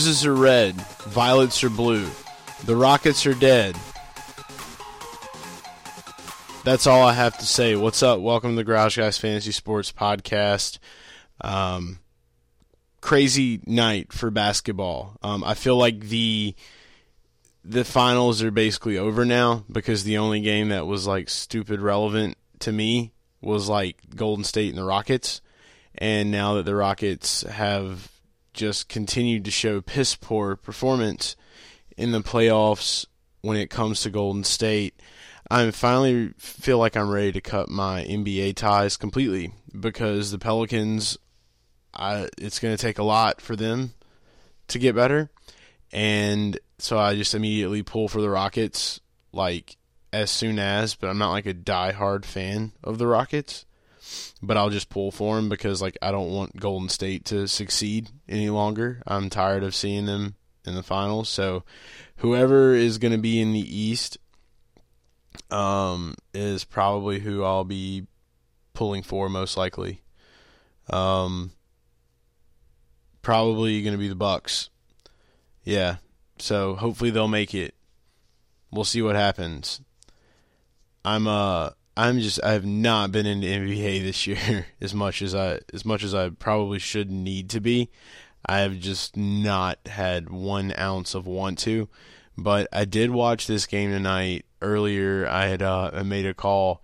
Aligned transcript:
Roses 0.00 0.24
are 0.24 0.34
red, 0.34 0.76
violets 1.04 1.62
are 1.62 1.68
blue. 1.68 2.08
The 2.64 2.74
Rockets 2.74 3.26
are 3.26 3.34
dead. 3.34 3.76
That's 6.64 6.86
all 6.86 7.02
I 7.02 7.12
have 7.12 7.36
to 7.36 7.44
say. 7.44 7.76
What's 7.76 8.02
up? 8.02 8.20
Welcome 8.20 8.52
to 8.52 8.56
the 8.56 8.64
Garage 8.64 8.96
Guys 8.96 9.18
Fantasy 9.18 9.52
Sports 9.52 9.92
Podcast. 9.92 10.78
Um, 11.42 11.98
crazy 13.02 13.60
night 13.66 14.10
for 14.10 14.30
basketball. 14.30 15.18
Um, 15.22 15.44
I 15.44 15.52
feel 15.52 15.76
like 15.76 16.00
the 16.00 16.54
the 17.62 17.84
finals 17.84 18.42
are 18.42 18.50
basically 18.50 18.96
over 18.96 19.26
now 19.26 19.66
because 19.70 20.04
the 20.04 20.16
only 20.16 20.40
game 20.40 20.70
that 20.70 20.86
was 20.86 21.06
like 21.06 21.28
stupid 21.28 21.78
relevant 21.78 22.38
to 22.60 22.72
me 22.72 23.12
was 23.42 23.68
like 23.68 23.98
Golden 24.16 24.44
State 24.44 24.70
and 24.70 24.78
the 24.78 24.84
Rockets. 24.84 25.42
And 25.94 26.30
now 26.30 26.54
that 26.54 26.64
the 26.64 26.74
Rockets 26.74 27.42
have 27.42 28.10
just 28.60 28.90
continued 28.90 29.42
to 29.42 29.50
show 29.50 29.80
piss 29.80 30.14
poor 30.14 30.54
performance 30.54 31.34
in 31.96 32.12
the 32.12 32.20
playoffs 32.20 33.06
when 33.40 33.56
it 33.56 33.70
comes 33.70 34.02
to 34.02 34.10
Golden 34.10 34.44
State, 34.44 35.00
I 35.50 35.70
finally 35.70 36.34
feel 36.36 36.76
like 36.76 36.94
I'm 36.94 37.08
ready 37.08 37.32
to 37.32 37.40
cut 37.40 37.70
my 37.70 38.04
NBA 38.04 38.56
ties 38.56 38.98
completely 38.98 39.54
because 39.78 40.30
the 40.30 40.38
Pelicans, 40.38 41.16
I, 41.94 42.28
it's 42.36 42.58
going 42.58 42.76
to 42.76 42.80
take 42.80 42.98
a 42.98 43.02
lot 43.02 43.40
for 43.40 43.56
them 43.56 43.94
to 44.68 44.78
get 44.78 44.94
better. 44.94 45.30
And 45.90 46.58
so 46.76 46.98
I 46.98 47.16
just 47.16 47.34
immediately 47.34 47.82
pull 47.82 48.08
for 48.08 48.20
the 48.20 48.28
Rockets, 48.28 49.00
like 49.32 49.78
as 50.12 50.30
soon 50.30 50.58
as, 50.58 50.96
but 50.96 51.08
I'm 51.08 51.18
not 51.18 51.30
like 51.30 51.46
a 51.46 51.54
die-hard 51.54 52.26
fan 52.26 52.72
of 52.84 52.98
the 52.98 53.06
Rockets 53.06 53.64
but 54.42 54.56
I'll 54.56 54.70
just 54.70 54.88
pull 54.88 55.10
for 55.10 55.36
them 55.36 55.48
because 55.48 55.80
like 55.82 55.96
I 56.02 56.10
don't 56.10 56.30
want 56.30 56.58
Golden 56.58 56.88
State 56.88 57.24
to 57.26 57.46
succeed 57.46 58.10
any 58.28 58.50
longer. 58.50 59.02
I'm 59.06 59.30
tired 59.30 59.62
of 59.62 59.74
seeing 59.74 60.06
them 60.06 60.34
in 60.64 60.74
the 60.74 60.82
finals. 60.82 61.28
So 61.28 61.64
whoever 62.16 62.74
is 62.74 62.98
going 62.98 63.12
to 63.12 63.18
be 63.18 63.40
in 63.40 63.52
the 63.52 63.78
East 63.78 64.18
um, 65.50 66.14
is 66.34 66.64
probably 66.64 67.20
who 67.20 67.44
I'll 67.44 67.64
be 67.64 68.06
pulling 68.74 69.02
for 69.02 69.28
most 69.28 69.56
likely. 69.56 70.02
Um, 70.88 71.52
probably 73.22 73.82
going 73.82 73.94
to 73.94 73.98
be 73.98 74.08
the 74.08 74.14
Bucks. 74.14 74.70
Yeah. 75.64 75.96
So 76.38 76.74
hopefully 76.74 77.10
they'll 77.10 77.28
make 77.28 77.54
it. 77.54 77.74
We'll 78.70 78.84
see 78.84 79.02
what 79.02 79.16
happens. 79.16 79.80
I'm 81.04 81.26
uh 81.26 81.70
I'm 81.96 82.20
just 82.20 82.42
I 82.42 82.52
have 82.52 82.64
not 82.64 83.12
been 83.12 83.26
into 83.26 83.46
NBA 83.46 84.02
this 84.02 84.26
year 84.26 84.66
as 84.80 84.94
much 84.94 85.22
as 85.22 85.34
I 85.34 85.60
as 85.72 85.84
much 85.84 86.02
as 86.02 86.14
I 86.14 86.30
probably 86.30 86.78
should 86.78 87.10
need 87.10 87.50
to 87.50 87.60
be. 87.60 87.90
I 88.46 88.60
have 88.60 88.78
just 88.78 89.16
not 89.16 89.78
had 89.86 90.30
one 90.30 90.72
ounce 90.78 91.14
of 91.14 91.26
want 91.26 91.58
to. 91.60 91.88
But 92.38 92.68
I 92.72 92.86
did 92.86 93.10
watch 93.10 93.46
this 93.46 93.66
game 93.66 93.90
tonight. 93.90 94.46
Earlier, 94.62 95.26
I 95.28 95.46
had 95.46 95.62
uh, 95.62 95.90
I 95.92 96.02
made 96.02 96.26
a 96.26 96.34
call 96.34 96.82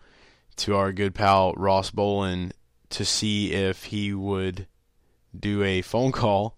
to 0.56 0.76
our 0.76 0.92
good 0.92 1.14
pal 1.14 1.54
Ross 1.54 1.90
Bolin 1.90 2.52
to 2.90 3.04
see 3.04 3.52
if 3.52 3.84
he 3.84 4.12
would 4.12 4.66
do 5.38 5.62
a 5.62 5.82
phone 5.82 6.12
call 6.12 6.56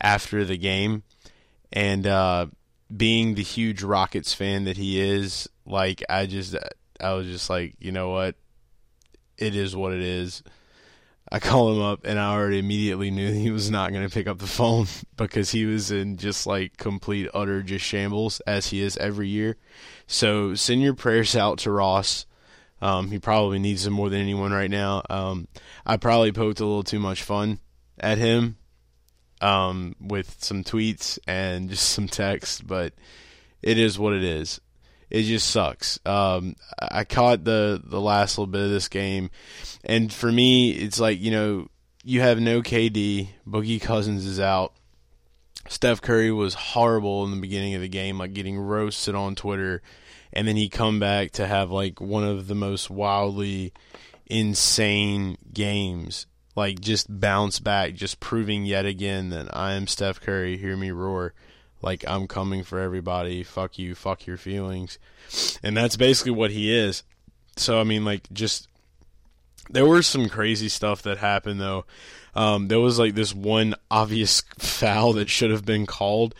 after 0.00 0.44
the 0.44 0.56
game. 0.56 1.02
And 1.72 2.06
uh, 2.06 2.46
being 2.94 3.34
the 3.34 3.42
huge 3.42 3.82
Rockets 3.82 4.32
fan 4.34 4.64
that 4.64 4.76
he 4.76 5.00
is, 5.00 5.48
like 5.66 6.02
I 6.08 6.26
just 6.26 6.54
I 7.00 7.12
was 7.12 7.26
just 7.26 7.48
like, 7.50 7.74
you 7.78 7.92
know 7.92 8.10
what? 8.10 8.34
It 9.36 9.54
is 9.54 9.76
what 9.76 9.92
it 9.92 10.00
is. 10.00 10.42
I 11.30 11.38
call 11.40 11.72
him 11.72 11.82
up 11.82 12.00
and 12.04 12.18
I 12.18 12.32
already 12.32 12.58
immediately 12.58 13.10
knew 13.10 13.32
he 13.32 13.50
was 13.50 13.70
not 13.70 13.92
going 13.92 14.06
to 14.06 14.12
pick 14.12 14.26
up 14.26 14.38
the 14.38 14.46
phone 14.46 14.86
because 15.16 15.50
he 15.50 15.64
was 15.64 15.90
in 15.90 16.16
just 16.16 16.46
like 16.46 16.76
complete 16.76 17.28
utter 17.34 17.62
just 17.62 17.84
shambles 17.84 18.40
as 18.40 18.68
he 18.68 18.82
is 18.82 18.96
every 18.96 19.28
year. 19.28 19.56
So 20.06 20.54
send 20.54 20.82
your 20.82 20.94
prayers 20.94 21.36
out 21.36 21.58
to 21.58 21.70
Ross. 21.70 22.26
Um, 22.80 23.10
he 23.10 23.18
probably 23.18 23.58
needs 23.58 23.84
them 23.84 23.94
more 23.94 24.08
than 24.08 24.20
anyone 24.20 24.52
right 24.52 24.70
now. 24.70 25.02
Um, 25.10 25.48
I 25.84 25.96
probably 25.96 26.32
poked 26.32 26.60
a 26.60 26.64
little 26.64 26.84
too 26.84 27.00
much 27.00 27.22
fun 27.24 27.58
at 27.98 28.18
him 28.18 28.56
um, 29.40 29.96
with 30.00 30.36
some 30.38 30.62
tweets 30.62 31.18
and 31.26 31.68
just 31.70 31.90
some 31.90 32.08
text, 32.08 32.66
but 32.66 32.94
it 33.62 33.78
is 33.78 33.98
what 33.98 34.12
it 34.12 34.22
is 34.22 34.60
it 35.10 35.22
just 35.22 35.50
sucks. 35.50 35.98
Um, 36.04 36.56
I 36.78 37.04
caught 37.04 37.44
the 37.44 37.80
the 37.82 38.00
last 38.00 38.38
little 38.38 38.50
bit 38.50 38.62
of 38.62 38.70
this 38.70 38.88
game, 38.88 39.30
and 39.84 40.12
for 40.12 40.30
me, 40.30 40.70
it's 40.70 41.00
like 41.00 41.20
you 41.20 41.30
know 41.30 41.68
you 42.04 42.20
have 42.20 42.40
no 42.40 42.62
KD, 42.62 43.28
Boogie 43.46 43.80
Cousins 43.80 44.26
is 44.26 44.40
out. 44.40 44.74
Steph 45.68 46.00
Curry 46.00 46.32
was 46.32 46.54
horrible 46.54 47.24
in 47.24 47.30
the 47.30 47.40
beginning 47.40 47.74
of 47.74 47.82
the 47.82 47.88
game, 47.88 48.18
like 48.18 48.32
getting 48.32 48.58
roasted 48.58 49.14
on 49.14 49.34
Twitter, 49.34 49.82
and 50.32 50.46
then 50.46 50.56
he 50.56 50.68
come 50.68 50.98
back 51.00 51.32
to 51.32 51.46
have 51.46 51.70
like 51.70 52.00
one 52.00 52.24
of 52.24 52.46
the 52.46 52.54
most 52.54 52.90
wildly 52.90 53.72
insane 54.26 55.36
games. 55.52 56.26
Like 56.56 56.80
just 56.80 57.06
bounce 57.08 57.60
back, 57.60 57.94
just 57.94 58.18
proving 58.18 58.64
yet 58.64 58.84
again 58.84 59.30
that 59.30 59.56
I 59.56 59.74
am 59.74 59.86
Steph 59.86 60.20
Curry. 60.20 60.56
Hear 60.56 60.76
me 60.76 60.90
roar 60.90 61.32
like 61.82 62.04
I'm 62.06 62.26
coming 62.26 62.64
for 62.64 62.78
everybody, 62.78 63.42
fuck 63.42 63.78
you, 63.78 63.94
fuck 63.94 64.26
your 64.26 64.36
feelings. 64.36 64.98
And 65.62 65.76
that's 65.76 65.96
basically 65.96 66.32
what 66.32 66.50
he 66.50 66.74
is. 66.74 67.02
So 67.56 67.80
I 67.80 67.84
mean 67.84 68.04
like 68.04 68.30
just 68.32 68.68
there 69.70 69.86
was 69.86 70.06
some 70.06 70.28
crazy 70.28 70.68
stuff 70.68 71.02
that 71.02 71.18
happened 71.18 71.60
though. 71.60 71.84
Um, 72.34 72.68
there 72.68 72.80
was 72.80 72.98
like 72.98 73.14
this 73.14 73.34
one 73.34 73.74
obvious 73.90 74.42
foul 74.58 75.14
that 75.14 75.28
should 75.28 75.50
have 75.50 75.64
been 75.64 75.86
called 75.86 76.34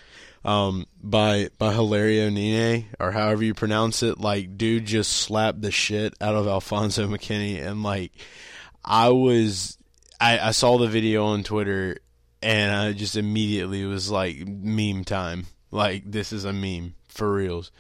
um, 0.45 0.87
by 1.03 1.51
by 1.59 1.73
Hilario 1.73 2.31
Nene 2.31 2.87
or 2.99 3.13
however 3.13 3.45
you 3.45 3.55
pronounce 3.55 4.03
it. 4.03 4.19
Like, 4.19 4.57
dude 4.57 4.87
just 4.87 5.13
slapped 5.13 5.63
the 5.63 5.71
shit 5.71 6.15
out 6.21 6.35
of 6.35 6.47
Alfonzo 6.47 7.07
McKinnie 7.07 7.63
and 7.63 7.83
like, 7.83 8.13
I 8.85 9.11
was, 9.11 9.77
I, 10.21 10.39
I 10.39 10.51
saw 10.53 10.79
the 10.79 10.87
video 10.87 11.27
on 11.27 11.43
Twitter, 11.43 11.99
and 12.43 12.73
I 12.73 12.93
just 12.93 13.17
immediately 13.17 13.85
was 13.85 14.11
like 14.11 14.47
meme 14.47 15.05
time. 15.05 15.47
Like 15.71 16.11
this 16.11 16.33
is 16.33 16.45
a 16.45 16.53
meme 16.53 16.95
for 17.09 17.33
reals. 17.33 17.71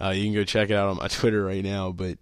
Uh, 0.00 0.10
you 0.10 0.24
can 0.24 0.34
go 0.34 0.44
check 0.44 0.70
it 0.70 0.74
out 0.74 0.88
on 0.88 0.96
my 0.96 1.08
Twitter 1.08 1.44
right 1.44 1.64
now, 1.64 1.92
but 1.92 2.18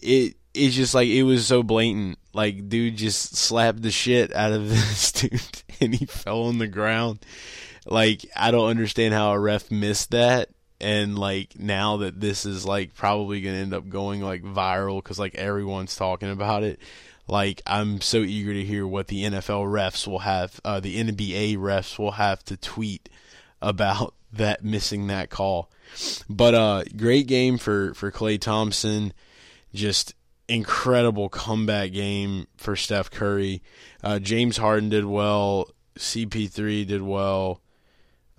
it 0.00 0.36
it's 0.54 0.74
just 0.74 0.94
like 0.94 1.08
it 1.08 1.22
was 1.22 1.46
so 1.46 1.62
blatant. 1.62 2.18
Like 2.32 2.68
dude 2.68 2.96
just 2.96 3.36
slapped 3.36 3.82
the 3.82 3.90
shit 3.90 4.34
out 4.34 4.52
of 4.52 4.68
this 4.68 5.12
dude 5.12 5.62
and 5.80 5.94
he 5.94 6.06
fell 6.06 6.44
on 6.44 6.58
the 6.58 6.68
ground. 6.68 7.24
Like 7.86 8.24
I 8.36 8.50
don't 8.50 8.68
understand 8.68 9.14
how 9.14 9.32
a 9.32 9.38
ref 9.38 9.70
missed 9.70 10.12
that. 10.12 10.50
And 10.80 11.16
like 11.16 11.58
now 11.58 11.98
that 11.98 12.20
this 12.20 12.44
is 12.44 12.64
like 12.64 12.94
probably 12.94 13.40
gonna 13.40 13.56
end 13.56 13.74
up 13.74 13.88
going 13.88 14.20
like 14.20 14.42
viral 14.42 15.02
because 15.02 15.18
like 15.18 15.36
everyone's 15.36 15.94
talking 15.94 16.30
about 16.30 16.64
it 16.64 16.80
like 17.28 17.62
I'm 17.66 18.00
so 18.00 18.18
eager 18.18 18.52
to 18.52 18.64
hear 18.64 18.86
what 18.86 19.08
the 19.08 19.24
NFL 19.24 19.66
refs 19.66 20.06
will 20.06 20.20
have, 20.20 20.60
uh, 20.64 20.80
the 20.80 21.02
NBA 21.02 21.56
refs 21.56 21.98
will 21.98 22.12
have 22.12 22.44
to 22.44 22.56
tweet 22.56 23.08
about 23.60 24.14
that 24.32 24.64
missing 24.64 25.08
that 25.08 25.30
call. 25.30 25.70
But 26.28 26.54
uh, 26.54 26.84
great 26.96 27.26
game 27.26 27.58
for 27.58 27.94
for 27.94 28.10
Klay 28.10 28.40
Thompson, 28.40 29.12
just 29.74 30.14
incredible 30.48 31.28
comeback 31.28 31.92
game 31.92 32.46
for 32.56 32.76
Steph 32.76 33.10
Curry. 33.10 33.62
Uh, 34.02 34.18
James 34.18 34.56
Harden 34.56 34.88
did 34.88 35.04
well. 35.04 35.70
CP3 35.98 36.86
did 36.86 37.02
well. 37.02 37.60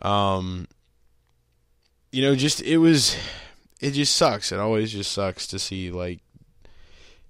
Um, 0.02 0.68
you 2.12 2.22
know, 2.22 2.36
just 2.36 2.62
it 2.62 2.78
was, 2.78 3.16
it 3.80 3.92
just 3.92 4.16
sucks. 4.16 4.52
It 4.52 4.60
always 4.60 4.92
just 4.92 5.12
sucks 5.12 5.48
to 5.48 5.60
see 5.60 5.92
like 5.92 6.22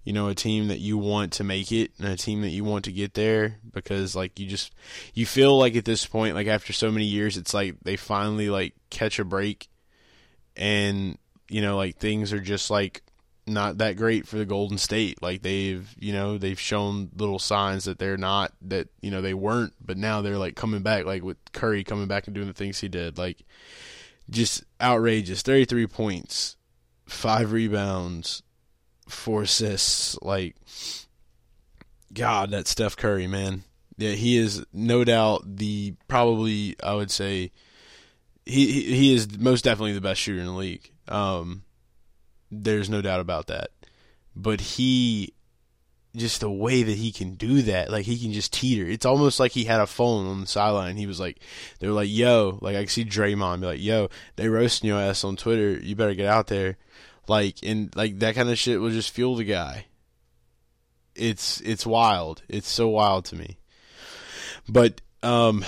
you 0.03 0.13
know, 0.13 0.27
a 0.27 0.35
team 0.35 0.67
that 0.67 0.79
you 0.79 0.97
want 0.97 1.33
to 1.33 1.43
make 1.43 1.71
it 1.71 1.91
and 1.99 2.07
a 2.07 2.17
team 2.17 2.41
that 2.41 2.49
you 2.49 2.63
want 2.63 2.85
to 2.85 2.91
get 2.91 3.13
there 3.13 3.57
because 3.71 4.15
like 4.15 4.39
you 4.39 4.47
just 4.47 4.73
you 5.13 5.25
feel 5.25 5.57
like 5.57 5.75
at 5.75 5.85
this 5.85 6.05
point 6.05 6.35
like 6.35 6.47
after 6.47 6.73
so 6.73 6.91
many 6.91 7.05
years 7.05 7.37
it's 7.37 7.53
like 7.53 7.75
they 7.83 7.95
finally 7.95 8.49
like 8.49 8.73
catch 8.89 9.17
a 9.19 9.25
break 9.25 9.69
and 10.55 11.17
you 11.49 11.61
know 11.61 11.77
like 11.77 11.97
things 11.97 12.33
are 12.33 12.39
just 12.39 12.69
like 12.69 13.01
not 13.45 13.79
that 13.79 13.97
great 13.97 14.27
for 14.27 14.37
the 14.37 14.45
Golden 14.45 14.77
State. 14.77 15.21
Like 15.21 15.41
they've, 15.41 15.93
you 15.99 16.13
know, 16.13 16.37
they've 16.37 16.59
shown 16.59 17.09
little 17.15 17.39
signs 17.39 17.85
that 17.85 17.99
they're 17.99 18.17
not 18.17 18.53
that, 18.61 18.87
you 19.01 19.11
know, 19.11 19.21
they 19.21 19.33
weren't, 19.33 19.73
but 19.83 19.97
now 19.97 20.21
they're 20.21 20.37
like 20.37 20.55
coming 20.55 20.81
back 20.81 21.05
like 21.05 21.23
with 21.23 21.37
Curry 21.51 21.83
coming 21.83 22.07
back 22.07 22.27
and 22.27 22.33
doing 22.33 22.47
the 22.47 22.53
things 22.53 22.79
he 22.79 22.87
did. 22.87 23.17
Like 23.17 23.43
just 24.29 24.63
outrageous. 24.81 25.41
33 25.41 25.87
points, 25.87 26.55
5 27.07 27.51
rebounds, 27.51 28.43
4 29.07 29.43
assists. 29.43 30.17
Like 30.21 30.55
god, 32.13 32.51
that 32.51 32.67
Steph 32.67 32.97
Curry, 32.97 33.27
man. 33.27 33.63
Yeah, 33.97 34.11
he 34.11 34.37
is 34.37 34.65
no 34.73 35.03
doubt 35.03 35.57
the 35.57 35.95
probably 36.07 36.75
I 36.83 36.95
would 36.95 37.11
say 37.11 37.51
he 38.45 38.71
he, 38.71 38.95
he 38.95 39.13
is 39.13 39.37
most 39.37 39.63
definitely 39.63 39.93
the 39.93 40.01
best 40.01 40.21
shooter 40.21 40.39
in 40.39 40.47
the 40.47 40.53
league. 40.53 40.91
Um 41.07 41.63
there's 42.61 42.89
no 42.89 43.01
doubt 43.01 43.19
about 43.19 43.47
that. 43.47 43.71
But 44.35 44.61
he, 44.61 45.33
just 46.15 46.41
the 46.41 46.51
way 46.51 46.83
that 46.83 46.97
he 46.97 47.11
can 47.11 47.35
do 47.35 47.61
that, 47.63 47.91
like 47.91 48.05
he 48.05 48.17
can 48.19 48.33
just 48.33 48.53
teeter. 48.53 48.87
It's 48.87 49.05
almost 49.05 49.39
like 49.39 49.51
he 49.51 49.63
had 49.65 49.81
a 49.81 49.87
phone 49.87 50.27
on 50.27 50.41
the 50.41 50.47
sideline. 50.47 50.97
He 50.97 51.07
was 51.07 51.19
like, 51.19 51.39
they 51.79 51.87
were 51.87 51.93
like, 51.93 52.09
yo, 52.09 52.59
like 52.61 52.75
I 52.75 52.85
see 52.85 53.05
Draymond 53.05 53.61
be 53.61 53.67
like, 53.67 53.81
yo, 53.81 54.09
they 54.35 54.47
roasting 54.47 54.89
your 54.89 54.99
ass 54.99 55.23
on 55.23 55.35
Twitter. 55.35 55.71
You 55.71 55.95
better 55.95 56.13
get 56.13 56.27
out 56.27 56.47
there. 56.47 56.77
Like, 57.27 57.57
and 57.63 57.95
like 57.95 58.19
that 58.19 58.35
kind 58.35 58.49
of 58.49 58.57
shit 58.57 58.81
will 58.81 58.89
just 58.89 59.11
fuel 59.11 59.35
the 59.35 59.43
guy. 59.43 59.85
It's, 61.15 61.61
it's 61.61 61.85
wild. 61.85 62.41
It's 62.49 62.69
so 62.69 62.87
wild 62.87 63.25
to 63.25 63.35
me. 63.35 63.57
But, 64.67 65.01
um, 65.21 65.63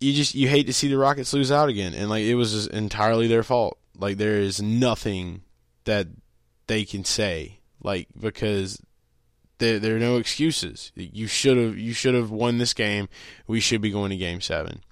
you 0.00 0.12
just, 0.12 0.34
you 0.34 0.48
hate 0.48 0.66
to 0.66 0.72
see 0.72 0.88
the 0.88 0.98
Rockets 0.98 1.32
lose 1.32 1.50
out 1.50 1.68
again. 1.68 1.94
And 1.94 2.10
like, 2.10 2.24
it 2.24 2.34
was 2.34 2.66
entirely 2.66 3.26
their 3.26 3.42
fault. 3.42 3.78
Like, 3.98 4.18
there 4.18 4.36
is 4.36 4.60
nothing 4.60 5.42
that 5.84 6.08
they 6.66 6.84
can 6.84 7.04
say, 7.04 7.60
like 7.82 8.08
because 8.18 8.80
there 9.58 9.78
there 9.78 9.96
are 9.96 10.00
no 10.00 10.16
excuses. 10.16 10.92
You 10.94 11.26
should 11.26 11.56
have 11.56 11.76
you 11.76 11.92
should 11.92 12.14
have 12.14 12.30
won 12.30 12.58
this 12.58 12.74
game. 12.74 13.08
We 13.46 13.60
should 13.60 13.80
be 13.80 13.90
going 13.90 14.10
to 14.10 14.16
Game 14.16 14.40
Seven. 14.40 14.82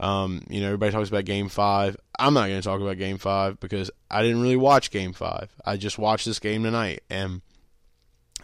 Um, 0.00 0.42
you 0.48 0.60
know, 0.60 0.66
everybody 0.66 0.92
talks 0.92 1.08
about 1.08 1.24
Game 1.24 1.48
Five. 1.48 1.96
I'm 2.18 2.34
not 2.34 2.48
going 2.48 2.60
to 2.60 2.66
talk 2.66 2.80
about 2.80 2.98
Game 2.98 3.18
Five 3.18 3.60
because 3.60 3.90
I 4.10 4.22
didn't 4.22 4.42
really 4.42 4.56
watch 4.56 4.90
Game 4.90 5.12
Five. 5.12 5.50
I 5.64 5.76
just 5.76 5.98
watched 5.98 6.26
this 6.26 6.38
game 6.38 6.62
tonight, 6.62 7.02
and 7.08 7.42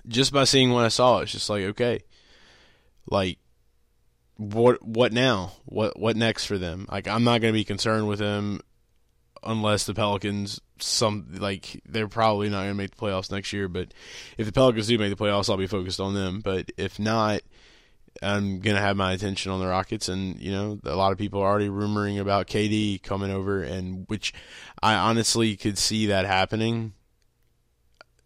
just 0.06 0.32
by 0.32 0.44
seeing 0.44 0.70
what 0.70 0.85
I 0.85 0.88
saw, 0.88 1.19
it's 1.19 1.32
just 1.32 1.50
like 1.50 1.64
okay, 1.64 2.00
like 3.11 3.38
what 4.37 4.82
what 4.82 5.12
now? 5.12 5.52
What 5.67 5.99
what 5.99 6.17
next 6.17 6.47
for 6.47 6.56
them? 6.56 6.87
Like 6.91 7.08
I'm 7.08 7.25
not 7.25 7.41
going 7.41 7.53
to 7.53 7.58
be 7.58 7.64
concerned 7.64 8.08
with 8.08 8.19
them 8.19 8.61
unless 9.43 9.85
the 9.85 9.94
Pelicans 9.94 10.61
some 10.79 11.26
like 11.38 11.82
they're 11.87 12.08
probably 12.08 12.49
not 12.49 12.61
going 12.62 12.70
to 12.70 12.75
make 12.75 12.96
the 12.96 12.96
playoffs 12.96 13.31
next 13.31 13.53
year. 13.53 13.69
But 13.69 13.93
if 14.38 14.46
the 14.46 14.53
Pelicans 14.53 14.87
do 14.87 14.99
make 14.99 15.17
the 15.17 15.23
playoffs, 15.23 15.50
I'll 15.50 15.56
be 15.56 15.67
focused 15.67 16.00
on 16.00 16.14
them. 16.14 16.41
But 16.41 16.73
if 16.76 16.99
not, 16.99 17.43
I'm 18.22 18.61
to 18.61 18.76
have 18.76 18.96
my 18.96 19.12
attention 19.12 19.50
on 19.50 19.61
the 19.61 19.67
Rockets. 19.67 20.08
And 20.08 20.38
you 20.40 20.52
know, 20.52 20.78
a 20.84 20.96
lot 20.96 21.12
of 21.12 21.19
people 21.19 21.40
are 21.40 21.49
already 21.49 21.69
rumoring 21.69 22.20
about 22.20 22.46
KD 22.46 23.02
coming 23.02 23.31
over, 23.31 23.62
and 23.62 24.05
which 24.08 24.32
I 24.82 24.94
honestly 24.94 25.56
could 25.56 25.78
see 25.78 26.06
that 26.06 26.26
happening, 26.26 26.93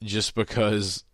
just 0.03 0.35
because 0.35 1.05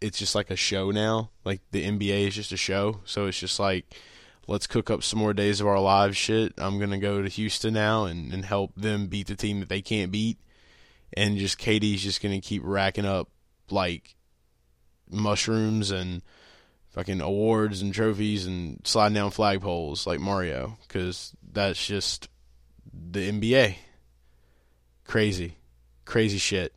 it's 0.00 0.18
just 0.18 0.34
like 0.34 0.50
a 0.50 0.56
show 0.56 0.90
now. 0.90 1.30
Like 1.44 1.60
the 1.70 1.84
NBA 1.84 2.28
is 2.28 2.34
just 2.34 2.52
a 2.52 2.56
show, 2.56 3.00
so 3.04 3.26
it's 3.26 3.38
just 3.38 3.60
like 3.60 3.86
let's 4.48 4.66
cook 4.66 4.90
up 4.90 5.04
some 5.04 5.20
more 5.20 5.32
days 5.32 5.60
of 5.60 5.66
our 5.66 5.80
lives 5.80 6.16
shit. 6.16 6.52
I'm 6.58 6.80
gonna 6.80 6.98
go 6.98 7.22
to 7.22 7.28
Houston 7.28 7.74
now 7.74 8.04
and, 8.04 8.32
and 8.32 8.44
help 8.44 8.74
them 8.74 9.06
beat 9.06 9.28
the 9.28 9.36
team 9.36 9.60
that 9.60 9.68
they 9.68 9.82
can't 9.82 10.10
beat 10.10 10.38
and 11.14 11.38
just 11.38 11.58
KD's 11.58 12.02
just 12.02 12.22
gonna 12.22 12.40
keep 12.40 12.62
racking 12.64 13.04
up 13.04 13.28
like 13.70 14.16
mushrooms 15.10 15.90
and 15.90 16.22
fucking 16.92 17.20
awards 17.20 17.82
and 17.82 17.92
trophies 17.92 18.46
and 18.46 18.80
sliding 18.84 19.14
down 19.14 19.30
flagpoles 19.30 20.06
like 20.06 20.20
Mario 20.20 20.78
because 20.86 21.34
that's 21.52 21.84
just 21.84 22.28
the 22.92 23.30
NBA. 23.30 23.76
Crazy, 25.04 25.56
crazy 26.04 26.38
shit. 26.38 26.74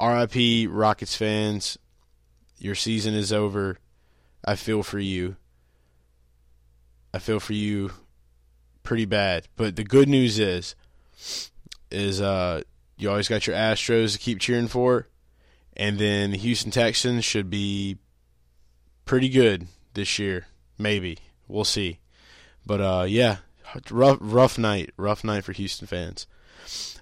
RIP 0.00 0.68
Rockets 0.68 1.14
fans, 1.14 1.78
your 2.58 2.74
season 2.74 3.14
is 3.14 3.32
over. 3.32 3.78
I 4.44 4.56
feel 4.56 4.82
for 4.82 4.98
you. 4.98 5.36
I 7.14 7.18
feel 7.18 7.38
for 7.38 7.52
you 7.52 7.92
pretty 8.82 9.04
bad. 9.04 9.46
But 9.56 9.76
the 9.76 9.84
good 9.84 10.08
news 10.08 10.38
is 10.38 10.74
is 11.90 12.22
uh 12.22 12.62
you 12.96 13.10
always 13.10 13.28
got 13.28 13.46
your 13.46 13.54
Astros 13.54 14.12
to 14.14 14.18
keep 14.18 14.40
cheering 14.40 14.68
for. 14.68 15.08
And 15.76 15.98
then 15.98 16.32
the 16.32 16.38
Houston 16.38 16.70
Texans 16.70 17.24
should 17.24 17.50
be 17.50 17.98
pretty 19.12 19.28
good 19.28 19.66
this 19.92 20.18
year. 20.18 20.46
Maybe. 20.78 21.18
We'll 21.46 21.66
see. 21.66 21.98
But 22.64 22.80
uh, 22.80 23.04
yeah, 23.06 23.38
rough 23.90 24.16
rough 24.22 24.56
night. 24.56 24.88
Rough 24.96 25.22
night 25.22 25.44
for 25.44 25.52
Houston 25.52 25.86
fans. 25.86 26.26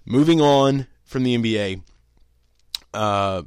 Moving 0.04 0.40
on 0.40 0.88
from 1.04 1.22
the 1.22 1.38
NBA. 1.38 1.82
Uh, 2.92 3.42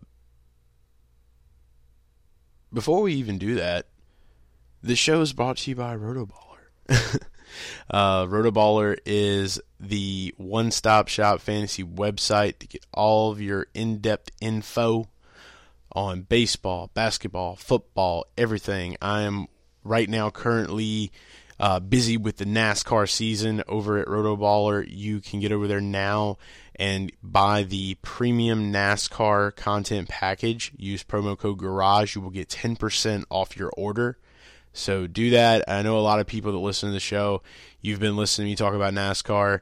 before 2.72 3.02
we 3.02 3.16
even 3.16 3.38
do 3.38 3.56
that, 3.56 3.88
the 4.82 4.96
show 4.96 5.20
is 5.20 5.34
brought 5.34 5.58
to 5.58 5.70
you 5.70 5.76
by 5.76 5.98
Rotoballer. 5.98 7.20
Uh, 7.92 8.26
Rotoballer 8.26 8.98
is 9.06 9.62
the 9.80 10.34
one 10.38 10.72
stop 10.72 11.08
shop 11.08 11.40
fantasy 11.40 11.84
website 11.84 12.58
to 12.58 12.66
get 12.66 12.84
all 12.92 13.32
of 13.32 13.40
your 13.40 13.68
in 13.76 14.00
depth 14.00 14.32
info 14.42 15.08
on 15.94 16.24
baseball, 16.24 16.90
basketball, 16.94 17.56
football, 17.56 18.26
everything. 18.38 18.98
I 19.02 19.22
am 19.22 19.48
right 19.84 20.10
now 20.10 20.30
currently 20.30 21.12
uh, 21.60 21.80
busy 21.80 22.18
with 22.18 22.38
the 22.38 22.46
NASCAR 22.46 23.10
season 23.10 23.64
over 23.68 23.98
at 23.98 24.08
Rotoballer. 24.08 24.86
You 24.88 25.22
can 25.22 25.40
get 25.40 25.52
over 25.52 25.68
there 25.68 25.82
now 25.82 26.38
and 26.76 27.12
buy 27.22 27.64
the 27.64 27.96
premium 28.02 28.74
NASCAR 28.74 29.56
content 29.56 30.10
package. 30.10 30.72
Use 30.76 31.04
promo 31.04 31.38
code 31.38 31.60
GARAGE. 31.60 32.16
You 32.16 32.22
will 32.22 32.32
get 32.32 32.50
10% 32.50 33.24
off 33.30 33.56
your 33.56 33.72
order. 33.78 34.18
So 34.74 35.06
do 35.06 35.30
that. 35.30 35.64
I 35.68 35.84
know 35.84 35.98
a 35.98 36.02
lot 36.02 36.20
of 36.20 36.26
people 36.26 36.52
that 36.52 36.58
listen 36.58 36.90
to 36.90 36.94
the 36.94 37.00
show, 37.00 37.44
you've 37.80 38.00
been 38.00 38.18
listening 38.18 38.48
to 38.48 38.50
me 38.52 38.56
talk 38.56 38.74
about 38.74 38.94
NASCAR. 38.94 39.62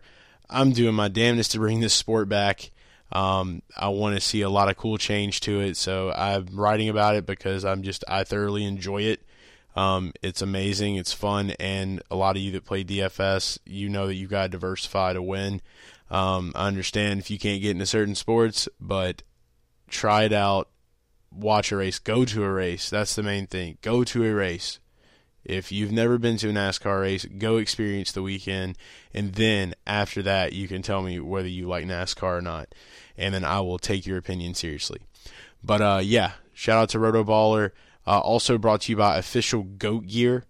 I'm 0.49 0.71
doing 0.71 0.95
my 0.95 1.09
damnedest 1.09 1.51
to 1.51 1.59
bring 1.59 1.81
this 1.81 1.93
sport 1.93 2.29
back. 2.29 2.71
Um, 3.11 3.61
I 3.75 3.89
want 3.89 4.15
to 4.15 4.21
see 4.21 4.41
a 4.41 4.49
lot 4.49 4.69
of 4.69 4.77
cool 4.77 4.97
change 4.97 5.41
to 5.41 5.59
it, 5.59 5.75
so 5.77 6.11
I'm 6.11 6.47
writing 6.53 6.89
about 6.89 7.15
it 7.15 7.25
because 7.25 7.65
I'm 7.65 7.83
just 7.83 8.03
I 8.07 8.23
thoroughly 8.23 8.63
enjoy 8.65 9.03
it. 9.03 9.21
Um, 9.75 10.13
it's 10.21 10.41
amazing, 10.41 10.95
it's 10.95 11.13
fun, 11.13 11.51
and 11.51 12.01
a 12.11 12.15
lot 12.15 12.35
of 12.35 12.41
you 12.41 12.51
that 12.51 12.65
play 12.65 12.83
DFS, 12.83 13.59
you 13.65 13.89
know 13.89 14.07
that 14.07 14.15
you've 14.15 14.29
got 14.29 14.43
to 14.43 14.49
diversify 14.49 15.13
to 15.13 15.21
win. 15.21 15.61
Um, 16.09 16.51
I 16.55 16.67
understand 16.67 17.19
if 17.19 17.31
you 17.31 17.39
can't 17.39 17.61
get 17.61 17.71
into 17.71 17.85
certain 17.85 18.15
sports, 18.15 18.67
but 18.79 19.23
try 19.87 20.23
it 20.23 20.33
out. 20.33 20.69
Watch 21.33 21.71
a 21.71 21.77
race, 21.77 21.99
go 21.99 22.25
to 22.25 22.43
a 22.43 22.51
race. 22.51 22.89
That's 22.89 23.15
the 23.15 23.23
main 23.23 23.47
thing. 23.47 23.77
Go 23.81 24.03
to 24.03 24.25
a 24.25 24.33
race. 24.33 24.79
If 25.43 25.71
you've 25.71 25.91
never 25.91 26.17
been 26.17 26.37
to 26.37 26.49
a 26.49 26.53
NASCAR 26.53 27.01
race, 27.01 27.25
go 27.25 27.57
experience 27.57 28.11
the 28.11 28.21
weekend, 28.21 28.77
and 29.13 29.33
then 29.33 29.73
after 29.87 30.21
that, 30.21 30.53
you 30.53 30.67
can 30.67 30.81
tell 30.81 31.01
me 31.01 31.19
whether 31.19 31.47
you 31.47 31.67
like 31.67 31.85
NASCAR 31.85 32.37
or 32.37 32.41
not, 32.41 32.75
and 33.17 33.33
then 33.33 33.43
I 33.43 33.59
will 33.61 33.79
take 33.79 34.05
your 34.05 34.17
opinion 34.17 34.53
seriously. 34.53 35.01
But 35.63 35.81
uh, 35.81 36.01
yeah, 36.03 36.33
shout 36.53 36.77
out 36.77 36.89
to 36.89 36.97
Rotoballer. 36.97 37.71
Uh, 38.05 38.19
also 38.19 38.57
brought 38.57 38.81
to 38.81 38.91
you 38.91 38.97
by 38.97 39.17
Official 39.17 39.63
Goat 39.63 40.07
Gear. 40.07 40.45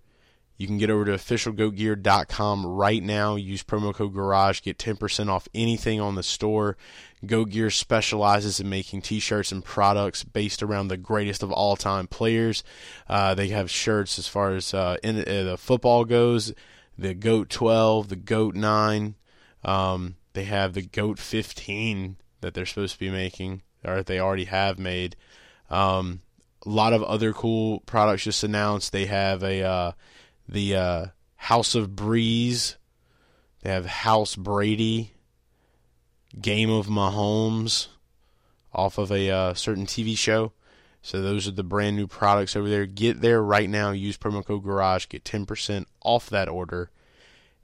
You 0.61 0.67
can 0.67 0.77
get 0.77 0.91
over 0.91 1.05
to 1.05 1.13
officialgoatgear.com 1.13 2.67
right 2.67 3.01
now. 3.01 3.35
Use 3.35 3.63
promo 3.63 3.95
code 3.95 4.13
Garage, 4.13 4.61
get 4.61 4.77
10% 4.77 5.27
off 5.27 5.47
anything 5.55 5.99
on 5.99 6.13
the 6.13 6.21
store. 6.21 6.77
Goat 7.25 7.49
Gear 7.49 7.71
specializes 7.71 8.59
in 8.59 8.69
making 8.69 9.01
t-shirts 9.01 9.51
and 9.51 9.65
products 9.65 10.23
based 10.23 10.61
around 10.61 10.87
the 10.87 10.97
greatest 10.97 11.41
of 11.41 11.51
all 11.51 11.75
time 11.75 12.05
players. 12.05 12.63
Uh, 13.09 13.33
they 13.33 13.47
have 13.47 13.71
shirts 13.71 14.19
as 14.19 14.27
far 14.27 14.51
as 14.51 14.71
uh, 14.71 14.97
in 15.01 15.21
uh, 15.21 15.43
the 15.43 15.57
football 15.57 16.05
goes, 16.05 16.53
the 16.95 17.15
Goat 17.15 17.49
12, 17.49 18.09
the 18.09 18.15
Goat 18.15 18.53
9. 18.53 19.15
Um, 19.63 20.15
they 20.33 20.43
have 20.43 20.73
the 20.73 20.83
Goat 20.83 21.17
15 21.17 22.17
that 22.41 22.53
they're 22.53 22.65
supposed 22.65 22.93
to 22.93 22.99
be 22.99 23.09
making, 23.09 23.61
or 23.83 24.03
they 24.03 24.19
already 24.19 24.45
have 24.45 24.77
made. 24.77 25.15
Um, 25.69 26.21
a 26.65 26.69
lot 26.69 26.93
of 26.93 27.03
other 27.03 27.33
cool 27.33 27.79
products 27.81 28.23
just 28.23 28.43
announced. 28.43 28.91
They 28.91 29.05
have 29.07 29.43
a 29.43 29.63
uh, 29.63 29.91
the 30.47 30.75
uh, 30.75 31.05
House 31.35 31.75
of 31.75 31.95
Breeze. 31.95 32.77
They 33.61 33.71
have 33.71 33.85
House 33.85 34.35
Brady. 34.35 35.13
Game 36.39 36.69
of 36.69 36.87
Mahomes 36.87 37.87
off 38.73 38.97
of 38.97 39.11
a 39.11 39.29
uh, 39.29 39.53
certain 39.53 39.85
TV 39.85 40.17
show. 40.17 40.53
So 41.01 41.21
those 41.21 41.47
are 41.47 41.51
the 41.51 41.63
brand 41.63 41.95
new 41.95 42.07
products 42.07 42.55
over 42.55 42.69
there. 42.69 42.85
Get 42.85 43.21
there 43.21 43.41
right 43.41 43.69
now. 43.69 43.91
Use 43.91 44.17
promo 44.17 44.45
code 44.45 44.63
Garage. 44.63 45.07
Get 45.09 45.23
10% 45.23 45.85
off 46.01 46.29
that 46.29 46.47
order. 46.47 46.91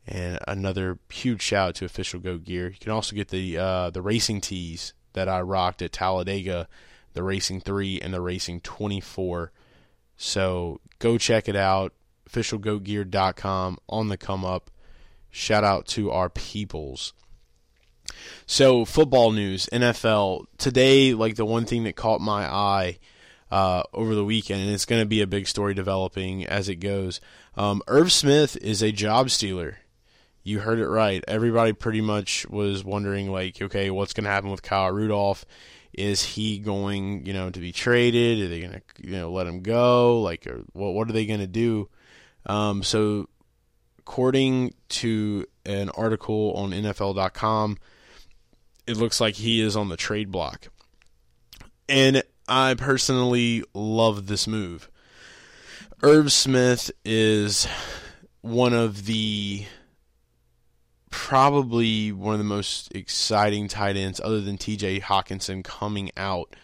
And 0.08 0.40
another 0.48 1.00
huge 1.10 1.42
shout 1.42 1.70
out 1.70 1.76
to 1.76 1.86
Official 1.86 2.20
Goat 2.20 2.46
Gear. 2.46 2.70
You 2.70 2.78
can 2.80 2.92
also 2.92 3.16
get 3.16 3.28
the 3.28 3.58
uh, 3.58 3.90
the 3.90 4.02
racing 4.02 4.42
tees 4.42 4.94
that 5.14 5.28
I 5.28 5.42
rocked 5.42 5.82
at 5.82 5.92
Talladega, 5.92 6.68
the 7.14 7.24
Racing 7.24 7.62
3 7.62 8.00
and 8.02 8.14
the 8.14 8.22
Racing 8.22 8.62
24. 8.62 9.52
So 10.16 10.80
go 11.00 11.18
check 11.18 11.50
it 11.50 11.56
out. 11.56 11.94
OfficialGoatGear.com 12.30 13.80
on 13.90 14.08
the 14.10 14.18
come 14.18 14.46
up. 14.46 14.70
Shout 15.30 15.64
out 15.64 15.88
to 15.88 16.12
our 16.12 16.30
peoples. 16.30 17.14
So 18.46 18.86
football 18.86 19.32
news, 19.32 19.68
NFL 19.72 20.46
today. 20.58 21.14
Like 21.14 21.36
the 21.36 21.46
one 21.46 21.66
thing 21.66 21.84
that 21.84 21.96
caught 21.96 22.22
my 22.22 22.46
eye 22.46 23.00
uh, 23.52 23.84
over 23.94 24.16
the 24.16 24.26
weekend, 24.26 24.62
and 24.62 24.72
it's 24.72 24.86
going 24.86 25.02
to 25.02 25.08
be 25.08 25.22
a 25.22 25.28
big 25.28 25.48
story 25.48 25.74
developing 25.74 26.46
as 26.46 26.70
it 26.70 26.76
goes. 26.76 27.20
Um, 27.56 27.82
Irv 27.88 28.12
Smith 28.12 28.56
is 28.58 28.82
a 28.82 28.92
job 28.92 29.30
stealer. 29.30 29.80
You 30.48 30.60
heard 30.60 30.80
it 30.80 30.88
right. 30.88 31.22
Everybody 31.28 31.74
pretty 31.74 32.00
much 32.00 32.48
was 32.48 32.82
wondering, 32.82 33.30
like, 33.30 33.62
okay, 33.62 33.90
what's 33.90 34.14
going 34.14 34.24
to 34.24 34.30
happen 34.30 34.50
with 34.50 34.62
Kyle 34.62 34.90
Rudolph? 34.90 35.44
Is 35.92 36.24
he 36.24 36.58
going, 36.60 37.26
you 37.26 37.34
know, 37.34 37.50
to 37.50 37.60
be 37.60 37.74
traded? 37.74 38.40
Are 38.40 38.48
they 38.48 38.62
going 38.62 38.72
to, 38.72 38.82
you 38.98 39.12
know, 39.12 39.30
let 39.30 39.46
him 39.46 39.62
go? 39.62 40.22
Like, 40.22 40.48
or, 40.48 40.64
what? 40.72 40.94
What 40.94 41.10
are 41.10 41.12
they 41.12 41.26
going 41.26 41.42
to 41.42 41.48
do? 41.48 41.90
Um, 42.46 42.82
so, 42.82 43.28
according 44.00 44.74
to 44.88 45.46
an 45.66 45.90
article 45.90 46.54
on 46.54 46.72
NFL.com, 46.72 47.78
it 48.88 48.96
looks 48.96 49.20
like 49.20 49.36
he 49.36 49.60
is 49.60 49.76
on 49.76 49.90
the 49.90 49.98
trade 49.98 50.32
block. 50.32 50.70
And 51.90 52.24
I 52.48 52.74
personally 52.76 53.66
love 53.74 54.28
this 54.28 54.48
move. 54.48 54.90
Irv 56.02 56.32
Smith 56.32 56.90
is 57.04 57.68
one 58.40 58.72
of 58.72 59.08
the 59.08 59.66
probably 61.10 62.12
one 62.12 62.34
of 62.34 62.40
the 62.40 62.46
most 62.46 62.94
exciting 62.94 63.68
tight 63.68 63.96
ends 63.96 64.20
other 64.24 64.42
than 64.42 64.58
TJ 64.58 65.02
Hockenson 65.02 65.64
coming 65.64 66.12
out 66.18 66.56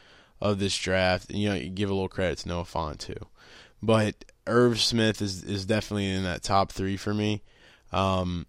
of 0.41 0.59
this 0.59 0.77
draft. 0.77 1.29
And, 1.29 1.39
you 1.39 1.49
know, 1.49 1.55
you 1.55 1.69
give 1.69 1.89
a 1.89 1.93
little 1.93 2.09
credit 2.09 2.39
to 2.39 2.49
Noah 2.49 2.63
Fant 2.63 2.97
too. 2.97 3.27
But 3.81 4.25
Irv 4.47 4.79
Smith 4.79 5.21
is 5.21 5.43
is 5.43 5.65
definitely 5.65 6.09
in 6.09 6.23
that 6.23 6.43
top 6.43 6.71
three 6.71 6.97
for 6.97 7.13
me. 7.13 7.43
Um, 7.91 8.45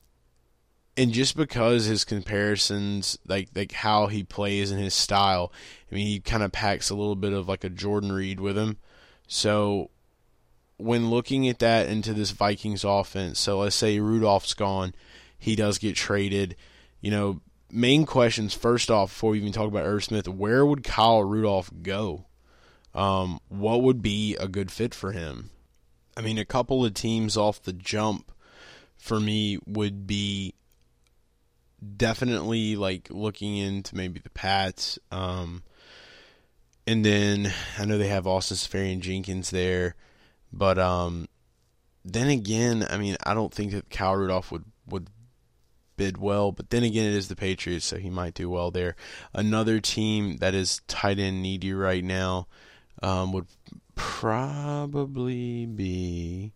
and 0.96 1.12
just 1.12 1.36
because 1.36 1.86
his 1.86 2.04
comparisons, 2.04 3.18
like 3.26 3.48
like 3.54 3.72
how 3.72 4.06
he 4.06 4.22
plays 4.22 4.70
and 4.70 4.80
his 4.80 4.94
style, 4.94 5.52
I 5.90 5.94
mean, 5.94 6.06
he 6.06 6.20
kind 6.20 6.42
of 6.42 6.52
packs 6.52 6.90
a 6.90 6.94
little 6.94 7.16
bit 7.16 7.32
of 7.32 7.48
like 7.48 7.64
a 7.64 7.68
Jordan 7.68 8.12
Reed 8.12 8.40
with 8.40 8.56
him. 8.56 8.78
So 9.26 9.90
when 10.76 11.10
looking 11.10 11.48
at 11.48 11.60
that 11.60 11.88
into 11.88 12.12
this 12.12 12.30
Vikings 12.30 12.84
offense, 12.84 13.38
so 13.38 13.60
let's 13.60 13.76
say 13.76 13.98
Rudolph's 14.00 14.54
gone, 14.54 14.94
he 15.38 15.56
does 15.56 15.78
get 15.78 15.96
traded. 15.96 16.56
You 17.00 17.10
know, 17.10 17.40
main 17.70 18.06
questions 18.06 18.54
first 18.54 18.90
off 18.90 19.10
before 19.10 19.30
we 19.30 19.38
even 19.38 19.52
talk 19.52 19.68
about 19.68 19.86
Irv 19.86 20.04
Smith, 20.04 20.28
where 20.28 20.64
would 20.64 20.84
Kyle 20.84 21.22
Rudolph 21.22 21.70
go? 21.82 22.26
Um, 22.94 23.40
what 23.48 23.82
would 23.82 24.02
be 24.02 24.36
a 24.36 24.46
good 24.46 24.70
fit 24.70 24.94
for 24.94 25.12
him? 25.12 25.50
I 26.16 26.20
mean, 26.20 26.38
a 26.38 26.44
couple 26.44 26.84
of 26.84 26.94
teams 26.94 27.36
off 27.36 27.62
the 27.62 27.72
jump 27.72 28.30
for 28.96 29.18
me 29.18 29.58
would 29.66 30.06
be 30.06 30.54
definitely 31.96 32.76
like 32.76 33.08
looking 33.10 33.56
into 33.56 33.96
maybe 33.96 34.20
the 34.20 34.30
Pats. 34.30 34.98
Um, 35.10 35.62
and 36.86 37.04
then 37.04 37.52
I 37.78 37.84
know 37.84 37.98
they 37.98 38.08
have 38.08 38.26
Austin 38.26 38.56
Seferian-Jenkins 38.56 39.50
there, 39.50 39.96
but 40.52 40.78
um, 40.78 41.28
then 42.04 42.28
again, 42.28 42.86
I 42.88 42.96
mean, 42.96 43.16
I 43.24 43.34
don't 43.34 43.52
think 43.52 43.72
that 43.72 43.90
Kyle 43.90 44.14
Rudolph 44.14 44.52
would 44.52 44.64
would 44.86 45.08
bid 45.96 46.18
well. 46.18 46.52
But 46.52 46.70
then 46.70 46.82
again, 46.82 47.06
it 47.06 47.14
is 47.14 47.28
the 47.28 47.36
Patriots, 47.36 47.86
so 47.86 47.96
he 47.96 48.10
might 48.10 48.34
do 48.34 48.50
well 48.50 48.70
there. 48.70 48.96
Another 49.32 49.80
team 49.80 50.38
that 50.38 50.54
is 50.54 50.82
tight 50.88 51.18
end 51.18 51.42
needy 51.42 51.72
right 51.72 52.04
now 52.04 52.46
um, 53.02 53.32
would 53.32 53.46
probably 53.94 55.66
be. 55.66 56.52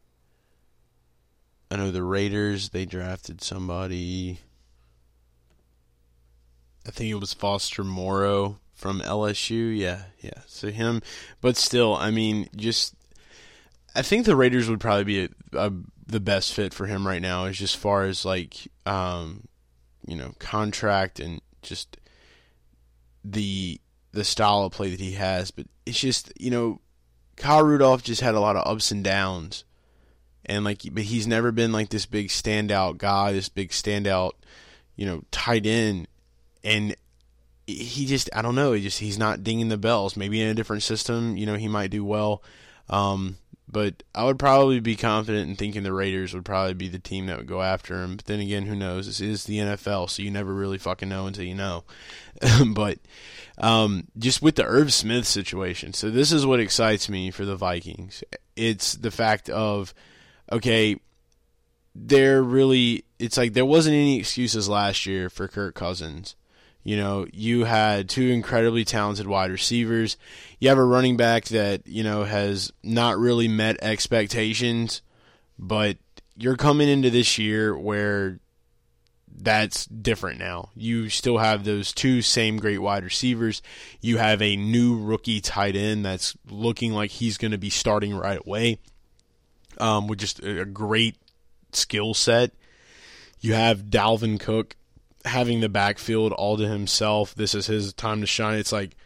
I 1.71 1.77
know 1.77 1.91
the 1.91 2.03
Raiders. 2.03 2.71
They 2.71 2.87
drafted 2.87 3.43
somebody. 3.43 4.41
I 6.87 6.91
think 6.91 7.11
it 7.11 7.17
was 7.17 7.35
Foster 7.35 7.85
Moreau 7.85 8.59
from 8.75 9.01
LSU. 9.01 9.77
Yeah, 9.77 10.05
yeah. 10.21 10.43
So 10.47 10.71
him, 10.71 11.03
but 11.43 11.57
still, 11.57 11.95
I 11.95 12.11
mean, 12.11 12.49
just 12.57 12.95
I 13.95 14.03
think 14.03 14.25
the 14.25 14.37
Raiders 14.37 14.71
would 14.71 14.81
probably 14.81 15.05
be 15.05 15.25
a, 15.25 15.29
a, 15.67 15.73
the 16.09 16.21
best 16.21 16.53
fit 16.53 16.75
for 16.75 16.87
him 16.87 17.07
right 17.07 17.23
now, 17.23 17.45
is 17.45 17.59
just 17.59 17.77
far 17.77 18.05
as 18.05 18.25
like 18.25 18.69
um, 18.87 19.47
you 20.07 20.17
know 20.17 20.35
contract 20.39 21.21
and 21.21 21.41
just 21.63 21.99
the 23.25 23.81
the 24.13 24.25
style 24.25 24.65
of 24.65 24.73
play 24.73 24.91
that 24.91 25.01
he 25.01 25.13
has. 25.13 25.51
But 25.51 25.67
it's 25.87 26.01
just 26.01 26.33
you 26.41 26.51
know 26.51 26.81
Kyle 27.37 27.63
Rudolph 27.63 28.03
just 28.03 28.23
had 28.23 28.35
a 28.35 28.41
lot 28.41 28.57
of 28.57 28.67
ups 28.67 28.91
and 28.91 29.05
downs, 29.05 29.65
and 30.45 30.65
like 30.65 30.83
but 30.93 31.05
he's 31.05 31.27
never 31.27 31.53
been 31.53 31.73
like 31.73 31.91
this 31.91 32.07
big 32.07 32.29
standout 32.29 32.99
guy, 32.99 33.33
this 33.33 33.49
big 33.49 33.71
standout 33.71 34.33
you 34.97 35.07
know 35.07 35.23
tight 35.31 35.65
end 35.65 36.09
and 36.65 36.97
he 37.67 38.07
just 38.07 38.31
I 38.35 38.43
don't 38.43 38.55
know 38.55 38.73
he 38.73 38.83
just 38.83 38.99
he's 38.99 39.19
not 39.19 39.45
dinging 39.45 39.69
the 39.69 39.77
bells. 39.77 40.17
Maybe 40.17 40.41
in 40.41 40.49
a 40.49 40.55
different 40.55 40.83
system, 40.83 41.37
you 41.37 41.47
know, 41.47 41.55
he 41.55 41.69
might 41.69 41.91
do 41.91 42.05
well. 42.05 42.43
Um, 42.89 43.37
but 43.71 44.03
I 44.15 44.25
would 44.25 44.39
probably 44.39 44.81
be 44.81 44.97
confident 44.97 45.49
in 45.49 45.57
thinking 45.57 45.83
the 45.83 45.93
Raiders 45.93 46.33
would 46.33 46.45
probably 46.45 46.75
be 46.75 46.89
the 46.89 46.99
team 46.99 47.27
that 47.27 47.37
would 47.37 47.47
go 47.47 47.63
after 47.63 48.03
him. 48.03 48.17
But 48.17 48.27
then 48.27 48.41
again, 48.41 48.65
who 48.67 48.75
knows? 48.75 49.07
This 49.07 49.21
is 49.21 49.45
the 49.45 49.59
NFL, 49.59 50.09
so 50.09 50.23
you 50.23 50.31
never 50.31 50.55
really 50.55 50.79
fucking 50.79 51.09
know 51.09 51.27
until 51.27 51.45
you 51.45 51.55
know. 51.55 51.85
but 52.67 52.99
um, 53.59 54.07
just 54.17 54.41
with 54.41 54.57
the 54.57 54.65
Irv 54.65 54.93
Smith 54.93 55.27
situation, 55.27 55.93
so 55.93 56.11
this 56.11 56.33
is 56.33 56.47
what 56.47 56.61
excites 56.61 57.09
me 57.09 57.31
for 57.31 57.45
the 57.45 57.57
Vikings. 57.57 58.25
It's 58.57 58.95
the 58.95 59.11
fact 59.11 59.51
of 59.51 59.93
okay, 60.51 60.97
they're 61.95 62.43
really. 62.43 63.05
It's 63.19 63.37
like 63.37 63.53
there 63.53 63.67
wasn't 63.67 63.95
any 63.95 64.19
excuses 64.21 64.69
last 64.69 65.05
year 65.05 65.29
for 65.29 65.49
Kirk 65.49 65.75
Cousins 65.75 66.37
you 66.83 66.97
know, 66.97 67.27
you 67.33 67.65
had 67.65 68.09
two 68.09 68.29
incredibly 68.29 68.85
talented 68.85 69.27
wide 69.27 69.51
receivers. 69.51 70.17
You 70.59 70.69
have 70.69 70.79
a 70.79 70.85
running 70.85 71.17
back 71.17 71.47
that, 71.47 71.87
you 71.87 72.03
know, 72.03 72.25
has 72.25 72.73
not 72.83 73.19
really 73.19 73.49
met 73.49 73.83
expectations, 73.83 75.03
but 75.59 75.99
you're 76.37 76.57
coming 76.57 76.89
into 76.89 77.11
this 77.11 77.37
year 77.37 77.77
where 77.77 78.39
that's 79.41 79.87
different 79.87 80.39
now. 80.39 80.71
You 80.75 81.09
still 81.09 81.39
have 81.39 81.65
those 81.65 81.93
two 81.93 82.23
same 82.23 82.59
great 82.59 82.79
wide 82.79 83.05
receivers. 83.05 83.63
You 84.01 84.19
have 84.19 84.41
a 84.43 84.57
new 84.57 84.99
rookie 84.99 85.41
tight 85.41 85.77
end 85.77 86.05
that's 86.05 86.37
looking 86.49 86.93
like 86.93 87.11
he's 87.11 87.39
going 87.39 87.53
to 87.53 87.59
be 87.59 87.71
starting 87.71 88.17
right 88.17 88.41
away 88.45 88.79
um, 89.79 90.07
with 90.07 90.19
just 90.19 90.43
a 90.43 90.65
great 90.65 91.17
skill 91.73 92.15
set. 92.15 92.53
You 93.41 93.55
have 93.55 93.85
Dalvin 93.85 94.41
Cook 94.41 94.75
having 95.29 95.61
the 95.61 95.69
backfield 95.69 96.33
all 96.33 96.57
to 96.57 96.69
himself. 96.69 97.35
This 97.35 97.55
is 97.55 97.67
his 97.67 97.93
time 97.93 98.21
to 98.21 98.27
shine. 98.27 98.59
It's 98.59 98.73
like 98.73 98.97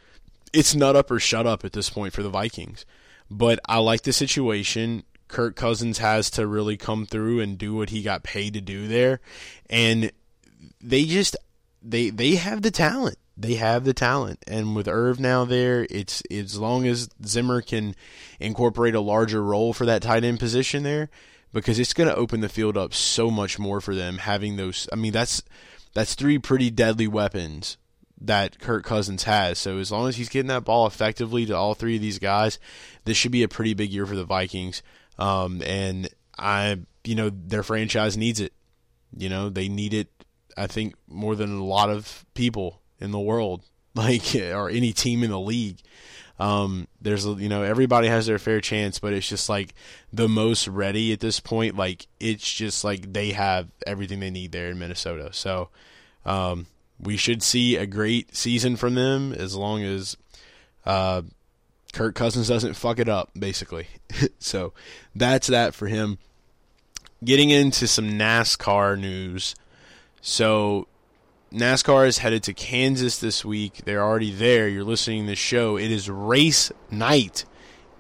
it's 0.53 0.75
nut 0.75 0.97
up 0.97 1.11
or 1.11 1.19
shut 1.19 1.47
up 1.47 1.65
at 1.65 1.73
this 1.73 1.91
point 1.91 2.13
for 2.13 2.23
the 2.23 2.31
Vikings. 2.31 2.85
But 3.31 3.61
I 3.69 3.79
like 3.79 4.03
the 4.03 4.13
situation. 4.13 5.05
Kirk 5.29 5.57
Cousins 5.57 5.99
has 5.99 6.31
to 6.33 6.47
really 6.47 6.77
come 6.77 7.07
through 7.07 7.41
and 7.41 7.57
do 7.57 7.75
what 7.75 7.91
he 7.91 8.03
got 8.03 8.23
paid 8.23 8.53
to 8.55 8.61
do 8.61 8.87
there. 8.87 9.21
And 9.71 10.13
they 10.81 11.05
just 11.05 11.37
they 11.83 12.11
they 12.11 12.37
have 12.37 12.63
the 12.63 12.71
talent. 12.71 13.19
They 13.37 13.55
have 13.55 13.85
the 13.85 13.95
talent. 13.95 14.45
And 14.47 14.77
with 14.77 14.87
Irv 14.87 15.19
now 15.19 15.45
there, 15.47 15.87
it's 15.91 16.23
as 16.31 16.59
long 16.59 16.87
as 16.87 17.09
Zimmer 17.25 17.63
can 17.63 17.95
incorporate 18.39 18.95
a 18.95 19.01
larger 19.01 19.43
role 19.43 19.73
for 19.73 19.87
that 19.87 20.03
tight 20.03 20.25
end 20.25 20.39
position 20.39 20.83
there 20.83 21.09
because 21.53 21.79
it's 21.79 21.95
going 21.95 22.09
to 22.09 22.17
open 22.17 22.41
the 22.41 22.49
field 22.49 22.77
up 22.77 22.95
so 22.95 23.31
much 23.31 23.59
more 23.59 23.81
for 23.81 23.95
them 23.95 24.19
having 24.19 24.57
those 24.57 24.89
I 24.93 24.97
mean 24.97 25.13
that's 25.13 25.43
that's 25.95 26.15
three 26.15 26.39
pretty 26.39 26.71
deadly 26.71 27.07
weapons 27.07 27.77
that 28.21 28.59
Kirk 28.61 28.85
Cousins 28.85 29.25
has. 29.25 29.59
So 29.59 29.79
as 29.79 29.91
long 29.91 30.09
as 30.09 30.17
he's 30.17 30.29
getting 30.29 30.49
that 30.49 30.65
ball 30.65 30.87
effectively 30.87 31.45
to 31.47 31.57
all 31.57 31.75
three 31.75 31.97
of 31.97 32.03
these 32.03 32.19
guys, 32.19 32.59
this 33.05 33.17
should 33.17 33.33
be 33.33 33.43
a 33.43 33.49
pretty 33.49 33.75
big 33.75 33.91
year 33.91 34.07
for 34.07 34.17
the 34.17 34.25
Vikings. 34.25 34.83
Um, 35.19 35.63
and 35.63 36.09
I, 36.39 36.81
you 37.05 37.15
know, 37.15 37.31
their 37.31 37.63
franchise 37.63 38.17
needs 38.17 38.41
it. 38.41 38.53
You 39.17 39.29
know, 39.29 39.49
they 39.49 39.69
need 39.69 39.93
it. 39.93 40.09
I 40.57 40.67
think 40.67 40.95
more 41.09 41.35
than 41.35 41.59
a 41.59 41.65
lot 41.65 41.91
of 41.91 42.25
people 42.35 42.81
in 42.99 43.11
the 43.11 43.21
world, 43.21 43.65
like 43.95 44.35
or 44.35 44.71
any 44.71 44.93
team 44.93 45.23
in 45.23 45.31
the 45.31 45.41
league. 45.41 45.79
Um, 46.39 46.89
there's 47.01 47.25
you 47.25 47.49
know 47.49 47.63
everybody 47.63 48.09
has 48.09 48.27
their 48.27 48.39
fair 48.39 48.61
chance, 48.61 48.99
but 48.99 49.13
it's 49.13 49.29
just 49.29 49.49
like 49.49 49.75
the 50.13 50.29
most 50.29 50.67
ready 50.67 51.13
at 51.13 51.21
this 51.21 51.41
point. 51.41 51.77
Like 51.77 52.07
it's 52.19 52.53
just 52.53 52.85
like 52.85 53.13
they 53.13 53.31
have 53.31 53.69
everything 53.87 54.21
they 54.21 54.31
need 54.31 54.53
there 54.53 54.71
in 54.71 54.79
Minnesota. 54.79 55.31
So 55.33 55.69
um, 56.25 56.67
we 56.99 57.17
should 57.17 57.43
see 57.43 57.77
a 57.77 57.87
great 57.87 58.35
season 58.35 58.77
from 58.77 58.95
them 58.95 59.33
as 59.33 59.55
long 59.57 59.83
as 59.83 60.17
uh, 60.87 61.23
Kirk 61.93 62.15
Cousins 62.15 62.49
doesn't 62.49 62.75
fuck 62.75 62.99
it 62.99 63.09
up, 63.09 63.31
basically. 63.39 63.87
so 64.39 64.73
that's 65.15 65.49
that 65.49 65.75
for 65.75 65.87
him. 65.87 66.19
Getting 67.25 67.51
into 67.51 67.87
some 67.87 68.19
NASCAR 68.19 68.99
news. 68.99 69.55
So 70.21 70.89
NASCAR 71.53 72.07
is 72.07 72.19
headed 72.19 72.43
to 72.45 72.55
Kansas 72.55 73.19
this 73.19 73.45
week. 73.45 73.83
They're 73.85 74.03
already 74.03 74.33
there. 74.33 74.69
You're 74.69 74.85
listening 74.85 75.25
to 75.25 75.33
the 75.33 75.37
show. 75.37 75.77
It 75.77 75.91
is 75.91 76.09
race 76.09 76.73
night 76.91 77.45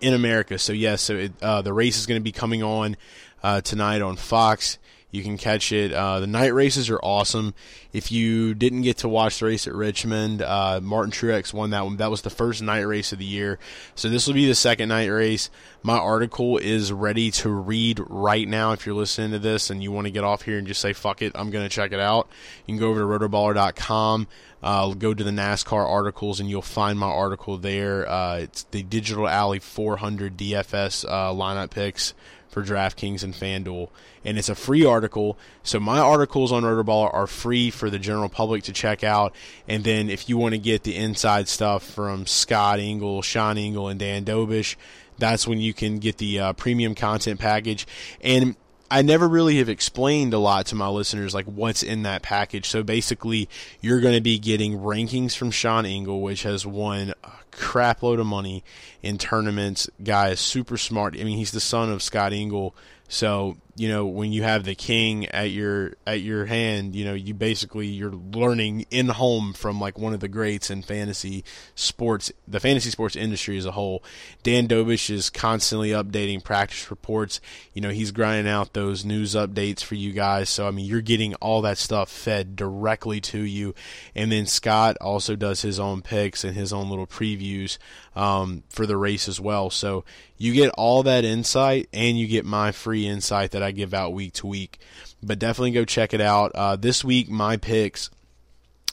in 0.00 0.14
America. 0.14 0.58
So 0.58 0.72
yes, 0.72 1.02
so 1.02 1.16
it, 1.16 1.32
uh, 1.42 1.60
the 1.60 1.74
race 1.74 1.98
is 1.98 2.06
going 2.06 2.18
to 2.18 2.24
be 2.24 2.32
coming 2.32 2.62
on 2.62 2.96
uh, 3.42 3.60
tonight 3.60 4.00
on 4.00 4.16
Fox. 4.16 4.78
You 5.12 5.22
can 5.22 5.36
catch 5.36 5.72
it. 5.72 5.92
Uh, 5.92 6.20
the 6.20 6.26
night 6.26 6.54
races 6.54 6.88
are 6.88 6.98
awesome. 6.98 7.52
If 7.92 8.10
you 8.10 8.54
didn't 8.54 8.80
get 8.80 8.96
to 8.98 9.08
watch 9.10 9.38
the 9.38 9.44
race 9.44 9.66
at 9.66 9.74
Richmond, 9.74 10.40
uh, 10.40 10.80
Martin 10.82 11.12
Truex 11.12 11.52
won 11.52 11.68
that 11.70 11.84
one. 11.84 11.98
That 11.98 12.10
was 12.10 12.22
the 12.22 12.30
first 12.30 12.62
night 12.62 12.80
race 12.80 13.12
of 13.12 13.18
the 13.18 13.26
year. 13.26 13.58
So 13.94 14.08
this 14.08 14.26
will 14.26 14.32
be 14.32 14.46
the 14.46 14.54
second 14.54 14.88
night 14.88 15.08
race. 15.08 15.50
My 15.82 15.98
article 15.98 16.56
is 16.56 16.90
ready 16.92 17.30
to 17.32 17.50
read 17.50 18.00
right 18.08 18.48
now. 18.48 18.72
If 18.72 18.86
you're 18.86 18.94
listening 18.94 19.32
to 19.32 19.38
this 19.38 19.68
and 19.68 19.82
you 19.82 19.92
want 19.92 20.06
to 20.06 20.10
get 20.10 20.24
off 20.24 20.42
here 20.42 20.56
and 20.56 20.66
just 20.66 20.80
say, 20.80 20.94
fuck 20.94 21.20
it, 21.20 21.32
I'm 21.34 21.50
going 21.50 21.64
to 21.64 21.74
check 21.74 21.92
it 21.92 22.00
out, 22.00 22.28
you 22.66 22.72
can 22.72 22.80
go 22.80 22.88
over 22.88 23.00
to 23.00 23.28
rotoballer.com. 23.28 24.28
Uh, 24.62 24.94
go 24.94 25.12
to 25.12 25.24
the 25.24 25.32
NASCAR 25.32 25.84
articles 25.84 26.38
and 26.38 26.48
you'll 26.48 26.62
find 26.62 26.98
my 26.98 27.08
article 27.08 27.58
there. 27.58 28.08
Uh, 28.08 28.36
it's 28.36 28.62
the 28.70 28.82
Digital 28.84 29.28
Ally 29.28 29.58
400 29.58 30.38
DFS 30.38 31.04
uh, 31.04 31.32
lineup 31.34 31.70
picks 31.70 32.14
for 32.52 32.62
DraftKings 32.62 33.24
and 33.24 33.32
FanDuel. 33.32 33.88
And 34.24 34.38
it's 34.38 34.50
a 34.50 34.54
free 34.54 34.84
article. 34.84 35.38
So 35.62 35.80
my 35.80 35.98
articles 35.98 36.52
on 36.52 36.62
Rotoballer 36.62 37.12
are 37.12 37.26
free 37.26 37.70
for 37.70 37.88
the 37.88 37.98
general 37.98 38.28
public 38.28 38.62
to 38.64 38.72
check 38.72 39.02
out. 39.02 39.34
And 39.66 39.82
then 39.82 40.10
if 40.10 40.28
you 40.28 40.36
want 40.36 40.52
to 40.52 40.58
get 40.58 40.84
the 40.84 40.94
inside 40.94 41.48
stuff 41.48 41.82
from 41.82 42.26
Scott 42.26 42.78
Engel, 42.78 43.22
Sean 43.22 43.56
Engel, 43.56 43.88
and 43.88 43.98
Dan 43.98 44.26
Dobish, 44.26 44.76
that's 45.18 45.48
when 45.48 45.60
you 45.60 45.72
can 45.72 45.98
get 45.98 46.18
the 46.18 46.38
uh, 46.38 46.52
premium 46.52 46.94
content 46.94 47.40
package. 47.40 47.86
And 48.20 48.54
I 48.92 49.00
never 49.00 49.26
really 49.26 49.56
have 49.56 49.70
explained 49.70 50.34
a 50.34 50.38
lot 50.38 50.66
to 50.66 50.74
my 50.74 50.86
listeners 50.86 51.32
like 51.32 51.46
what's 51.46 51.82
in 51.82 52.02
that 52.02 52.20
package. 52.20 52.68
So 52.68 52.82
basically, 52.82 53.48
you're 53.80 54.00
going 54.00 54.14
to 54.14 54.20
be 54.20 54.38
getting 54.38 54.80
rankings 54.80 55.34
from 55.34 55.50
Sean 55.50 55.86
Engel, 55.86 56.20
which 56.20 56.42
has 56.42 56.66
won 56.66 57.14
a 57.24 57.30
crapload 57.52 58.20
of 58.20 58.26
money 58.26 58.62
in 59.02 59.16
tournaments. 59.16 59.88
Guy 60.04 60.28
is 60.28 60.40
super 60.40 60.76
smart. 60.76 61.16
I 61.18 61.24
mean, 61.24 61.38
he's 61.38 61.52
the 61.52 61.60
son 61.60 61.90
of 61.90 62.02
Scott 62.02 62.34
Engel, 62.34 62.74
so 63.08 63.56
you 63.74 63.88
know 63.88 64.04
when 64.04 64.32
you 64.32 64.42
have 64.42 64.64
the 64.64 64.74
king 64.74 65.26
at 65.26 65.50
your 65.50 65.94
at 66.06 66.20
your 66.20 66.44
hand, 66.44 66.94
you 66.94 67.04
know 67.04 67.14
you 67.14 67.32
basically 67.32 67.86
you're 67.86 68.12
learning 68.12 68.84
in 68.90 69.08
home 69.08 69.54
from 69.54 69.80
like 69.80 69.98
one 69.98 70.12
of 70.12 70.20
the 70.20 70.28
greats 70.28 70.70
in 70.70 70.82
fantasy 70.82 71.42
sports, 71.74 72.30
the 72.46 72.60
fantasy 72.60 72.90
sports 72.90 73.16
industry 73.16 73.56
as 73.56 73.64
a 73.64 73.72
whole. 73.72 74.04
Dan 74.42 74.68
Dobish 74.68 75.08
is 75.08 75.30
constantly 75.30 75.90
updating 75.90 76.44
practice 76.44 76.90
reports. 76.90 77.40
You 77.72 77.80
know 77.80 77.90
he's 77.90 78.10
grinding 78.10 78.52
out 78.52 78.74
those 78.74 79.06
news 79.06 79.34
updates 79.34 79.82
for 79.82 79.94
you 79.94 80.12
guys. 80.12 80.50
So 80.50 80.68
I 80.68 80.70
mean 80.70 80.84
you're 80.84 81.00
getting 81.00 81.34
all 81.36 81.62
that 81.62 81.78
stuff 81.78 82.10
fed 82.10 82.56
directly 82.56 83.20
to 83.22 83.38
you, 83.40 83.74
and 84.14 84.30
then 84.30 84.44
Scott 84.46 84.98
also 85.00 85.34
does 85.34 85.62
his 85.62 85.80
own 85.80 86.02
picks 86.02 86.44
and 86.44 86.54
his 86.54 86.74
own 86.74 86.90
little 86.90 87.06
previews 87.06 87.78
um, 88.14 88.64
for 88.68 88.84
the 88.86 88.98
race 88.98 89.28
as 89.28 89.40
well. 89.40 89.70
So 89.70 90.04
you 90.36 90.52
get 90.52 90.70
all 90.70 91.04
that 91.04 91.24
insight 91.24 91.88
and 91.92 92.18
you 92.18 92.26
get 92.26 92.44
my 92.44 92.72
free 92.72 93.06
insight 93.06 93.52
that 93.52 93.61
I 93.62 93.70
give 93.70 93.94
out 93.94 94.12
week 94.12 94.34
to 94.34 94.46
week. 94.46 94.78
But 95.22 95.38
definitely 95.38 95.72
go 95.72 95.84
check 95.84 96.12
it 96.12 96.20
out. 96.20 96.52
Uh, 96.54 96.76
this 96.76 97.04
week, 97.04 97.28
my 97.28 97.56
picks 97.56 98.10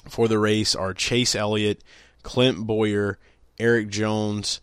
for 0.08 0.28
the 0.28 0.40
race 0.40 0.76
are 0.76 0.94
Chase 0.94 1.36
Elliott, 1.36 1.84
Clint 2.24 2.60
Bowyer, 2.60 3.18
Erik 3.60 3.90
Jones, 3.90 4.62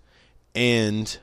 and 0.54 1.18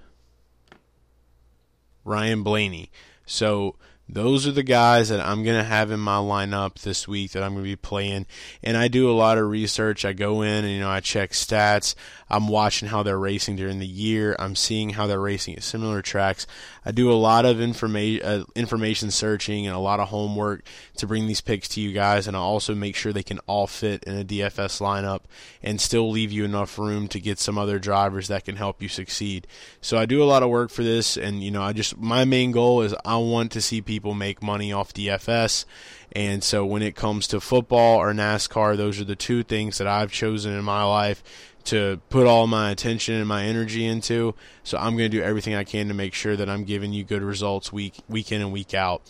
Ryan 2.04 2.44
Blaney. 2.44 2.92
So 3.26 3.76
those 4.14 4.46
are 4.46 4.52
the 4.52 4.64
guys 4.64 5.10
that 5.10 5.20
I'm 5.20 5.44
going 5.44 5.58
to 5.58 5.64
have 5.64 5.90
in 5.90 6.00
my 6.00 6.18
lineup 6.18 6.80
this 6.82 7.08
week 7.08 7.32
that 7.32 7.42
I'm 7.42 7.54
going 7.54 7.64
to 7.64 7.70
be 7.72 7.76
playing. 7.76 8.28
And 8.62 8.78
I 8.78 8.88
do 8.88 9.10
a 9.10 9.14
lot 9.14 9.40
of 9.40 9.50
research. 9.50 10.06
I 10.06 10.14
go 10.14 10.44
in 10.44 10.64
and, 10.64 10.72
you 10.72 10.80
know, 10.80 10.90
I 10.90 11.00
check 11.00 11.32
stats. 11.32 11.96
I'm 12.30 12.48
watching 12.48 12.88
how 12.88 13.04
they're 13.04 13.18
racing 13.18 13.56
during 13.56 13.80
the 13.80 13.88
year. 13.88 14.36
I'm 14.38 14.56
seeing 14.56 14.92
how 14.92 15.08
they're 15.08 15.20
racing 15.20 15.56
at 15.56 15.64
similar 15.64 16.02
tracks. 16.02 16.46
I 16.86 16.92
do 16.92 17.12
a 17.12 17.14
lot 17.14 17.46
of 17.46 17.60
information, 17.60 18.26
uh, 18.26 18.44
information 18.56 19.10
searching 19.12 19.66
and 19.68 19.76
a 19.76 19.80
lot 19.80 20.00
of 20.00 20.10
homework 20.10 20.64
to 20.98 21.08
bring 21.08 21.28
these 21.28 21.42
picks 21.42 21.68
to 21.70 21.82
you 21.82 21.92
guys. 21.92 22.28
And 22.28 22.38
I 22.38 22.40
also 22.40 22.76
make 22.76 22.96
sure 22.96 23.14
they 23.14 23.24
can 23.24 23.40
all 23.48 23.68
fit 23.68 24.04
in 24.04 24.18
a 24.18 24.24
DFS 24.24 24.80
lineup 24.80 25.22
and 25.62 25.80
still 25.82 26.10
leave 26.10 26.32
you 26.32 26.44
enough 26.44 26.78
room 26.78 27.08
to 27.10 27.20
get 27.20 27.40
some 27.40 27.58
other 27.58 27.80
drivers 27.80 28.28
that 28.28 28.46
can 28.46 28.58
help 28.58 28.82
you 28.82 28.90
succeed. 28.90 29.48
So 29.82 29.98
I 29.98 30.06
do 30.06 30.22
a 30.22 30.26
lot 30.26 30.44
of 30.44 30.50
work 30.50 30.70
for 30.70 30.84
this. 30.84 31.18
And, 31.18 31.44
you 31.44 31.52
know, 31.52 31.64
I 31.64 31.74
just, 31.74 31.98
my 31.98 32.26
main 32.26 32.52
goal 32.52 32.82
is 32.82 32.96
I 33.06 33.18
want 33.18 33.52
to 33.54 33.62
see 33.62 33.82
people 33.82 34.03
people 34.04 34.14
make 34.14 34.44
money 34.44 34.74
off 34.74 34.94
DFS. 34.94 35.64
And 36.12 36.44
so 36.44 36.66
when 36.66 36.82
it 36.82 36.94
comes 36.94 37.26
to 37.28 37.40
football 37.40 38.00
or 38.00 38.12
NASCAR, 38.14 38.76
those 38.76 39.00
are 39.00 39.06
the 39.06 39.16
two 39.16 39.44
things 39.44 39.78
that 39.78 39.88
I've 39.88 40.12
chosen 40.12 40.52
in 40.52 40.66
my 40.66 40.84
life 40.84 41.24
to 41.64 42.02
put 42.10 42.28
all 42.28 42.46
my 42.46 42.72
attention 42.72 43.16
and 43.16 43.26
my 43.26 43.46
energy 43.46 43.86
into. 43.86 44.36
So 44.66 44.78
I'm 44.78 44.98
going 44.98 45.10
to 45.10 45.18
do 45.18 45.24
everything 45.24 45.56
I 45.56 45.64
can 45.64 45.88
to 45.88 45.94
make 45.94 46.14
sure 46.14 46.36
that 46.36 46.50
I'm 46.50 46.66
giving 46.66 46.92
you 46.92 47.06
good 47.06 47.22
results 47.22 47.72
week 47.72 48.02
week 48.10 48.34
in 48.34 48.42
and 48.42 48.52
week 48.52 48.74
out. 48.74 49.02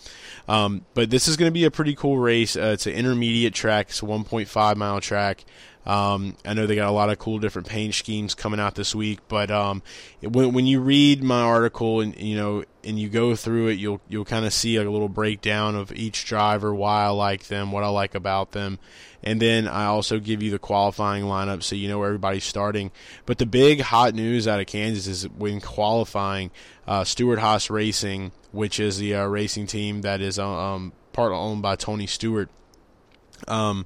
Um, 0.46 0.84
but 0.94 1.10
this 1.10 1.26
is 1.26 1.36
going 1.36 1.50
to 1.50 1.52
be 1.54 1.64
a 1.64 1.72
pretty 1.72 1.96
cool 1.96 2.18
race. 2.18 2.56
Uh, 2.56 2.70
it's 2.74 2.86
an 2.86 2.92
intermediate 2.92 3.52
track. 3.52 3.88
It's 3.88 4.00
a 4.00 4.06
1.5 4.06 4.76
mile 4.76 5.00
track. 5.00 5.44
Um, 5.86 6.36
I 6.46 6.54
know 6.54 6.66
they 6.66 6.76
got 6.76 6.88
a 6.88 6.92
lot 6.92 7.10
of 7.10 7.18
cool 7.18 7.38
different 7.38 7.68
paint 7.68 7.94
schemes 7.94 8.34
coming 8.34 8.58
out 8.58 8.74
this 8.74 8.94
week, 8.94 9.20
but 9.28 9.50
um, 9.50 9.82
when 10.22 10.52
when 10.52 10.66
you 10.66 10.80
read 10.80 11.22
my 11.22 11.42
article 11.42 12.00
and 12.00 12.16
you 12.16 12.36
know 12.36 12.64
and 12.82 12.98
you 12.98 13.08
go 13.08 13.36
through 13.36 13.68
it, 13.68 13.74
you'll 13.74 14.00
you'll 14.08 14.24
kind 14.24 14.46
of 14.46 14.52
see 14.52 14.76
a 14.76 14.90
little 14.90 15.10
breakdown 15.10 15.74
of 15.74 15.92
each 15.92 16.24
driver, 16.24 16.74
why 16.74 17.04
I 17.04 17.08
like 17.08 17.48
them, 17.48 17.70
what 17.70 17.84
I 17.84 17.88
like 17.88 18.14
about 18.14 18.52
them, 18.52 18.78
and 19.22 19.40
then 19.40 19.68
I 19.68 19.84
also 19.86 20.18
give 20.20 20.42
you 20.42 20.50
the 20.50 20.58
qualifying 20.58 21.24
lineup 21.24 21.62
so 21.62 21.76
you 21.76 21.88
know 21.88 21.98
where 21.98 22.08
everybody's 22.08 22.44
starting. 22.44 22.90
But 23.26 23.36
the 23.36 23.46
big 23.46 23.82
hot 23.82 24.14
news 24.14 24.48
out 24.48 24.60
of 24.60 24.66
Kansas 24.66 25.06
is 25.06 25.28
when 25.28 25.60
qualifying, 25.60 26.50
uh, 26.86 27.04
Stewart 27.04 27.38
Haas 27.38 27.68
Racing, 27.68 28.32
which 28.52 28.80
is 28.80 28.98
the 28.98 29.14
uh, 29.16 29.24
racing 29.26 29.66
team 29.66 30.00
that 30.00 30.22
is 30.22 30.38
uh, 30.38 30.48
um, 30.48 30.92
part 31.12 31.32
owned 31.32 31.60
by 31.60 31.76
Tony 31.76 32.06
Stewart. 32.06 32.48
Um, 33.48 33.84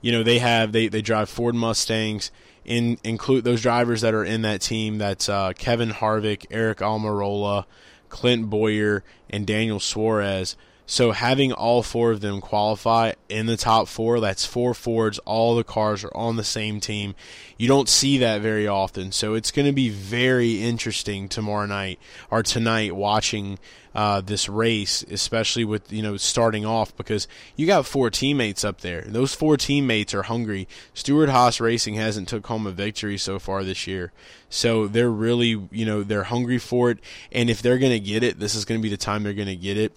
you 0.00 0.12
know 0.12 0.22
they 0.22 0.38
have 0.38 0.72
they 0.72 0.88
they 0.88 1.02
drive 1.02 1.28
Ford 1.28 1.54
Mustangs. 1.54 2.30
In 2.62 2.98
include 3.02 3.44
those 3.44 3.62
drivers 3.62 4.02
that 4.02 4.14
are 4.14 4.24
in 4.24 4.42
that 4.42 4.60
team. 4.60 4.98
That's 4.98 5.28
uh, 5.28 5.54
Kevin 5.54 5.90
Harvick, 5.90 6.46
Aric 6.50 6.76
Almirola, 6.76 7.64
Clint 8.10 8.50
Bowyer, 8.50 9.02
and 9.30 9.46
Daniel 9.46 9.80
Suarez. 9.80 10.56
So 10.90 11.12
having 11.12 11.52
all 11.52 11.84
four 11.84 12.10
of 12.10 12.20
them 12.20 12.40
qualify 12.40 13.12
in 13.28 13.46
the 13.46 13.56
top 13.56 13.86
four, 13.86 14.18
that's 14.18 14.44
four 14.44 14.74
Fords, 14.74 15.20
all 15.20 15.54
the 15.54 15.62
cars 15.62 16.02
are 16.02 16.16
on 16.16 16.34
the 16.34 16.42
same 16.42 16.80
team. 16.80 17.14
You 17.56 17.68
don't 17.68 17.88
see 17.88 18.18
that 18.18 18.40
very 18.40 18.66
often. 18.66 19.12
So 19.12 19.34
it's 19.34 19.52
going 19.52 19.66
to 19.66 19.72
be 19.72 19.88
very 19.88 20.60
interesting 20.60 21.28
tomorrow 21.28 21.66
night 21.66 22.00
or 22.28 22.42
tonight 22.42 22.96
watching 22.96 23.60
uh, 23.94 24.20
this 24.20 24.48
race, 24.48 25.04
especially 25.10 25.64
with 25.64 25.92
you 25.92 26.02
know 26.02 26.16
starting 26.16 26.64
off 26.64 26.96
because 26.96 27.26
you 27.56 27.66
got 27.66 27.86
four 27.86 28.10
teammates 28.10 28.64
up 28.64 28.80
there. 28.80 29.02
Those 29.02 29.34
four 29.34 29.56
teammates 29.56 30.14
are 30.14 30.22
hungry. 30.22 30.68
Stewart 30.94 31.28
Haas 31.28 31.60
Racing 31.60 31.94
hasn't 31.94 32.28
took 32.28 32.46
home 32.46 32.66
a 32.66 32.70
victory 32.70 33.18
so 33.18 33.38
far 33.38 33.64
this 33.64 33.86
year, 33.86 34.12
so 34.48 34.86
they're 34.86 35.10
really 35.10 35.68
you 35.70 35.84
know 35.84 36.02
they're 36.02 36.24
hungry 36.24 36.58
for 36.58 36.90
it. 36.90 36.98
And 37.32 37.50
if 37.50 37.62
they're 37.62 37.78
going 37.78 37.92
to 37.92 38.00
get 38.00 38.22
it, 38.22 38.38
this 38.38 38.54
is 38.54 38.64
going 38.64 38.80
to 38.80 38.82
be 38.82 38.90
the 38.90 38.96
time 38.96 39.22
they're 39.22 39.34
going 39.34 39.48
to 39.48 39.56
get 39.56 39.76
it 39.76 39.92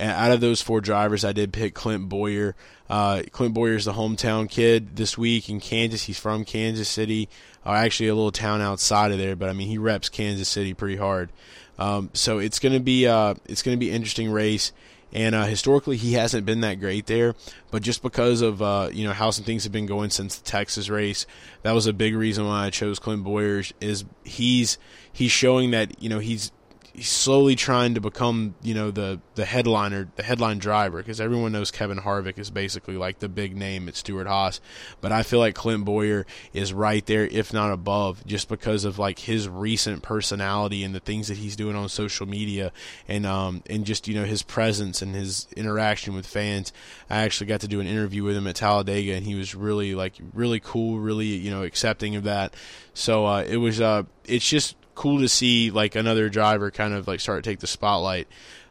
out 0.00 0.32
of 0.32 0.40
those 0.40 0.62
four 0.62 0.80
drivers, 0.80 1.24
I 1.24 1.32
did 1.32 1.52
pick 1.52 1.74
Clint 1.74 2.08
Bowyer. 2.08 2.54
Uh, 2.88 3.22
Clint 3.32 3.54
Bowyer 3.54 3.74
is 3.74 3.86
the 3.86 3.92
hometown 3.92 4.48
kid 4.48 4.96
this 4.96 5.16
week 5.16 5.48
in 5.48 5.60
Kansas. 5.60 6.04
He's 6.04 6.18
from 6.18 6.44
Kansas 6.44 6.88
City, 6.88 7.28
uh, 7.64 7.72
actually 7.72 8.08
a 8.08 8.14
little 8.14 8.32
town 8.32 8.60
outside 8.60 9.12
of 9.12 9.18
there, 9.18 9.36
but 9.36 9.48
I 9.48 9.52
mean 9.52 9.68
he 9.68 9.78
reps 9.78 10.08
Kansas 10.08 10.48
City 10.48 10.74
pretty 10.74 10.96
hard. 10.96 11.30
Um, 11.78 12.10
so 12.12 12.38
it's 12.38 12.58
gonna 12.58 12.80
be 12.80 13.06
uh, 13.06 13.34
it's 13.46 13.62
gonna 13.62 13.76
be 13.76 13.90
interesting 13.90 14.30
race. 14.30 14.72
And 15.12 15.34
uh, 15.34 15.44
historically, 15.44 15.96
he 15.96 16.14
hasn't 16.14 16.44
been 16.44 16.60
that 16.60 16.80
great 16.80 17.06
there, 17.06 17.34
but 17.70 17.80
just 17.80 18.02
because 18.02 18.42
of 18.42 18.60
uh, 18.60 18.90
you 18.92 19.06
know 19.06 19.12
how 19.12 19.30
some 19.30 19.44
things 19.44 19.64
have 19.64 19.72
been 19.72 19.86
going 19.86 20.10
since 20.10 20.36
the 20.36 20.44
Texas 20.44 20.88
race, 20.88 21.26
that 21.62 21.72
was 21.72 21.86
a 21.86 21.92
big 21.92 22.14
reason 22.14 22.46
why 22.46 22.66
I 22.66 22.70
chose 22.70 22.98
Clint 22.98 23.24
Bowyer. 23.24 23.62
Is 23.80 24.04
he's 24.24 24.78
he's 25.12 25.30
showing 25.30 25.70
that 25.70 26.02
you 26.02 26.08
know 26.08 26.18
he's 26.18 26.50
he's 26.96 27.10
slowly 27.10 27.54
trying 27.54 27.94
to 27.94 28.00
become, 28.00 28.54
you 28.62 28.72
know, 28.72 28.90
the 28.90 29.20
the 29.34 29.44
headliner, 29.44 30.08
the 30.16 30.22
headline 30.22 30.58
driver, 30.58 30.98
because 30.98 31.20
everyone 31.20 31.52
knows 31.52 31.70
Kevin 31.70 31.98
Harvick 31.98 32.38
is 32.38 32.50
basically 32.50 32.96
like 32.96 33.18
the 33.18 33.28
big 33.28 33.54
name 33.54 33.86
at 33.86 33.96
Stewart 33.96 34.26
Haas. 34.26 34.60
But 35.02 35.12
I 35.12 35.22
feel 35.22 35.38
like 35.38 35.54
Clint 35.54 35.84
Bowyer 35.84 36.24
is 36.54 36.72
right 36.72 37.04
there, 37.04 37.26
if 37.26 37.52
not 37.52 37.70
above, 37.70 38.26
just 38.26 38.48
because 38.48 38.84
of 38.84 38.98
like 38.98 39.18
his 39.18 39.46
recent 39.46 40.02
personality 40.02 40.82
and 40.82 40.94
the 40.94 41.00
things 41.00 41.28
that 41.28 41.36
he's 41.36 41.54
doing 41.54 41.76
on 41.76 41.88
social 41.90 42.26
media, 42.26 42.72
and 43.06 43.26
um 43.26 43.62
and 43.68 43.84
just 43.84 44.08
you 44.08 44.14
know 44.14 44.24
his 44.24 44.42
presence 44.42 45.02
and 45.02 45.14
his 45.14 45.48
interaction 45.56 46.14
with 46.14 46.26
fans. 46.26 46.72
I 47.10 47.22
actually 47.22 47.48
got 47.48 47.60
to 47.60 47.68
do 47.68 47.80
an 47.80 47.86
interview 47.86 48.24
with 48.24 48.36
him 48.36 48.46
at 48.46 48.56
Talladega, 48.56 49.12
and 49.12 49.26
he 49.26 49.34
was 49.34 49.54
really 49.54 49.94
like 49.94 50.14
really 50.32 50.60
cool, 50.60 50.98
really 50.98 51.26
you 51.26 51.50
know 51.50 51.62
accepting 51.62 52.16
of 52.16 52.24
that. 52.24 52.54
So 52.94 53.26
uh, 53.26 53.44
it 53.46 53.58
was 53.58 53.82
uh 53.82 54.04
it's 54.24 54.48
just 54.48 54.76
cool 54.96 55.20
to 55.20 55.28
see 55.28 55.70
like 55.70 55.94
another 55.94 56.28
driver 56.28 56.72
kind 56.72 56.92
of 56.92 57.06
like 57.06 57.20
start 57.20 57.44
to 57.44 57.48
take 57.48 57.60
the 57.60 57.68
spotlight. 57.68 58.26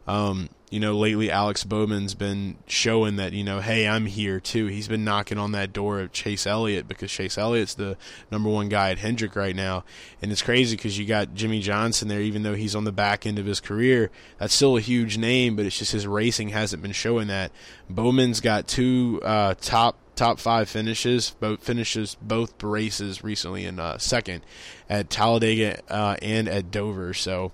Um, 0.07 0.49
you 0.69 0.79
know, 0.79 0.97
lately 0.97 1.31
Alex 1.31 1.63
Bowman's 1.63 2.15
been 2.15 2.57
showing 2.67 3.15
that, 3.15 3.31
you 3.33 3.43
know, 3.43 3.61
hey, 3.61 3.87
I'm 3.87 4.07
here 4.07 4.39
too. 4.39 4.65
He's 4.65 4.87
been 4.87 5.05
knocking 5.05 5.37
on 5.37 5.53
that 5.53 5.71
door 5.71 6.01
of 6.01 6.11
Chase 6.11 6.45
Elliott 6.45 6.87
because 6.87 7.11
Chase 7.11 7.37
Elliott's 7.37 7.75
the 7.75 7.95
number 8.29 8.49
one 8.49 8.67
guy 8.67 8.91
at 8.91 8.97
Hendrick 8.97 9.35
right 9.35 9.55
now. 9.55 9.83
And 10.21 10.31
it's 10.31 10.41
crazy 10.41 10.75
because 10.75 10.97
you 10.97 11.05
got 11.05 11.33
Jimmie 11.33 11.61
Johnson 11.61 12.07
there, 12.07 12.19
even 12.19 12.43
though 12.43 12.55
he's 12.55 12.75
on 12.75 12.83
the 12.83 12.91
back 12.91 13.25
end 13.25 13.39
of 13.39 13.45
his 13.45 13.59
career. 13.59 14.11
That's 14.37 14.53
still 14.53 14.75
a 14.75 14.81
huge 14.81 15.17
name, 15.17 15.55
but 15.55 15.65
it's 15.65 15.77
just 15.77 15.91
his 15.91 16.07
racing 16.07 16.49
hasn't 16.49 16.81
been 16.81 16.91
showing 16.91 17.27
that. 17.27 17.51
Bowman's 17.89 18.41
got 18.41 18.67
two 18.67 19.21
uh, 19.23 19.53
top 19.61 19.97
top 20.15 20.39
five 20.39 20.69
finishes, 20.69 21.35
both 21.39 21.63
finishes 21.63 22.15
both 22.21 22.61
races 22.63 23.23
recently 23.23 23.65
in 23.65 23.79
uh, 23.79 23.97
second 23.97 24.43
at 24.89 25.09
Talladega 25.09 25.81
uh, 25.89 26.15
and 26.21 26.47
at 26.47 26.71
Dover. 26.71 27.13
So 27.13 27.51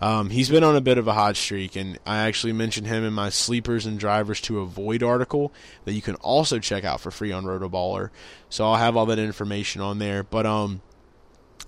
um, 0.00 0.30
he's 0.30 0.48
been 0.48 0.64
on 0.64 0.76
a 0.76 0.80
bit 0.80 0.98
of 0.98 1.06
a 1.06 1.12
hot 1.12 1.36
streak, 1.36 1.76
and 1.76 1.98
I 2.06 2.18
actually 2.18 2.52
mentioned 2.52 2.86
him 2.86 3.04
in 3.04 3.12
my 3.12 3.28
sleepers 3.28 3.86
and 3.86 3.98
drivers 3.98 4.40
to 4.42 4.60
avoid 4.60 5.02
article 5.02 5.52
that 5.84 5.92
you 5.92 6.02
can 6.02 6.16
also 6.16 6.58
check 6.58 6.84
out 6.84 7.00
for 7.00 7.10
free 7.10 7.32
on 7.32 7.44
Rotoballer. 7.44 8.10
So 8.48 8.66
I'll 8.66 8.76
have 8.76 8.96
all 8.96 9.06
that 9.06 9.18
information 9.18 9.80
on 9.80 9.98
there. 9.98 10.22
But 10.22 10.46
um, 10.46 10.82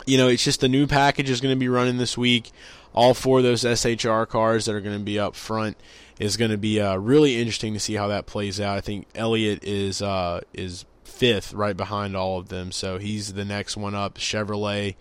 you 0.06 0.18
know, 0.18 0.28
it's 0.28 0.44
just 0.44 0.60
the 0.60 0.68
new 0.68 0.86
package 0.86 1.30
is 1.30 1.40
going 1.40 1.54
to 1.54 1.60
be 1.60 1.68
running 1.68 1.98
this 1.98 2.18
week. 2.18 2.50
All 2.94 3.14
four 3.14 3.38
of 3.38 3.44
those 3.44 3.62
SHR 3.62 4.28
cars 4.28 4.66
that 4.66 4.74
are 4.74 4.80
going 4.80 4.98
to 4.98 5.04
be 5.04 5.18
up 5.18 5.34
front 5.34 5.78
is 6.22 6.36
going 6.36 6.52
to 6.52 6.56
be 6.56 6.80
uh, 6.80 6.94
really 6.94 7.40
interesting 7.40 7.74
to 7.74 7.80
see 7.80 7.94
how 7.94 8.06
that 8.06 8.26
plays 8.26 8.60
out. 8.60 8.76
I 8.78 8.80
think 8.80 9.08
Elliott 9.16 9.64
is 9.64 10.00
uh, 10.00 10.40
is 10.54 10.84
fifth, 11.02 11.52
right 11.52 11.76
behind 11.76 12.16
all 12.16 12.38
of 12.38 12.48
them, 12.48 12.70
so 12.70 12.98
he's 12.98 13.32
the 13.32 13.44
next 13.44 13.76
one 13.76 13.96
up. 13.96 14.18
Chevrolet, 14.18 14.94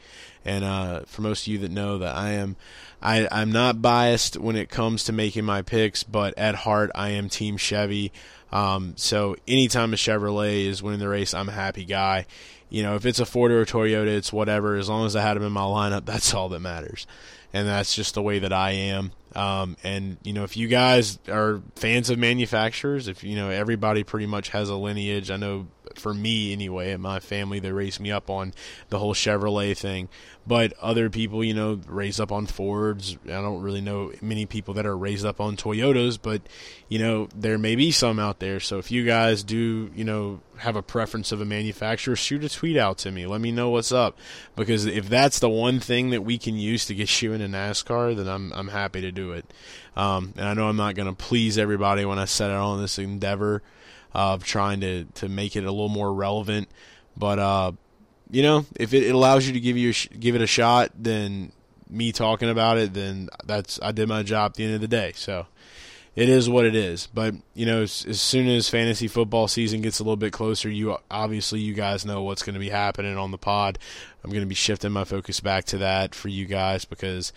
and 0.43 0.63
uh, 0.65 1.01
for 1.01 1.21
most 1.21 1.43
of 1.43 1.53
you 1.53 1.60
that 1.60 1.69
know 1.69 1.99
that 1.99 2.15
I 2.15 2.31
am, 2.31 2.55
I, 3.03 3.27
I'm 3.31 3.51
not 3.51 3.84
biased 3.84 4.36
when 4.36 4.55
it 4.55 4.71
comes 4.71 5.03
to 5.03 5.13
making 5.13 5.45
my 5.45 5.62
picks, 5.62 6.01
but 6.01 6.36
at 6.39 6.55
heart 6.55 6.89
I 6.95 7.10
am 7.10 7.29
Team 7.29 7.55
Chevy. 7.55 8.12
Um, 8.51 8.93
so 8.97 9.36
anytime 9.47 9.93
a 9.93 9.97
Chevrolet 9.97 10.65
is 10.65 10.81
winning 10.81 10.99
the 10.99 11.07
race, 11.07 11.36
I'm 11.36 11.49
a 11.49 11.53
happy 11.53 11.86
guy. 11.86 12.25
You 12.69 12.81
know, 12.81 12.95
if 12.95 13.05
it's 13.05 13.19
a 13.19 13.27
Ford 13.27 13.51
or 13.51 13.62
a 13.62 13.65
Toyota, 13.67 14.07
it's 14.07 14.34
whatever. 14.34 14.75
As 14.75 14.89
long 14.89 15.05
as 15.05 15.15
I 15.15 15.21
had 15.21 15.36
them 15.36 15.43
in 15.43 15.51
my 15.51 15.62
lineup, 15.62 16.05
that's 16.05 16.34
all 16.34 16.49
that 16.49 16.62
matters 16.62 17.05
and 17.53 17.67
that's 17.67 17.95
just 17.95 18.13
the 18.13 18.21
way 18.21 18.39
that 18.39 18.53
I 18.53 18.71
am. 18.71 19.12
Um, 19.36 19.78
and 19.84 20.17
you 20.24 20.34
know, 20.34 20.44
if 20.44 20.58
you 20.58 20.67
guys 20.67 21.20
are 21.30 21.62
fans 21.76 22.10
of 22.10 22.20
manufacturers, 22.20 23.08
if 23.08 23.24
you 23.24 23.36
know 23.36 23.50
everybody 23.50 24.04
pretty 24.04 24.26
much 24.26 24.50
has 24.50 24.70
a 24.70 24.76
lineage. 24.76 25.32
I 25.32 25.38
know 25.38 25.67
for 25.95 26.13
me 26.13 26.54
anyway, 26.54 26.91
in 26.91 27.01
my 27.01 27.19
family, 27.19 27.60
they 27.60 27.71
raised 27.71 27.99
me 27.99 28.12
up 28.12 28.30
on 28.30 28.54
the 28.89 28.99
whole 28.99 29.13
Chevrolet 29.13 29.77
thing. 29.77 30.10
But 30.45 30.73
other 30.82 31.10
people, 31.10 31.43
you 31.43 31.54
know, 31.54 31.80
raised 31.86 32.19
up 32.19 32.32
on 32.32 32.47
Fords. 32.47 33.17
I 33.25 33.41
don't 33.41 33.62
really 33.62 33.82
know 33.82 34.12
many 34.21 34.47
people 34.47 34.73
that 34.73 34.88
are 34.88 34.97
raised 34.97 35.23
up 35.23 35.39
on 35.39 35.56
Toyotas, 35.56 36.17
but 36.19 36.41
you 36.89 36.97
know, 36.97 37.30
there 37.36 37.60
may 37.60 37.75
be 37.75 37.91
some 37.91 38.17
out 38.17 38.39
there. 38.39 38.60
So 38.60 38.80
if 38.80 38.89
you 38.89 39.06
guys 39.06 39.43
do, 39.43 39.91
you 39.95 40.04
know, 40.04 40.41
have 40.58 40.75
a 40.75 40.82
preference 40.82 41.32
of 41.32 41.41
a 41.41 41.45
manufacturer, 41.45 42.15
shoot 42.15 42.43
a 42.43 42.49
tweet 42.49 42.75
out 42.75 42.97
to 42.99 43.12
me. 43.12 43.27
Let 43.27 43.39
me 43.39 43.51
know 43.51 43.69
what's 43.69 43.91
up. 43.91 44.17
Because 44.56 44.86
if 44.86 45.08
that's 45.08 45.39
the 45.39 45.49
one 45.49 45.80
thing 45.80 46.10
that 46.10 46.23
we 46.23 46.39
can 46.39 46.56
use 46.56 46.88
to 46.88 46.95
get 46.95 47.21
you 47.21 47.34
into 47.34 47.47
NASCAR, 47.47 48.15
then 48.15 48.27
I'm 48.27 48.51
I'm 48.54 48.69
happy 48.69 49.01
to 49.01 49.12
do 49.12 49.34
it. 49.34 49.45
Um, 49.95 50.34
and 50.38 50.47
I 50.47 50.54
know 50.56 50.67
I'm 50.67 50.77
not 50.77 50.95
going 50.95 51.08
to 51.08 51.15
please 51.15 51.58
everybody 51.58 52.04
when 52.06 52.17
I 52.17 52.25
set 52.25 52.49
out 52.49 52.63
on 52.63 52.82
this 52.82 52.97
endeavor 52.97 53.62
of 54.13 54.43
trying 54.43 54.82
to 54.82 55.06
to 55.15 55.30
make 55.30 55.56
it 55.56 55.63
a 55.63 55.71
little 55.71 55.89
more 55.89 56.13
relevant. 56.13 56.69
But 57.15 57.39
uh, 57.39 57.71
you 58.30 58.43
know, 58.43 58.65
if 58.76 58.93
it, 58.93 59.04
it 59.04 59.15
allows 59.15 59.47
you 59.47 59.54
to 59.54 59.60
give 59.60 59.78
you 59.78 59.91
sh- 59.91 60.10
give 60.19 60.36
it 60.36 60.41
a 60.41 60.47
shot, 60.47 60.91
then 60.95 61.52
me 61.89 62.12
talking 62.12 62.50
about 62.50 62.78
it, 62.78 62.93
then 62.93 63.30
that's 63.45 63.80
I 63.82 63.91
did 63.91 64.08
my 64.08 64.24
job 64.24 64.52
at 64.52 64.56
the 64.56 64.65
end 64.65 64.76
of 64.76 64.82
the 64.82 64.88
day. 64.88 65.12
So 65.15 65.47
it 66.15 66.30
is 66.30 66.50
what 66.50 66.65
it 66.65 66.76
is. 66.76 67.08
But 67.08 67.36
you 67.54 67.65
know, 67.65 67.84
as, 67.84 68.06
as, 68.08 68.19
soon 68.19 68.47
as 68.47 68.69
fantasy 68.69 69.08
football 69.08 69.47
season 69.47 69.82
gets 69.82 70.00
a 70.00 70.04
little 70.04 70.17
bit 70.17 70.34
closer, 70.34 70.69
you 70.69 70.97
obviously 71.10 71.60
you 71.60 71.74
guys 71.74 72.06
know 72.06 72.24
what's 72.24 72.43
going 72.43 72.54
to 72.54 72.60
be 72.60 72.69
happening 72.69 73.17
on 73.17 73.32
the 73.32 73.38
pod. 73.38 73.80
I'm 74.24 74.30
going 74.30 74.41
to 74.43 74.47
be 74.47 74.56
shifting 74.56 74.91
my 74.91 75.04
focus 75.04 75.39
back 75.39 75.65
to 75.65 75.80
that 75.80 76.13
for 76.15 76.28
you 76.28 76.45
guys 76.45 76.86
because 76.86 77.32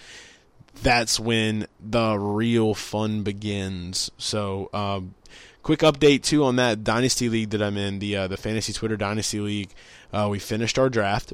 that's 0.82 1.20
when 1.20 1.66
the 1.80 2.18
real 2.18 2.74
fun 2.74 3.22
begins. 3.22 4.10
So 4.18 4.70
um, 4.72 5.14
quick 5.64 5.80
update 5.80 6.22
too 6.22 6.44
on 6.44 6.56
that 6.56 6.84
dynasty 6.84 7.28
league 7.28 7.50
that 7.50 7.62
I'm 7.62 7.76
in, 7.76 7.98
the 7.98 8.16
uh, 8.16 8.28
the 8.28 8.36
fantasy 8.36 8.72
Twitter 8.72 8.96
dynasty 8.96 9.40
league. 9.40 9.70
Uh, 10.12 10.28
we 10.30 10.38
finished 10.38 10.78
our 10.78 10.88
draft. 10.88 11.32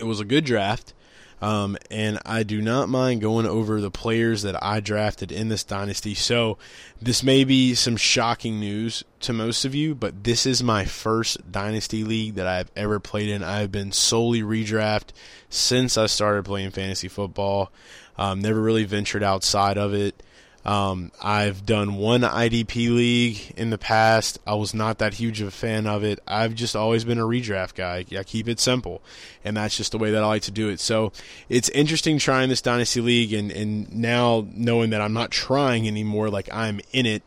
It 0.00 0.04
was 0.04 0.18
a 0.18 0.24
good 0.24 0.44
draft. 0.44 0.94
Um, 1.42 1.78
and 1.90 2.18
I 2.26 2.42
do 2.42 2.60
not 2.60 2.90
mind 2.90 3.22
going 3.22 3.46
over 3.46 3.80
the 3.80 3.90
players 3.90 4.42
that 4.42 4.62
I 4.62 4.80
drafted 4.80 5.32
in 5.32 5.48
this 5.48 5.64
dynasty. 5.64 6.14
So, 6.14 6.58
this 7.00 7.22
may 7.22 7.44
be 7.44 7.74
some 7.74 7.96
shocking 7.96 8.60
news 8.60 9.04
to 9.20 9.32
most 9.32 9.64
of 9.64 9.74
you, 9.74 9.94
but 9.94 10.22
this 10.22 10.44
is 10.44 10.62
my 10.62 10.84
first 10.84 11.50
dynasty 11.50 12.04
league 12.04 12.34
that 12.34 12.46
I've 12.46 12.70
ever 12.76 13.00
played 13.00 13.30
in. 13.30 13.42
I've 13.42 13.72
been 13.72 13.90
solely 13.90 14.42
redraft 14.42 15.12
since 15.48 15.96
I 15.96 16.06
started 16.06 16.44
playing 16.44 16.72
fantasy 16.72 17.08
football. 17.08 17.72
Um, 18.18 18.42
never 18.42 18.60
really 18.60 18.84
ventured 18.84 19.22
outside 19.22 19.78
of 19.78 19.94
it. 19.94 20.22
Um, 20.64 21.10
I've 21.22 21.64
done 21.64 21.94
one 21.94 22.20
IDP 22.20 22.94
league 22.94 23.54
in 23.56 23.70
the 23.70 23.78
past. 23.78 24.38
I 24.46 24.54
was 24.54 24.74
not 24.74 24.98
that 24.98 25.14
huge 25.14 25.40
of 25.40 25.48
a 25.48 25.52
fan 25.52 25.86
of 25.86 26.04
it. 26.04 26.20
I've 26.26 26.54
just 26.54 26.76
always 26.76 27.04
been 27.04 27.18
a 27.18 27.24
redraft 27.24 27.74
guy. 27.74 28.04
I 28.18 28.22
keep 28.24 28.46
it 28.46 28.60
simple, 28.60 29.02
and 29.42 29.56
that's 29.56 29.76
just 29.76 29.92
the 29.92 29.98
way 29.98 30.10
that 30.10 30.22
I 30.22 30.26
like 30.26 30.42
to 30.42 30.50
do 30.50 30.68
it. 30.68 30.78
So 30.78 31.12
it's 31.48 31.70
interesting 31.70 32.18
trying 32.18 32.50
this 32.50 32.60
dynasty 32.60 33.00
league, 33.00 33.32
and 33.32 33.50
and 33.50 33.94
now 33.94 34.46
knowing 34.52 34.90
that 34.90 35.00
I'm 35.00 35.14
not 35.14 35.30
trying 35.30 35.88
anymore, 35.88 36.28
like 36.28 36.52
I'm 36.52 36.80
in 36.92 37.06
it 37.06 37.22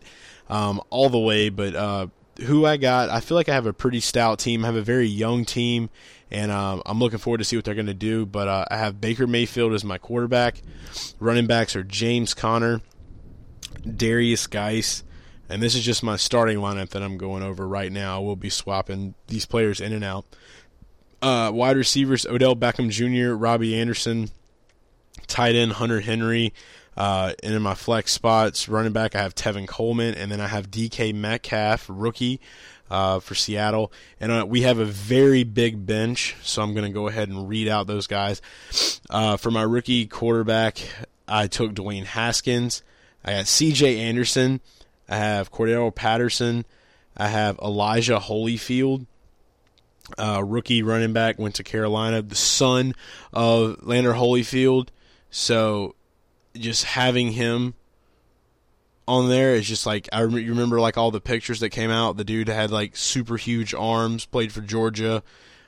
um, 0.49 0.79
all 0.91 1.09
the 1.09 1.19
way. 1.19 1.49
But 1.49 1.75
uh, 1.75 2.07
who 2.41 2.67
I 2.67 2.77
got, 2.77 3.09
I 3.09 3.19
feel 3.19 3.35
like 3.35 3.49
I 3.49 3.55
have 3.55 3.65
a 3.65 3.73
pretty 3.73 3.99
stout 3.99 4.37
team. 4.37 4.63
I 4.63 4.67
have 4.67 4.75
a 4.75 4.83
very 4.83 5.07
young 5.07 5.43
team, 5.43 5.89
and 6.29 6.51
um, 6.51 6.83
I'm 6.85 6.99
looking 6.99 7.17
forward 7.19 7.39
to 7.39 7.45
see 7.45 7.55
what 7.55 7.65
they're 7.65 7.73
going 7.73 7.87
to 7.87 7.95
do. 7.95 8.27
But 8.27 8.47
uh, 8.47 8.65
I 8.69 8.77
have 8.77 9.01
Baker 9.01 9.25
Mayfield 9.25 9.73
as 9.73 9.83
my 9.83 9.97
quarterback. 9.97 10.61
Running 11.19 11.47
backs 11.47 11.75
are 11.75 11.83
James 11.83 12.35
Conner. 12.35 12.81
Derrius 13.83 14.49
Guice, 14.49 15.03
and 15.49 15.61
this 15.61 15.75
is 15.75 15.83
just 15.83 16.03
my 16.03 16.15
starting 16.15 16.57
lineup 16.57 16.89
that 16.89 17.03
I'm 17.03 17.17
going 17.17 17.43
over 17.43 17.67
right 17.67 17.91
now. 17.91 18.21
We'll 18.21 18.35
be 18.35 18.49
swapping 18.49 19.13
these 19.27 19.45
players 19.45 19.81
in 19.81 19.93
and 19.93 20.03
out. 20.03 20.25
Uh, 21.21 21.51
wide 21.53 21.77
receivers: 21.77 22.25
Odell 22.25 22.55
Beckham 22.55 22.89
Jr., 22.89 23.33
Robbie 23.35 23.79
Anderson, 23.79 24.29
tight 25.27 25.55
end 25.55 25.73
Hunter 25.73 26.01
Henry, 26.01 26.53
uh, 26.97 27.33
and 27.43 27.53
in 27.53 27.61
my 27.61 27.75
flex 27.75 28.11
spots, 28.11 28.67
running 28.67 28.93
back 28.93 29.15
I 29.15 29.21
have 29.21 29.35
Tevin 29.35 29.67
Coleman, 29.67 30.15
and 30.15 30.31
then 30.31 30.41
I 30.41 30.47
have 30.47 30.71
DK 30.71 31.13
Metcalf, 31.13 31.85
rookie. 31.89 32.39
Uh, 32.91 33.19
for 33.19 33.33
Seattle. 33.33 33.91
And 34.19 34.31
uh, 34.31 34.45
we 34.47 34.63
have 34.63 34.77
a 34.77 34.85
very 34.85 35.43
big 35.43 35.83
bench, 35.83 36.35
so 36.43 36.61
I'm 36.61 36.75
going 36.75 36.85
to 36.85 36.93
go 36.93 37.07
ahead 37.07 37.27
and 37.27 37.49
read 37.49 37.67
out 37.67 37.87
those 37.87 38.05
guys. 38.05 38.39
Uh, 39.09 39.35
for 39.35 39.49
my 39.49 39.63
rookie 39.63 40.05
quarterback, 40.05 40.77
I 41.27 41.47
took 41.47 41.73
Dwayne 41.73 42.03
Haskins. 42.03 42.83
I 43.23 43.33
got 43.33 43.47
C.J. 43.47 43.99
Anderson. 43.99 44.61
I 45.07 45.17
have 45.17 45.51
Cordarrelle 45.51 45.93
Patterson. 45.93 46.65
I 47.15 47.27
have 47.27 47.59
Elijah 47.59 48.17
Holyfield, 48.17 49.05
uh, 50.17 50.43
rookie 50.43 50.81
running 50.81 51.13
back, 51.13 51.37
went 51.37 51.55
to 51.55 51.63
Carolina, 51.63 52.21
the 52.21 52.35
son 52.35 52.95
of 53.31 53.77
Evander 53.83 54.13
Holyfield. 54.13 54.87
So 55.29 55.95
just 56.55 56.85
having 56.85 57.33
him 57.33 57.75
on 59.07 59.29
there 59.29 59.55
is 59.55 59.67
just 59.67 59.85
like 59.85 60.09
I 60.11 60.21
remember 60.21 60.79
like 60.79 60.97
all 60.97 61.11
the 61.11 61.21
pictures 61.21 61.59
that 61.59 61.69
came 61.69 61.91
out. 61.91 62.17
The 62.17 62.23
dude 62.23 62.47
had 62.47 62.71
like 62.71 62.95
super 62.97 63.37
huge 63.37 63.73
arms, 63.73 64.25
played 64.25 64.51
for 64.51 64.61
Georgia. 64.61 65.21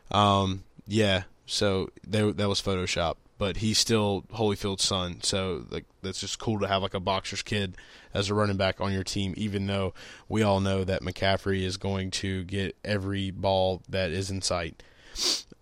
Um, 0.10 0.64
yeah, 0.88 1.24
so 1.46 1.90
they, 2.08 2.32
that 2.32 2.50
was 2.50 2.62
Photoshop 2.62 3.16
but 3.38 3.58
he's 3.58 3.78
still 3.78 4.24
Holyfield's 4.34 4.84
son. 4.84 5.22
So 5.22 5.66
like 5.70 5.86
that's 6.06 6.22
just 6.22 6.40
cool 6.40 6.60
to 6.60 6.68
have 6.68 6.82
like 6.82 6.94
a 6.94 7.00
boxer's 7.00 7.42
kid 7.42 7.76
as 8.14 8.30
a 8.30 8.34
running 8.34 8.58
back 8.58 8.80
on 8.80 8.94
your 8.94 9.04
team, 9.04 9.34
even 9.36 9.68
though 9.68 9.94
we 10.30 10.42
all 10.42 10.60
know 10.60 10.84
that 10.84 11.02
McCaffrey 11.02 11.62
is 11.62 11.78
going 11.78 12.12
to 12.12 12.44
get 12.46 12.78
every 12.86 13.32
ball 13.32 13.82
that 13.90 14.12
is 14.12 14.32
in 14.32 14.42
sight. 14.42 14.82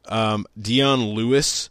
Um, 0.08 0.46
Dion 0.60 1.02
Lewis. 1.14 1.70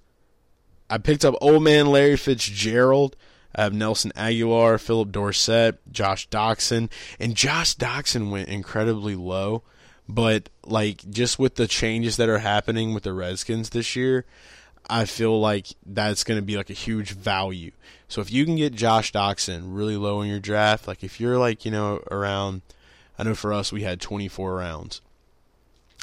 I 0.90 0.98
picked 0.98 1.24
up 1.24 1.34
old 1.40 1.62
man 1.62 1.86
Larry 1.86 2.16
Fitzgerald. 2.16 3.16
I 3.54 3.62
have 3.62 3.74
Nelson 3.74 4.12
Agholor, 4.16 4.80
Phillip 4.80 5.12
Dorsett, 5.12 5.80
Josh 5.90 6.28
Doctson, 6.28 6.90
and 7.20 7.34
Josh 7.34 7.76
Doctson 7.76 8.30
went 8.30 8.48
incredibly 8.48 9.14
low. 9.14 9.62
But 10.08 10.48
like 10.64 11.08
just 11.10 11.38
with 11.38 11.54
the 11.54 11.66
changes 11.66 12.16
that 12.16 12.28
are 12.28 12.38
happening 12.38 12.92
with 12.92 13.04
the 13.04 13.12
Redskins 13.12 13.70
this 13.70 13.94
year, 13.94 14.24
I 14.92 15.06
feel 15.06 15.40
like 15.40 15.68
that's 15.86 16.22
going 16.22 16.38
to 16.38 16.44
be 16.44 16.58
like 16.58 16.68
a 16.68 16.74
huge 16.74 17.12
value. 17.12 17.70
So 18.08 18.20
if 18.20 18.30
you 18.30 18.44
can 18.44 18.56
get 18.56 18.74
Josh 18.74 19.10
Doctson 19.10 19.74
really 19.74 19.96
low 19.96 20.20
in 20.20 20.28
your 20.28 20.38
draft, 20.38 20.86
like 20.86 21.02
if 21.02 21.18
you're 21.18 21.38
like, 21.38 21.64
you 21.64 21.70
know, 21.70 22.02
around, 22.10 22.60
I 23.18 23.22
know 23.22 23.34
for 23.34 23.54
us 23.54 23.72
we 23.72 23.84
had 23.84 24.02
24 24.02 24.54
rounds. 24.54 25.00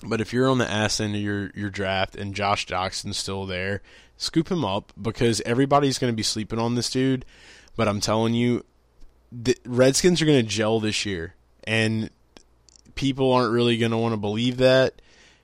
But 0.04 0.21
if 0.21 0.34
you're 0.34 0.49
on 0.49 0.58
the 0.58 0.69
ass 0.69 0.99
end 0.99 1.13
of 1.13 1.21
your, 1.21 1.52
your 1.54 1.69
draft 1.69 2.15
and 2.15 2.34
Josh 2.34 2.65
Doctson's 2.65 3.17
still 3.17 3.45
there, 3.45 3.84
scoop 4.17 4.49
him 4.49 4.65
up 4.65 4.91
because 4.99 5.39
everybody's 5.45 5.99
going 5.99 6.12
to 6.12 6.17
be 6.17 6.23
sleeping 6.23 6.58
on 6.58 6.73
this 6.73 6.89
dude. 6.89 7.25
But 7.75 7.88
I'm 7.88 7.99
telling 7.99 8.34
you, 8.34 8.65
the 9.32 9.56
Redskins 9.65 10.19
are 10.19 10.25
going 10.25 10.41
to 10.41 10.49
gel 10.49 10.80
this 10.80 11.06
year, 11.06 11.36
and 11.65 12.10
people 12.95 13.32
aren't 13.32 13.54
really 13.54 13.78
going 13.78 13.91
to 13.91 13.97
want 13.97 14.13
to 14.13 14.17
believe 14.17 14.58
that. 14.58 14.99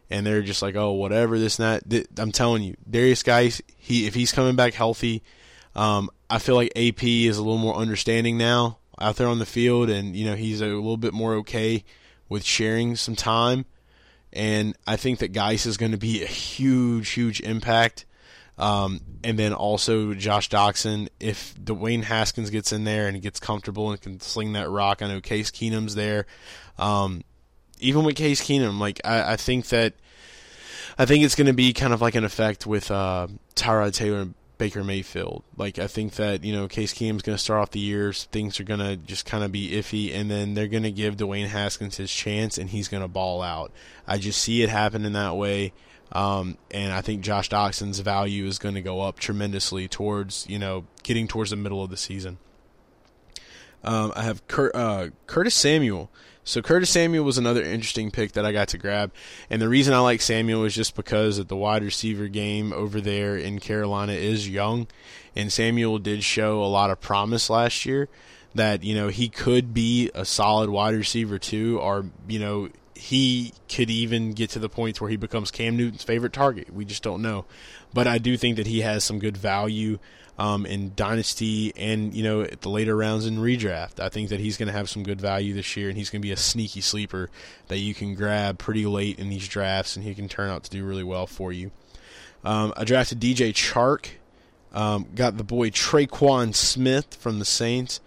And 0.09 0.25
they're 0.25 0.43
just 0.43 0.61
like, 0.61 0.75
oh, 0.75 0.91
whatever, 0.91 1.39
this 1.39 1.59
and 1.59 1.81
that. 1.89 2.07
I'm 2.17 2.31
telling 2.31 2.63
you, 2.63 2.75
Derrius 2.89 3.23
Guice, 3.23 3.61
he 3.75 4.05
if 4.05 4.13
he's 4.13 4.31
coming 4.31 4.55
back 4.55 4.73
healthy, 4.73 5.23
um, 5.75 6.09
I 6.29 6.39
feel 6.39 6.55
like 6.55 6.71
AP 6.75 7.03
is 7.03 7.37
a 7.37 7.43
little 7.43 7.57
more 7.57 7.75
understanding 7.75 8.37
now 8.37 8.77
out 8.99 9.15
there 9.15 9.27
on 9.27 9.39
the 9.39 9.45
field, 9.45 9.89
and 9.89 10.15
you 10.15 10.25
know 10.25 10.35
he's 10.35 10.61
a 10.61 10.67
little 10.67 10.97
bit 10.97 11.13
more 11.13 11.35
okay 11.35 11.83
with 12.29 12.43
sharing 12.43 12.95
some 12.95 13.15
time. 13.15 13.65
And 14.31 14.75
I 14.85 14.97
think 14.97 15.19
that 15.19 15.29
Guice 15.29 15.65
is 15.65 15.77
going 15.77 15.93
to 15.93 15.97
be 15.97 16.21
a 16.21 16.27
huge, 16.27 17.09
huge 17.09 17.39
impact. 17.41 18.05
Um, 18.57 19.01
and 19.23 19.37
then 19.39 19.53
also 19.53 20.13
Josh 20.13 20.49
Doctson, 20.49 21.09
if 21.19 21.55
Dwayne 21.55 22.03
Haskins 22.03 22.49
gets 22.49 22.71
in 22.71 22.83
there 22.83 23.07
and 23.07 23.21
gets 23.21 23.39
comfortable 23.39 23.91
and 23.91 23.99
can 23.99 24.19
sling 24.19 24.53
that 24.53 24.69
rock, 24.69 25.01
I 25.01 25.07
know 25.07 25.21
Case 25.21 25.51
Keenum's 25.51 25.95
there. 25.95 26.25
Um, 26.77 27.23
even 27.79 28.03
with 28.03 28.15
Case 28.15 28.41
Keenum, 28.41 28.79
like 28.79 29.01
I, 29.03 29.33
I 29.33 29.35
think 29.35 29.67
that 29.69 29.93
I 30.97 31.05
think 31.05 31.23
it's 31.23 31.35
going 31.35 31.47
to 31.47 31.53
be 31.53 31.73
kind 31.73 31.93
of 31.93 32.01
like 32.01 32.15
an 32.15 32.23
effect 32.23 32.65
with 32.65 32.89
uh, 32.89 33.27
Tyrod 33.55 33.93
Taylor 33.93 34.19
and 34.19 34.33
Baker 34.57 34.83
Mayfield. 34.83 35.43
Like 35.57 35.79
I 35.79 35.87
think 35.87 36.13
that 36.13 36.43
you 36.43 36.53
know 36.53 36.67
Case 36.67 36.93
Keenum's 36.93 37.21
going 37.21 37.37
to 37.37 37.43
start 37.43 37.61
off 37.61 37.71
the 37.71 37.79
years, 37.79 38.25
things 38.31 38.59
are 38.59 38.63
going 38.63 38.79
to 38.79 38.95
just 38.95 39.25
kind 39.25 39.43
of 39.43 39.51
be 39.51 39.71
iffy, 39.71 40.13
and 40.13 40.29
then 40.31 40.53
they're 40.53 40.67
going 40.67 40.83
to 40.83 40.91
give 40.91 41.17
Dwayne 41.17 41.47
Haskins 41.47 41.97
his 41.97 42.11
chance, 42.11 42.57
and 42.57 42.69
he's 42.69 42.87
going 42.87 43.03
to 43.03 43.07
ball 43.07 43.41
out. 43.41 43.71
I 44.07 44.17
just 44.17 44.41
see 44.41 44.61
it 44.61 44.69
happening 44.69 45.13
that 45.13 45.35
way. 45.35 45.73
Um, 46.11 46.57
and 46.71 46.93
I 46.93 47.01
think 47.01 47.23
Josh 47.23 47.49
Doctson's 47.49 47.99
value 47.99 48.45
is 48.45 48.59
going 48.59 48.75
to 48.75 48.81
go 48.81 49.01
up 49.01 49.19
tremendously 49.19 49.87
towards 49.87 50.45
you 50.47 50.59
know 50.59 50.85
getting 51.03 51.27
towards 51.27 51.49
the 51.49 51.55
middle 51.55 51.83
of 51.83 51.89
the 51.89 51.97
season. 51.97 52.37
Um, 53.83 54.13
I 54.15 54.23
have 54.23 54.47
Cur- 54.47 54.71
uh, 54.73 55.09
Curtis 55.27 55.55
Samuel. 55.55 56.09
So 56.47 56.61
Curtis 56.61 56.91
Samuel 56.91 57.25
was 57.25 57.39
another 57.39 57.63
interesting 57.63 58.11
pick 58.11 58.33
that 58.33 58.45
I 58.45 58.51
got 58.51 58.67
to 58.69 58.77
grab, 58.77 59.11
and 59.49 59.59
the 59.59 59.67
reason 59.67 59.95
I 59.95 59.99
like 59.99 60.21
Samuel 60.21 60.63
is 60.63 60.75
just 60.75 60.95
because 60.95 61.37
that 61.37 61.47
the 61.47 61.55
wide 61.55 61.83
receiver 61.83 62.27
game 62.27 62.71
over 62.71 63.01
there 63.01 63.35
in 63.35 63.59
Carolina 63.59 64.13
is 64.13 64.47
young, 64.47 64.85
and 65.35 65.51
Samuel 65.51 65.97
did 65.97 66.23
show 66.23 66.63
a 66.63 66.65
lot 66.65 66.91
of 66.91 67.01
promise 67.01 67.49
last 67.49 67.83
year. 67.87 68.09
That 68.53 68.83
you 68.83 68.93
know 68.93 69.07
he 69.07 69.27
could 69.27 69.73
be 69.73 70.11
a 70.13 70.23
solid 70.23 70.69
wide 70.69 70.93
receiver 70.93 71.39
too, 71.39 71.79
or 71.79 72.05
you 72.27 72.37
know 72.37 72.69
he 72.93 73.53
could 73.67 73.89
even 73.89 74.33
get 74.33 74.51
to 74.51 74.59
the 74.59 74.69
point 74.69 75.01
where 75.01 75.09
he 75.09 75.17
becomes 75.17 75.49
Cam 75.49 75.75
Newton's 75.75 76.03
favorite 76.03 76.31
target. 76.31 76.71
We 76.71 76.85
just 76.85 77.01
don't 77.01 77.23
know, 77.23 77.45
but 77.91 78.05
I 78.05 78.19
do 78.19 78.37
think 78.37 78.57
that 78.57 78.67
he 78.67 78.81
has 78.81 79.03
some 79.03 79.17
good 79.17 79.35
value 79.35 79.97
um, 80.37 80.65
in 80.65 80.93
dynasty 80.95 81.71
and 81.77 82.13
you 82.13 82.23
know 82.23 82.41
at 82.41 82.61
the 82.61 82.69
later 82.69 82.95
rounds 82.95 83.25
in 83.25 83.37
redraft. 83.37 83.99
I 83.99 84.09
think 84.09 84.29
that 84.29 84.39
he's 84.39 84.57
going 84.57 84.67
to 84.67 84.73
have 84.73 84.89
some 84.89 85.03
good 85.03 85.21
value 85.21 85.53
this 85.53 85.75
year, 85.77 85.89
and 85.89 85.97
he's 85.97 86.09
going 86.09 86.21
to 86.21 86.25
be 86.25 86.31
a 86.31 86.37
sneaky 86.37 86.81
sleeper 86.81 87.29
that 87.67 87.77
you 87.77 87.93
can 87.93 88.15
grab 88.15 88.57
pretty 88.57 88.85
late 88.85 89.19
in 89.19 89.29
these 89.29 89.47
drafts, 89.47 89.95
and 89.95 90.03
he 90.03 90.13
can 90.15 90.27
turn 90.27 90.49
out 90.49 90.63
to 90.63 90.69
do 90.69 90.85
really 90.85 91.03
well 91.03 91.27
for 91.27 91.51
you. 91.51 91.71
Um, 92.43 92.73
I 92.77 92.83
drafted 92.83 93.19
DJ 93.19 93.53
Chark, 93.53 94.07
um, 94.73 95.07
got 95.15 95.37
the 95.37 95.43
boy 95.43 95.69
Tre'Quan 95.69 96.53
Smith 96.53 97.15
from 97.15 97.39
the 97.39 97.45
Saints. 97.45 98.01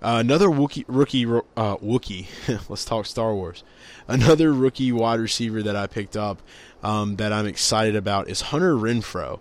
Uh, 0.00 0.18
another 0.20 0.48
Wookie, 0.48 0.84
rookie, 0.86 1.26
uh, 1.26 1.76
Wookie. 1.78 2.28
let's 2.68 2.84
talk 2.84 3.06
Star 3.06 3.34
Wars. 3.34 3.64
Another 4.06 4.52
rookie 4.52 4.92
wide 4.92 5.18
receiver 5.18 5.62
that 5.62 5.74
I 5.74 5.86
picked 5.86 6.16
up 6.16 6.40
um, 6.82 7.16
that 7.16 7.32
I'm 7.32 7.46
excited 7.46 7.96
about 7.96 8.28
is 8.28 8.42
Hunter 8.42 8.74
Renfrow. 8.74 9.40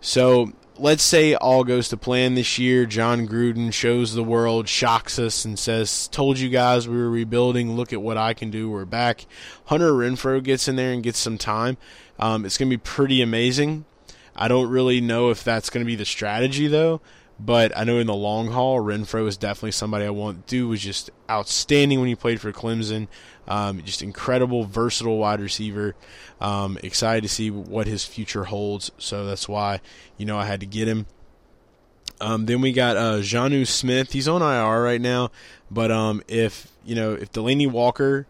So 0.00 0.52
let's 0.78 1.02
say 1.02 1.34
all 1.34 1.64
goes 1.64 1.88
to 1.88 1.96
plan 1.96 2.34
this 2.34 2.58
year. 2.58 2.86
Jon 2.86 3.28
Gruden 3.28 3.72
shows 3.72 4.14
the 4.14 4.24
world, 4.24 4.68
shocks 4.68 5.18
us, 5.18 5.44
and 5.44 5.58
says, 5.58 6.08
"Told 6.08 6.38
you 6.38 6.48
guys 6.48 6.88
we 6.88 6.96
were 6.96 7.10
rebuilding. 7.10 7.76
Look 7.76 7.92
at 7.92 8.02
what 8.02 8.16
I 8.16 8.34
can 8.34 8.50
do. 8.50 8.70
We're 8.70 8.84
back." 8.84 9.26
Hunter 9.66 9.92
Renfrow 9.92 10.42
gets 10.42 10.68
in 10.68 10.76
there 10.76 10.92
and 10.92 11.02
gets 11.02 11.18
some 11.18 11.38
time. 11.38 11.76
Um, 12.18 12.44
it's 12.44 12.58
going 12.58 12.70
to 12.70 12.76
be 12.76 12.80
pretty 12.80 13.22
amazing. 13.22 13.84
I 14.36 14.48
don't 14.48 14.68
really 14.68 15.00
know 15.00 15.30
if 15.30 15.44
that's 15.44 15.70
going 15.70 15.84
to 15.84 15.86
be 15.86 15.96
the 15.96 16.04
strategy 16.04 16.66
though. 16.66 17.00
But 17.38 17.76
I 17.76 17.84
know 17.84 17.98
in 17.98 18.06
the 18.06 18.14
long 18.14 18.48
haul, 18.48 18.80
Renfrow 18.80 19.26
is 19.26 19.36
definitely 19.36 19.72
somebody 19.72 20.04
I 20.04 20.10
want. 20.10 20.46
Dude 20.46 20.68
was 20.68 20.80
just 20.80 21.10
outstanding 21.28 21.98
when 21.98 22.08
he 22.08 22.14
played 22.14 22.40
for 22.40 22.52
Clemson. 22.52 23.08
Um, 23.48 23.82
just 23.82 24.02
incredible, 24.02 24.64
versatile 24.64 25.18
wide 25.18 25.40
receiver. 25.40 25.94
Um, 26.40 26.78
excited 26.82 27.22
to 27.22 27.28
see 27.28 27.50
what 27.50 27.86
his 27.86 28.04
future 28.04 28.44
holds. 28.44 28.92
So 28.98 29.26
that's 29.26 29.48
why 29.48 29.80
you 30.16 30.26
know 30.26 30.38
I 30.38 30.46
had 30.46 30.60
to 30.60 30.66
get 30.66 30.86
him. 30.86 31.06
Um, 32.20 32.46
then 32.46 32.60
we 32.60 32.72
got 32.72 32.96
uh, 32.96 33.18
Jonnu 33.18 33.66
Smith. 33.66 34.12
He's 34.12 34.28
on 34.28 34.40
IR 34.40 34.82
right 34.82 35.00
now, 35.00 35.30
but 35.70 35.90
um, 35.90 36.22
if 36.28 36.68
you 36.84 36.94
know 36.94 37.14
if 37.14 37.32
Delanie 37.32 37.70
Walker 37.70 38.26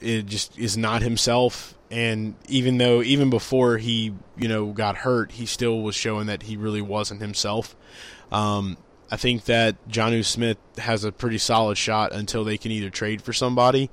it 0.00 0.26
just 0.26 0.58
is 0.58 0.76
not 0.76 1.02
himself, 1.02 1.74
and 1.90 2.34
even 2.48 2.78
though 2.78 3.02
even 3.02 3.30
before 3.30 3.78
he 3.78 4.14
you 4.36 4.48
know 4.48 4.66
got 4.66 4.98
hurt, 4.98 5.32
he 5.32 5.46
still 5.46 5.82
was 5.82 5.94
showing 5.94 6.26
that 6.26 6.44
he 6.44 6.56
really 6.56 6.82
wasn't 6.82 7.20
himself. 7.20 7.74
Um, 8.30 8.76
I 9.10 9.16
think 9.16 9.44
that 9.46 9.88
Jonnu 9.88 10.24
Smith 10.24 10.58
has 10.78 11.04
a 11.04 11.12
pretty 11.12 11.38
solid 11.38 11.78
shot 11.78 12.12
until 12.12 12.44
they 12.44 12.58
can 12.58 12.70
either 12.72 12.90
trade 12.90 13.22
for 13.22 13.32
somebody 13.32 13.90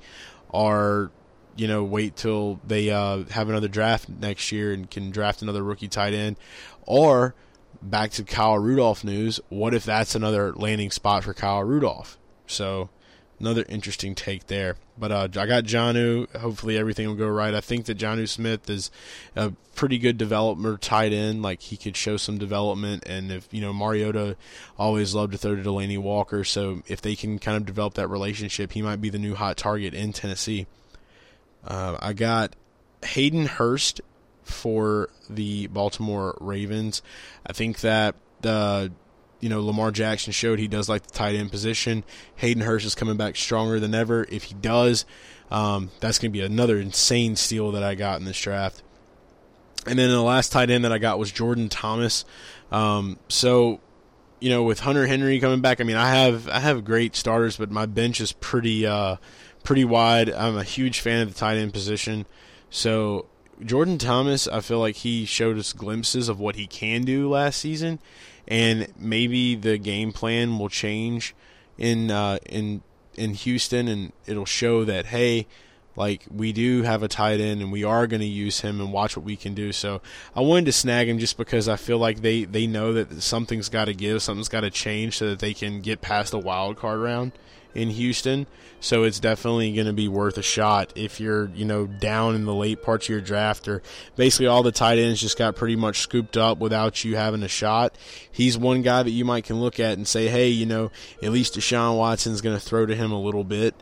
or 0.50 1.10
you 1.56 1.66
know 1.66 1.82
wait 1.82 2.16
till 2.16 2.60
they 2.66 2.90
uh, 2.90 3.24
have 3.30 3.48
another 3.48 3.68
draft 3.68 4.08
next 4.08 4.52
year 4.52 4.72
and 4.72 4.90
can 4.90 5.10
draft 5.10 5.42
another 5.42 5.62
rookie 5.62 5.88
tight 5.88 6.12
end, 6.12 6.36
or 6.84 7.34
back 7.82 8.10
to 8.12 8.24
Kyle 8.24 8.58
Rudolph 8.58 9.04
news. 9.04 9.40
What 9.48 9.74
if 9.74 9.84
that's 9.84 10.14
another 10.14 10.52
landing 10.52 10.90
spot 10.90 11.24
for 11.24 11.34
Kyle 11.34 11.64
Rudolph? 11.64 12.18
So 12.46 12.90
another 13.38 13.64
interesting 13.68 14.14
take 14.14 14.46
there. 14.46 14.76
But 14.98 15.12
uh, 15.12 15.28
I 15.36 15.46
got 15.46 15.64
Jonnu. 15.64 16.34
Hopefully 16.36 16.78
everything 16.78 17.06
will 17.06 17.14
go 17.14 17.28
right. 17.28 17.54
I 17.54 17.60
think 17.60 17.86
that 17.86 17.98
Jonnu 17.98 18.28
Smith 18.28 18.68
is 18.70 18.90
a 19.34 19.52
pretty 19.74 19.98
good 19.98 20.16
developer 20.18 20.76
tight 20.78 21.12
end. 21.12 21.42
Like 21.42 21.62
he 21.62 21.76
could 21.76 21.96
show 21.96 22.16
some 22.16 22.38
development, 22.38 23.04
and 23.06 23.30
if 23.30 23.48
you 23.52 23.60
know 23.60 23.72
Mariota 23.72 24.36
always 24.78 25.14
loved 25.14 25.32
to 25.32 25.38
throw 25.38 25.56
to 25.56 25.62
Delanie 25.62 25.98
Walker, 25.98 26.44
so 26.44 26.82
if 26.86 27.00
they 27.00 27.16
can 27.16 27.38
kind 27.38 27.56
of 27.56 27.66
develop 27.66 27.94
that 27.94 28.08
relationship, 28.08 28.72
he 28.72 28.82
might 28.82 29.00
be 29.00 29.10
the 29.10 29.18
new 29.18 29.34
hot 29.34 29.56
target 29.56 29.94
in 29.94 30.12
Tennessee. 30.12 30.66
Uh, 31.64 31.98
I 32.00 32.12
got 32.12 32.54
Hayden 33.04 33.46
Hurst 33.46 34.00
for 34.44 35.10
the 35.28 35.66
Baltimore 35.66 36.38
Ravens. 36.40 37.02
I 37.44 37.52
think 37.52 37.80
that 37.80 38.14
the 38.40 38.92
you 39.46 39.50
know, 39.50 39.62
Lamar 39.62 39.92
Jackson 39.92 40.32
showed 40.32 40.58
he 40.58 40.66
does 40.66 40.88
like 40.88 41.06
the 41.06 41.12
tight 41.12 41.36
end 41.36 41.52
position. 41.52 42.02
Hayden 42.34 42.64
Hurst 42.64 42.84
is 42.84 42.96
coming 42.96 43.16
back 43.16 43.36
stronger 43.36 43.78
than 43.78 43.94
ever. 43.94 44.26
If 44.28 44.42
he 44.42 44.54
does, 44.54 45.04
um, 45.52 45.92
that's 46.00 46.18
going 46.18 46.32
to 46.32 46.36
be 46.36 46.44
another 46.44 46.80
insane 46.80 47.36
steal 47.36 47.70
that 47.70 47.84
I 47.84 47.94
got 47.94 48.18
in 48.18 48.24
this 48.24 48.40
draft. 48.40 48.82
And 49.86 50.00
then 50.00 50.10
the 50.10 50.20
last 50.20 50.50
tight 50.50 50.68
end 50.68 50.84
that 50.84 50.90
I 50.90 50.98
got 50.98 51.20
was 51.20 51.30
Jordan 51.30 51.68
Thomas. 51.68 52.24
Um, 52.72 53.20
so, 53.28 53.78
you 54.40 54.50
know, 54.50 54.64
with 54.64 54.80
Hunter 54.80 55.06
Henry 55.06 55.38
coming 55.38 55.60
back, 55.60 55.80
I 55.80 55.84
mean, 55.84 55.94
I 55.94 56.12
have 56.12 56.48
I 56.48 56.58
have 56.58 56.84
great 56.84 57.14
starters, 57.14 57.56
but 57.56 57.70
my 57.70 57.86
bench 57.86 58.20
is 58.20 58.32
pretty 58.32 58.84
uh, 58.84 59.14
pretty 59.62 59.84
wide. 59.84 60.28
I'm 60.28 60.56
a 60.56 60.64
huge 60.64 60.98
fan 60.98 61.22
of 61.22 61.32
the 61.32 61.38
tight 61.38 61.56
end 61.56 61.72
position. 61.72 62.26
So 62.68 63.26
Jordan 63.64 63.98
Thomas, 63.98 64.48
I 64.48 64.58
feel 64.58 64.80
like 64.80 64.96
he 64.96 65.24
showed 65.24 65.56
us 65.56 65.72
glimpses 65.72 66.28
of 66.28 66.40
what 66.40 66.56
he 66.56 66.66
can 66.66 67.02
do 67.02 67.30
last 67.30 67.60
season, 67.60 68.00
and 68.48 68.88
maybe 68.98 69.54
the 69.54 69.78
game 69.78 70.12
plan 70.12 70.58
will 70.58 70.68
change 70.68 71.34
in 71.78 72.10
uh, 72.10 72.38
in 72.46 72.82
in 73.14 73.34
Houston, 73.34 73.88
and 73.88 74.12
it'll 74.26 74.44
show 74.46 74.84
that 74.84 75.06
hey, 75.06 75.46
like 75.96 76.24
we 76.34 76.52
do 76.52 76.82
have 76.82 77.02
a 77.02 77.08
tight 77.08 77.40
end, 77.40 77.60
and 77.60 77.72
we 77.72 77.84
are 77.84 78.06
going 78.06 78.20
to 78.20 78.26
use 78.26 78.60
him 78.60 78.80
and 78.80 78.92
watch 78.92 79.16
what 79.16 79.24
we 79.24 79.36
can 79.36 79.54
do. 79.54 79.72
So 79.72 80.00
I 80.34 80.40
wanted 80.40 80.66
to 80.66 80.72
snag 80.72 81.08
him 81.08 81.18
just 81.18 81.36
because 81.36 81.68
I 81.68 81.76
feel 81.76 81.98
like 81.98 82.20
they 82.20 82.44
they 82.44 82.66
know 82.66 82.92
that 82.92 83.22
something's 83.22 83.68
got 83.68 83.86
to 83.86 83.94
give, 83.94 84.22
something's 84.22 84.48
got 84.48 84.60
to 84.60 84.70
change, 84.70 85.18
so 85.18 85.30
that 85.30 85.38
they 85.38 85.54
can 85.54 85.80
get 85.80 86.00
past 86.00 86.32
the 86.32 86.38
wild 86.38 86.76
card 86.76 87.00
round 87.00 87.32
in 87.76 87.90
Houston. 87.90 88.46
So 88.80 89.04
it's 89.04 89.20
definitely 89.20 89.72
going 89.72 89.86
to 89.86 89.92
be 89.92 90.08
worth 90.08 90.38
a 90.38 90.42
shot 90.42 90.92
if 90.94 91.18
you're, 91.18 91.48
you 91.54 91.64
know, 91.64 91.86
down 91.86 92.34
in 92.34 92.44
the 92.44 92.54
late 92.54 92.82
parts 92.82 93.06
of 93.06 93.10
your 93.10 93.20
draft 93.20 93.68
or 93.68 93.82
basically 94.16 94.46
all 94.46 94.62
the 94.62 94.72
tight 94.72 94.98
ends 94.98 95.20
just 95.20 95.38
got 95.38 95.56
pretty 95.56 95.76
much 95.76 96.00
scooped 96.00 96.36
up 96.36 96.58
without 96.58 97.04
you 97.04 97.16
having 97.16 97.42
a 97.42 97.48
shot. 97.48 97.96
He's 98.30 98.58
one 98.58 98.82
guy 98.82 99.02
that 99.02 99.10
you 99.10 99.24
might 99.24 99.44
can 99.44 99.60
look 99.60 99.80
at 99.80 99.96
and 99.96 100.06
say, 100.06 100.28
hey, 100.28 100.48
you 100.48 100.66
know, 100.66 100.90
at 101.22 101.32
least 101.32 101.54
Deshaun 101.54 101.96
Watson's 101.96 102.40
going 102.40 102.56
to 102.56 102.64
throw 102.64 102.86
to 102.86 102.94
him 102.94 103.12
a 103.12 103.20
little 103.20 103.44
bit. 103.44 103.74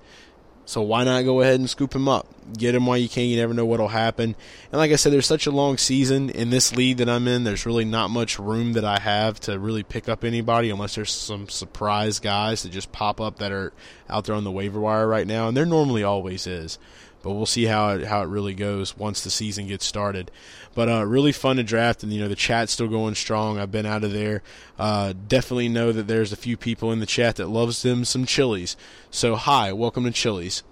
So 0.66 0.80
why 0.82 1.04
not 1.04 1.24
go 1.24 1.40
ahead 1.40 1.60
and 1.60 1.68
scoop 1.68 1.94
him 1.94 2.08
up? 2.08 2.26
Get 2.56 2.74
him 2.74 2.86
while 2.86 2.96
you 2.96 3.08
can. 3.08 3.28
You 3.28 3.36
never 3.36 3.52
know 3.52 3.66
what'll 3.66 3.88
happen. 3.88 4.34
And 4.72 4.78
like 4.78 4.92
I 4.92 4.96
said, 4.96 5.12
there's 5.12 5.26
such 5.26 5.46
a 5.46 5.50
long 5.50 5.76
season 5.76 6.30
in 6.30 6.50
this 6.50 6.74
league 6.74 6.98
that 6.98 7.08
I'm 7.08 7.28
in. 7.28 7.44
There's 7.44 7.66
really 7.66 7.84
not 7.84 8.10
much 8.10 8.38
room 8.38 8.72
that 8.74 8.84
I 8.84 8.98
have 8.98 9.40
to 9.40 9.58
really 9.58 9.82
pick 9.82 10.08
up 10.08 10.24
anybody 10.24 10.70
unless 10.70 10.94
there's 10.94 11.12
some 11.12 11.48
surprise 11.48 12.18
guys 12.18 12.62
that 12.62 12.70
just 12.70 12.92
pop 12.92 13.20
up 13.20 13.38
that 13.38 13.52
are 13.52 13.72
out 14.08 14.24
there 14.24 14.34
on 14.34 14.44
the 14.44 14.50
waiver 14.50 14.80
wire 14.80 15.06
right 15.06 15.26
now. 15.26 15.48
And 15.48 15.56
there 15.56 15.66
normally 15.66 16.02
always 16.02 16.46
is. 16.46 16.78
But 17.24 17.32
we'll 17.32 17.46
see 17.46 17.64
how 17.64 17.88
it, 17.88 18.04
how 18.04 18.20
it 18.22 18.26
really 18.26 18.52
goes 18.52 18.96
once 18.98 19.24
the 19.24 19.30
season 19.30 19.66
gets 19.66 19.86
started. 19.86 20.30
But 20.74 20.90
uh, 20.90 21.06
really 21.06 21.32
fun 21.32 21.56
to 21.56 21.62
draft, 21.62 22.02
and 22.02 22.12
you 22.12 22.20
know 22.20 22.28
the 22.28 22.36
chat's 22.36 22.72
still 22.72 22.86
going 22.86 23.14
strong. 23.14 23.58
I've 23.58 23.72
been 23.72 23.86
out 23.86 24.04
of 24.04 24.12
there. 24.12 24.42
Uh, 24.78 25.14
definitely 25.26 25.70
know 25.70 25.90
that 25.90 26.06
there's 26.06 26.32
a 26.32 26.36
few 26.36 26.58
people 26.58 26.92
in 26.92 27.00
the 27.00 27.06
chat 27.06 27.36
that 27.36 27.48
loves 27.48 27.82
them 27.82 28.04
some 28.04 28.26
chilies. 28.26 28.76
So 29.10 29.36
hi, 29.36 29.72
welcome 29.72 30.04
to 30.04 30.10
Chili's. 30.10 30.62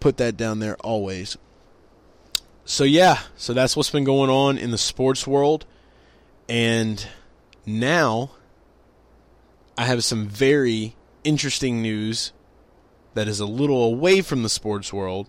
Put 0.00 0.16
that 0.16 0.36
down 0.36 0.58
there 0.58 0.76
always. 0.78 1.38
So 2.64 2.82
yeah, 2.82 3.20
so 3.36 3.54
that's 3.54 3.76
what's 3.76 3.90
been 3.90 4.04
going 4.04 4.30
on 4.30 4.58
in 4.58 4.72
the 4.72 4.78
sports 4.78 5.28
world, 5.28 5.64
and 6.48 7.06
now 7.64 8.32
I 9.78 9.84
have 9.84 10.02
some 10.02 10.26
very 10.26 10.96
interesting 11.22 11.82
news 11.82 12.32
that 13.14 13.28
is 13.28 13.38
a 13.38 13.46
little 13.46 13.84
away 13.84 14.20
from 14.22 14.42
the 14.42 14.48
sports 14.48 14.92
world. 14.92 15.28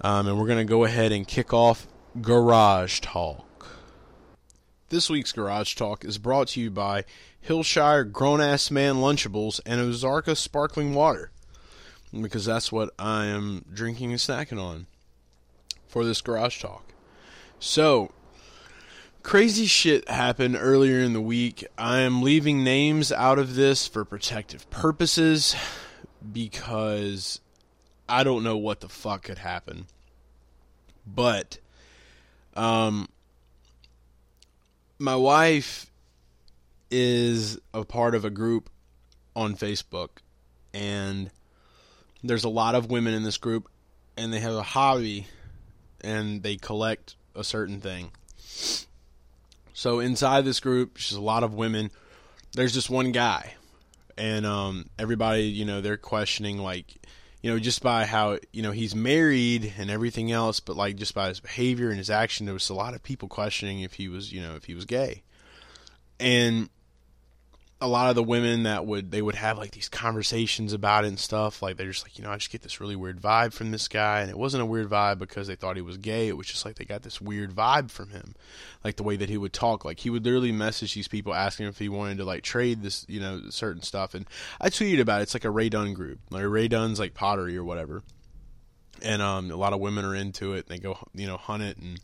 Um, 0.00 0.28
and 0.28 0.38
we're 0.38 0.46
going 0.46 0.64
to 0.64 0.70
go 0.70 0.84
ahead 0.84 1.10
and 1.10 1.26
kick 1.26 1.52
off 1.52 1.86
Garage 2.20 3.00
Talk. 3.00 3.44
This 4.90 5.10
week's 5.10 5.32
Garage 5.32 5.74
Talk 5.74 6.04
is 6.04 6.18
brought 6.18 6.48
to 6.48 6.60
you 6.60 6.70
by 6.70 7.04
Hillshire 7.46 8.10
Grown 8.10 8.40
Ass 8.40 8.70
Man 8.70 8.96
Lunchables 8.96 9.60
and 9.66 9.80
Ozarka 9.80 10.36
Sparkling 10.36 10.94
Water. 10.94 11.30
Because 12.18 12.44
that's 12.44 12.70
what 12.70 12.90
I 12.98 13.26
am 13.26 13.64
drinking 13.72 14.12
and 14.12 14.20
snacking 14.20 14.62
on 14.62 14.86
for 15.88 16.04
this 16.04 16.20
Garage 16.20 16.62
Talk. 16.62 16.92
So, 17.58 18.12
crazy 19.24 19.66
shit 19.66 20.08
happened 20.08 20.56
earlier 20.58 21.00
in 21.00 21.12
the 21.12 21.20
week. 21.20 21.66
I 21.76 21.98
am 21.98 22.22
leaving 22.22 22.62
names 22.62 23.10
out 23.10 23.38
of 23.38 23.56
this 23.56 23.88
for 23.88 24.04
protective 24.04 24.70
purposes 24.70 25.56
because 26.32 27.40
I 28.08 28.24
don't 28.24 28.42
know 28.42 28.56
what 28.56 28.80
the 28.80 28.88
fuck 28.88 29.24
could 29.24 29.38
happen. 29.38 29.86
But 31.06 31.58
um 32.54 33.08
my 34.98 35.16
wife 35.16 35.90
is 36.90 37.58
a 37.72 37.84
part 37.84 38.14
of 38.14 38.24
a 38.24 38.30
group 38.30 38.70
on 39.36 39.54
Facebook 39.54 40.08
and 40.74 41.30
there's 42.24 42.44
a 42.44 42.48
lot 42.48 42.74
of 42.74 42.90
women 42.90 43.14
in 43.14 43.22
this 43.22 43.36
group 43.36 43.68
and 44.16 44.32
they 44.32 44.40
have 44.40 44.54
a 44.54 44.62
hobby 44.62 45.26
and 46.00 46.42
they 46.42 46.56
collect 46.56 47.14
a 47.34 47.44
certain 47.44 47.80
thing. 47.80 48.10
So 49.72 50.00
inside 50.00 50.44
this 50.44 50.58
group, 50.58 50.94
there's 50.94 51.12
a 51.12 51.20
lot 51.20 51.44
of 51.44 51.54
women. 51.54 51.90
There's 52.54 52.74
just 52.74 52.90
one 52.90 53.12
guy, 53.12 53.54
and 54.16 54.44
um, 54.44 54.86
everybody, 54.98 55.42
you 55.44 55.64
know, 55.64 55.80
they're 55.80 55.96
questioning 55.96 56.58
like, 56.58 57.06
you 57.42 57.50
know, 57.50 57.58
just 57.58 57.82
by 57.82 58.04
how 58.04 58.38
you 58.52 58.62
know 58.62 58.72
he's 58.72 58.94
married 58.94 59.72
and 59.78 59.90
everything 59.90 60.32
else, 60.32 60.60
but 60.60 60.76
like 60.76 60.96
just 60.96 61.14
by 61.14 61.28
his 61.28 61.40
behavior 61.40 61.88
and 61.88 61.98
his 61.98 62.10
action, 62.10 62.46
there 62.46 62.52
was 62.52 62.68
a 62.68 62.74
lot 62.74 62.94
of 62.94 63.02
people 63.02 63.28
questioning 63.28 63.80
if 63.80 63.94
he 63.94 64.08
was, 64.08 64.32
you 64.32 64.40
know, 64.40 64.56
if 64.56 64.64
he 64.64 64.74
was 64.74 64.84
gay, 64.84 65.22
and 66.18 66.68
a 67.80 67.86
lot 67.86 68.10
of 68.10 68.16
the 68.16 68.22
women 68.24 68.64
that 68.64 68.86
would 68.86 69.12
they 69.12 69.22
would 69.22 69.36
have 69.36 69.56
like 69.56 69.70
these 69.70 69.88
conversations 69.88 70.72
about 70.72 71.04
it 71.04 71.08
and 71.08 71.18
stuff 71.18 71.62
like 71.62 71.76
they're 71.76 71.90
just 71.90 72.04
like 72.04 72.18
you 72.18 72.24
know 72.24 72.30
i 72.30 72.36
just 72.36 72.50
get 72.50 72.62
this 72.62 72.80
really 72.80 72.96
weird 72.96 73.20
vibe 73.20 73.52
from 73.52 73.70
this 73.70 73.86
guy 73.86 74.20
and 74.20 74.30
it 74.30 74.38
wasn't 74.38 74.60
a 74.60 74.66
weird 74.66 74.88
vibe 74.88 75.18
because 75.18 75.46
they 75.46 75.54
thought 75.54 75.76
he 75.76 75.82
was 75.82 75.96
gay 75.96 76.26
it 76.26 76.36
was 76.36 76.48
just 76.48 76.64
like 76.64 76.74
they 76.74 76.84
got 76.84 77.02
this 77.02 77.20
weird 77.20 77.54
vibe 77.54 77.90
from 77.90 78.10
him 78.10 78.34
like 78.82 78.96
the 78.96 79.02
way 79.04 79.16
that 79.16 79.28
he 79.28 79.38
would 79.38 79.52
talk 79.52 79.84
like 79.84 80.00
he 80.00 80.10
would 80.10 80.24
literally 80.24 80.50
message 80.50 80.94
these 80.94 81.06
people 81.06 81.32
asking 81.32 81.66
if 81.66 81.78
he 81.78 81.88
wanted 81.88 82.18
to 82.18 82.24
like 82.24 82.42
trade 82.42 82.82
this 82.82 83.06
you 83.08 83.20
know 83.20 83.42
certain 83.50 83.82
stuff 83.82 84.12
and 84.12 84.26
i 84.60 84.68
tweeted 84.68 85.00
about 85.00 85.20
it 85.20 85.24
it's 85.24 85.34
like 85.34 85.44
a 85.44 85.50
Rae 85.50 85.68
Dunn 85.68 85.94
group 85.94 86.18
like 86.30 86.44
Rae 86.46 86.68
Dunn's 86.68 86.98
like 86.98 87.14
pottery 87.14 87.56
or 87.56 87.64
whatever 87.64 88.02
and 89.02 89.22
um 89.22 89.52
a 89.52 89.56
lot 89.56 89.72
of 89.72 89.78
women 89.78 90.04
are 90.04 90.16
into 90.16 90.54
it 90.54 90.66
and 90.68 90.76
they 90.76 90.82
go 90.82 90.98
you 91.14 91.28
know 91.28 91.36
hunt 91.36 91.62
it 91.62 91.76
and 91.76 92.00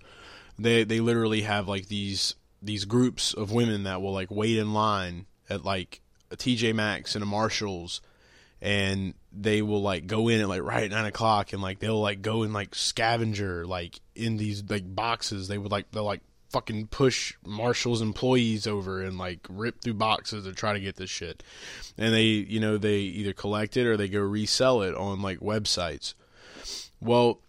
they 0.57 0.85
they 0.85 1.01
literally 1.01 1.43
have 1.43 1.67
like 1.67 1.89
these 1.89 2.37
these 2.63 2.85
groups 2.85 3.35
of 3.35 3.51
women 3.51 3.83
that 3.83 4.01
will 4.01 4.13
like 4.13 4.31
wait 4.31 4.57
in 4.57 4.73
line 4.73 5.27
at 5.49 5.65
like 5.65 6.01
a 6.31 6.37
TJ 6.37 6.75
Maxx 6.75 7.15
and 7.15 7.23
a 7.23 7.27
Marshalls, 7.27 8.01
and 8.61 9.15
they 9.33 9.63
will 9.63 9.83
like 9.83 10.07
go 10.07 10.29
in 10.29 10.41
at 10.41 10.49
like 10.49 10.63
right 10.63 10.85
at 10.85 10.91
nine 10.91 11.07
o'clock, 11.07 11.53
and 11.53 11.63
like 11.63 11.79
they'll 11.79 12.01
like 12.01 12.23
go 12.23 12.43
and 12.43 12.53
like 12.53 12.75
scavenger 12.75 13.67
like 13.67 14.01
in 14.15 14.37
these 14.37 14.63
like 14.69 14.95
boxes. 14.95 15.49
They 15.49 15.59
would 15.59 15.73
like 15.73 15.91
they'll 15.91 16.05
like 16.05 16.23
fucking 16.55 16.87
push 16.87 17.35
Marshall's 17.45 18.01
employees 18.01 18.65
over 18.65 19.03
and 19.03 19.19
like 19.19 19.45
rip 19.51 19.81
through 19.81 19.95
boxes 19.95 20.45
to 20.45 20.53
try 20.53 20.73
to 20.73 20.79
get 20.79 20.95
this 20.95 21.11
shit. 21.11 21.43
And 21.99 22.15
they, 22.15 22.23
you 22.23 22.61
know, 22.61 22.79
they 22.79 22.99
either 22.99 23.33
collect 23.33 23.77
it 23.77 23.87
or 23.87 23.97
they 23.97 24.09
go 24.09 24.21
resell 24.21 24.83
it 24.83 24.95
on 24.95 25.21
like 25.21 25.41
websites. 25.41 26.15
Well, 27.01 27.41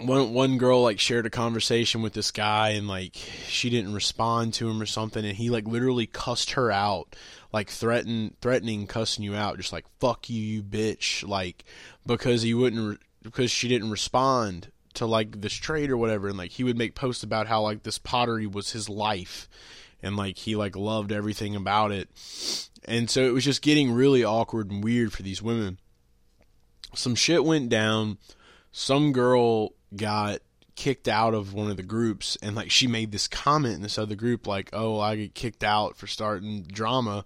one 0.00 0.32
one 0.32 0.58
girl 0.58 0.82
like 0.82 1.00
shared 1.00 1.26
a 1.26 1.30
conversation 1.30 2.02
with 2.02 2.12
this 2.12 2.30
guy 2.30 2.70
and 2.70 2.88
like 2.88 3.16
she 3.46 3.70
didn't 3.70 3.94
respond 3.94 4.54
to 4.54 4.68
him 4.68 4.80
or 4.80 4.86
something. 4.86 5.24
And 5.24 5.36
he 5.36 5.50
like 5.50 5.66
literally 5.66 6.06
cussed 6.06 6.52
her 6.52 6.70
out 6.70 7.14
like 7.52 7.68
threaten 7.68 8.34
threatening 8.40 8.86
cussing 8.86 9.24
you 9.24 9.34
out 9.34 9.56
just 9.56 9.72
like 9.72 9.84
fuck 9.98 10.30
you 10.30 10.40
you 10.40 10.62
bitch 10.62 11.26
like 11.26 11.64
because 12.06 12.42
he 12.42 12.54
wouldn't 12.54 12.90
re- 12.90 13.06
because 13.22 13.50
she 13.50 13.66
didn't 13.66 13.90
respond 13.90 14.70
to 14.94 15.06
like 15.06 15.40
this 15.40 15.52
trade 15.52 15.90
or 15.90 15.96
whatever. 15.96 16.28
And 16.28 16.38
like 16.38 16.52
he 16.52 16.64
would 16.64 16.78
make 16.78 16.94
posts 16.94 17.22
about 17.22 17.46
how 17.46 17.62
like 17.62 17.82
this 17.82 17.98
pottery 17.98 18.46
was 18.46 18.72
his 18.72 18.88
life. 18.88 19.48
And 20.02 20.16
like 20.16 20.38
he 20.38 20.56
like 20.56 20.76
loved 20.76 21.12
everything 21.12 21.54
about 21.54 21.92
it. 21.92 22.08
And 22.84 23.10
so 23.10 23.22
it 23.22 23.32
was 23.32 23.44
just 23.44 23.62
getting 23.62 23.92
really 23.92 24.24
awkward 24.24 24.70
and 24.70 24.82
weird 24.82 25.12
for 25.12 25.22
these 25.22 25.42
women. 25.42 25.78
Some 26.94 27.14
shit 27.14 27.44
went 27.44 27.68
down. 27.68 28.18
Some 28.72 29.12
girl 29.12 29.74
got 29.94 30.40
kicked 30.76 31.08
out 31.08 31.34
of 31.34 31.52
one 31.52 31.70
of 31.70 31.76
the 31.76 31.82
groups 31.82 32.38
and 32.40 32.56
like 32.56 32.70
she 32.70 32.86
made 32.86 33.12
this 33.12 33.28
comment 33.28 33.74
in 33.74 33.82
this 33.82 33.98
other 33.98 34.14
group 34.14 34.46
like 34.46 34.70
oh 34.72 34.98
i 34.98 35.14
get 35.14 35.34
kicked 35.34 35.62
out 35.62 35.96
for 35.96 36.06
starting 36.06 36.62
drama. 36.62 37.24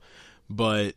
But 0.50 0.94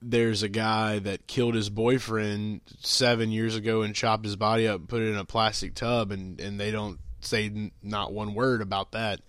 there's 0.00 0.42
a 0.42 0.48
guy 0.48 0.98
that 1.00 1.26
killed 1.26 1.54
his 1.54 1.70
boyfriend 1.70 2.60
seven 2.80 3.30
years 3.30 3.56
ago 3.56 3.82
and 3.82 3.94
chopped 3.94 4.24
his 4.24 4.36
body 4.36 4.68
up 4.68 4.80
and 4.80 4.88
put 4.88 5.02
it 5.02 5.08
in 5.08 5.16
a 5.16 5.24
plastic 5.24 5.74
tub 5.74 6.10
and 6.12 6.40
and 6.40 6.60
they 6.60 6.70
don't 6.70 7.00
say 7.20 7.46
n- 7.46 7.72
not 7.82 8.12
one 8.12 8.34
word 8.34 8.60
about 8.60 8.92
that. 8.92 9.20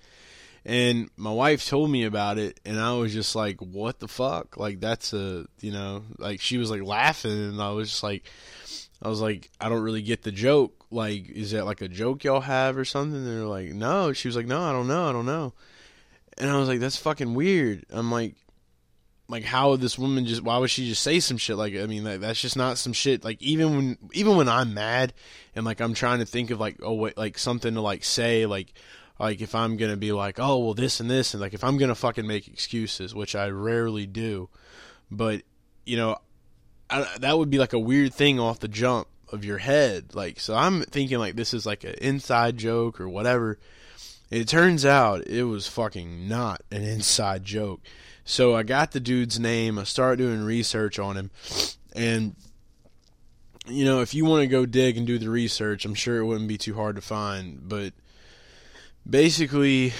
And 0.65 1.09
my 1.15 1.31
wife 1.31 1.67
told 1.67 1.89
me 1.89 2.03
about 2.03 2.37
it 2.37 2.59
and 2.65 2.79
i 2.79 2.93
was 2.93 3.13
just 3.13 3.35
like 3.35 3.59
what 3.59 3.99
the 3.99 4.07
fuck? 4.07 4.57
Like 4.57 4.79
that's 4.79 5.13
a 5.13 5.45
you 5.61 5.71
know 5.71 6.03
like 6.17 6.41
she 6.41 6.57
was 6.57 6.69
like 6.69 6.83
laughing 6.83 7.31
and 7.31 7.61
i 7.61 7.71
was 7.71 7.89
just 7.89 8.03
like 8.03 8.29
I 9.01 9.09
was 9.09 9.21
like, 9.21 9.51
I 9.59 9.69
don't 9.69 9.83
really 9.83 10.01
get 10.01 10.23
the 10.23 10.31
joke. 10.31 10.74
Like, 10.95 11.29
is 11.29 11.51
that 11.51 11.65
like 11.65 11.81
a 11.81 11.88
joke 11.88 12.23
y'all 12.23 12.39
have 12.39 12.77
or 12.77 12.86
something? 12.86 13.17
And 13.17 13.27
they're 13.27 13.45
like, 13.45 13.67
no. 13.73 14.13
She 14.13 14.27
was 14.27 14.36
like, 14.36 14.47
no, 14.47 14.62
I 14.62 14.71
don't 14.71 14.88
know, 14.88 15.10
I 15.10 15.12
don't 15.12 15.25
know. 15.25 15.53
And 16.38 16.49
I 16.49 16.58
was 16.58 16.67
like, 16.67 16.79
that's 16.79 16.97
fucking 16.97 17.34
weird. 17.34 17.86
I'm 17.89 18.12
like, 18.12 18.36
like 19.27 19.43
how 19.43 19.71
would 19.71 19.81
this 19.81 19.97
woman 19.97 20.25
just? 20.25 20.41
Why 20.41 20.58
would 20.58 20.69
she 20.69 20.88
just 20.88 21.01
say 21.01 21.19
some 21.19 21.38
shit 21.38 21.58
like? 21.58 21.75
I 21.75 21.86
mean, 21.86 22.03
like, 22.03 22.19
that's 22.19 22.39
just 22.39 22.55
not 22.55 22.77
some 22.77 22.93
shit. 22.93 23.23
Like 23.23 23.41
even 23.41 23.75
when 23.75 23.97
even 24.13 24.38
when 24.38 24.47
I'm 24.47 24.73
mad 24.73 25.13
and 25.55 25.65
like 25.65 25.81
I'm 25.81 25.93
trying 25.93 26.19
to 26.19 26.25
think 26.25 26.51
of 26.51 26.60
like 26.60 26.77
oh 26.81 26.93
wait 26.93 27.17
like 27.17 27.38
something 27.38 27.73
to 27.73 27.81
like 27.81 28.03
say 28.03 28.45
like 28.45 28.73
like 29.19 29.41
if 29.41 29.55
I'm 29.55 29.77
gonna 29.77 29.97
be 29.97 30.12
like 30.12 30.39
oh 30.39 30.60
well 30.60 30.73
this 30.73 30.99
and 30.99 31.10
this 31.10 31.34
and 31.34 31.41
like 31.41 31.53
if 31.53 31.63
I'm 31.63 31.77
gonna 31.77 31.95
fucking 31.95 32.27
make 32.27 32.47
excuses 32.47 33.15
which 33.15 33.36
I 33.36 33.47
rarely 33.49 34.05
do, 34.05 34.49
but 35.10 35.41
you 35.86 35.97
know 35.97 36.17
I, 36.89 37.08
that 37.19 37.38
would 37.38 37.49
be 37.49 37.58
like 37.58 37.73
a 37.73 37.79
weird 37.79 38.13
thing 38.13 38.39
off 38.39 38.60
the 38.60 38.67
jump 38.67 39.08
of 39.31 39.45
your 39.45 39.57
head. 39.57 40.15
Like, 40.15 40.39
so 40.39 40.55
I'm 40.55 40.81
thinking 40.83 41.19
like 41.19 41.35
this 41.35 41.53
is 41.53 41.65
like 41.65 41.83
an 41.83 41.95
inside 42.01 42.57
joke 42.57 42.99
or 42.99 43.09
whatever. 43.09 43.59
It 44.29 44.47
turns 44.47 44.85
out 44.85 45.27
it 45.27 45.43
was 45.43 45.67
fucking 45.67 46.27
not 46.27 46.61
an 46.71 46.83
inside 46.95 47.43
joke. 47.43 47.81
So 48.23 48.55
I 48.55 48.63
got 48.63 48.91
the 48.91 48.99
dude's 48.99 49.39
name. 49.39 49.77
I 49.77 49.83
started 49.83 50.17
doing 50.17 50.43
research 50.43 50.97
on 50.97 51.15
him, 51.15 51.29
and 51.95 52.35
you 53.67 53.85
know, 53.85 54.01
if 54.01 54.13
you 54.13 54.25
want 54.25 54.41
to 54.41 54.47
go 54.47 54.65
dig 54.65 54.97
and 54.97 55.06
do 55.06 55.19
the 55.19 55.29
research, 55.29 55.85
I'm 55.85 55.93
sure 55.93 56.17
it 56.17 56.25
wouldn't 56.25 56.47
be 56.47 56.58
too 56.58 56.73
hard 56.73 56.95
to 56.95 57.02
find. 57.02 57.67
But 57.67 57.93
basically, 59.08 59.93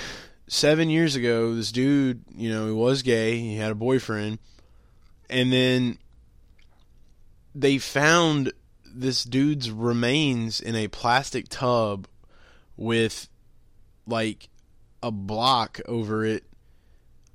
seven 0.47 0.89
years 0.89 1.16
ago, 1.16 1.56
this 1.56 1.72
dude, 1.72 2.24
you 2.36 2.50
know, 2.50 2.66
he 2.66 2.72
was 2.72 3.02
gay. 3.02 3.38
He 3.38 3.58
had 3.58 3.72
a 3.72 3.76
boyfriend, 3.76 4.39
and 5.30 5.52
then 5.52 5.97
they 7.54 7.78
found 7.78 8.52
this 8.96 9.24
dude's 9.24 9.70
remains 9.70 10.62
in 10.62 10.76
a 10.76 10.88
plastic 10.88 11.48
tub 11.50 12.08
with 12.78 13.28
like 14.08 14.50
a 15.04 15.12
block 15.12 15.80
over 15.88 16.26
it 16.26 16.43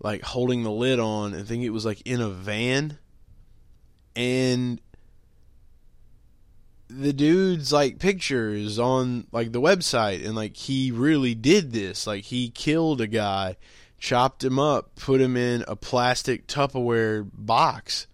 like 0.00 0.22
holding 0.22 0.62
the 0.62 0.70
lid 0.70 0.98
on. 0.98 1.34
I 1.34 1.42
think 1.42 1.62
it 1.62 1.70
was 1.70 1.84
like 1.84 2.02
in 2.06 2.20
a 2.20 2.28
van. 2.28 2.98
And 4.16 4.80
the 6.88 7.12
dude's 7.12 7.72
like 7.72 7.98
picture 7.98 8.50
is 8.50 8.78
on 8.78 9.26
like 9.30 9.52
the 9.52 9.60
website. 9.60 10.24
And 10.24 10.34
like 10.34 10.56
he 10.56 10.90
really 10.90 11.34
did 11.34 11.72
this. 11.72 12.06
Like 12.06 12.24
he 12.24 12.50
killed 12.50 13.00
a 13.00 13.06
guy 13.06 13.56
chopped 13.98 14.42
him 14.42 14.58
up 14.58 14.96
put 14.96 15.20
him 15.20 15.36
in 15.36 15.62
a 15.68 15.76
plastic 15.76 16.46
tupperware 16.46 17.28
box. 17.34 18.06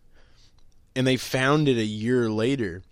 And 0.97 1.07
they 1.07 1.17
found 1.17 1.69
it 1.69 1.79
a 1.79 1.85
year 1.85 2.29
later. 2.29 2.83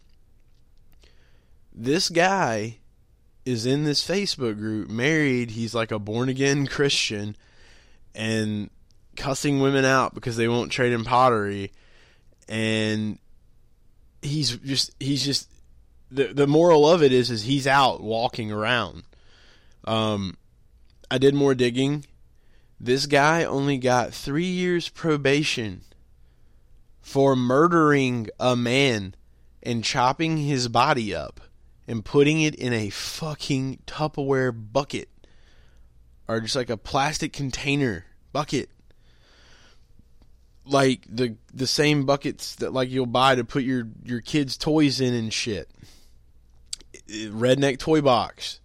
This 1.74 2.08
guy 2.08 2.78
is 3.44 3.66
in 3.66 3.84
this 3.84 4.06
Facebook 4.06 4.56
group, 4.56 4.88
married. 4.88 5.50
He's 5.50 5.74
like 5.74 5.90
a 5.90 5.98
born 5.98 6.28
again 6.28 6.66
Christian 6.66 7.36
and 8.14 8.70
cussing 9.16 9.60
women 9.60 9.84
out 9.84 10.14
because 10.14 10.36
they 10.36 10.48
won't 10.48 10.72
trade 10.72 10.92
in 10.92 11.04
pottery. 11.04 11.72
And 12.48 13.18
he's 14.22 14.56
just, 14.58 14.92
he's 15.00 15.24
just, 15.24 15.50
the, 16.10 16.32
the 16.32 16.46
moral 16.46 16.88
of 16.88 17.02
it 17.02 17.12
is, 17.12 17.30
is 17.30 17.42
he's 17.42 17.66
out 17.66 18.02
walking 18.02 18.52
around. 18.52 19.02
Um, 19.84 20.36
I 21.10 21.18
did 21.18 21.34
more 21.34 21.54
digging. 21.54 22.06
This 22.80 23.06
guy 23.06 23.44
only 23.44 23.78
got 23.78 24.14
three 24.14 24.44
years 24.44 24.88
probation 24.88 25.82
for 27.00 27.36
murdering 27.36 28.28
a 28.38 28.56
man 28.56 29.14
and 29.62 29.84
chopping 29.84 30.38
his 30.38 30.68
body 30.68 31.14
up 31.14 31.40
and 31.86 32.04
putting 32.04 32.40
it 32.40 32.54
in 32.54 32.72
a 32.72 32.90
fucking 32.90 33.80
Tupperware 33.86 34.54
bucket 34.72 35.08
or 36.26 36.40
just 36.40 36.56
like 36.56 36.70
a 36.70 36.76
plastic 36.76 37.32
container 37.32 38.06
bucket. 38.32 38.70
Like 40.66 41.06
the 41.08 41.36
the 41.52 41.66
same 41.66 42.06
buckets 42.06 42.54
that 42.56 42.72
like 42.72 42.88
you'll 42.88 43.04
buy 43.04 43.34
to 43.34 43.44
put 43.44 43.64
your 43.64 43.88
your 44.02 44.22
kids' 44.22 44.56
toys 44.56 45.00
in 45.00 45.12
and 45.12 45.32
shit. 45.32 45.68
Redneck 47.08 47.78
toy 47.78 48.00
box. 48.00 48.60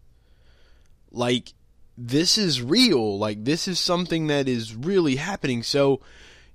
Like 1.12 1.54
this 1.98 2.38
is 2.38 2.62
real. 2.62 3.20
Like 3.20 3.44
this 3.44 3.68
is 3.68 3.80
something 3.80 4.28
that 4.28 4.48
is 4.48 4.74
really 4.74 5.18
happening. 5.18 5.62
So, 5.62 6.00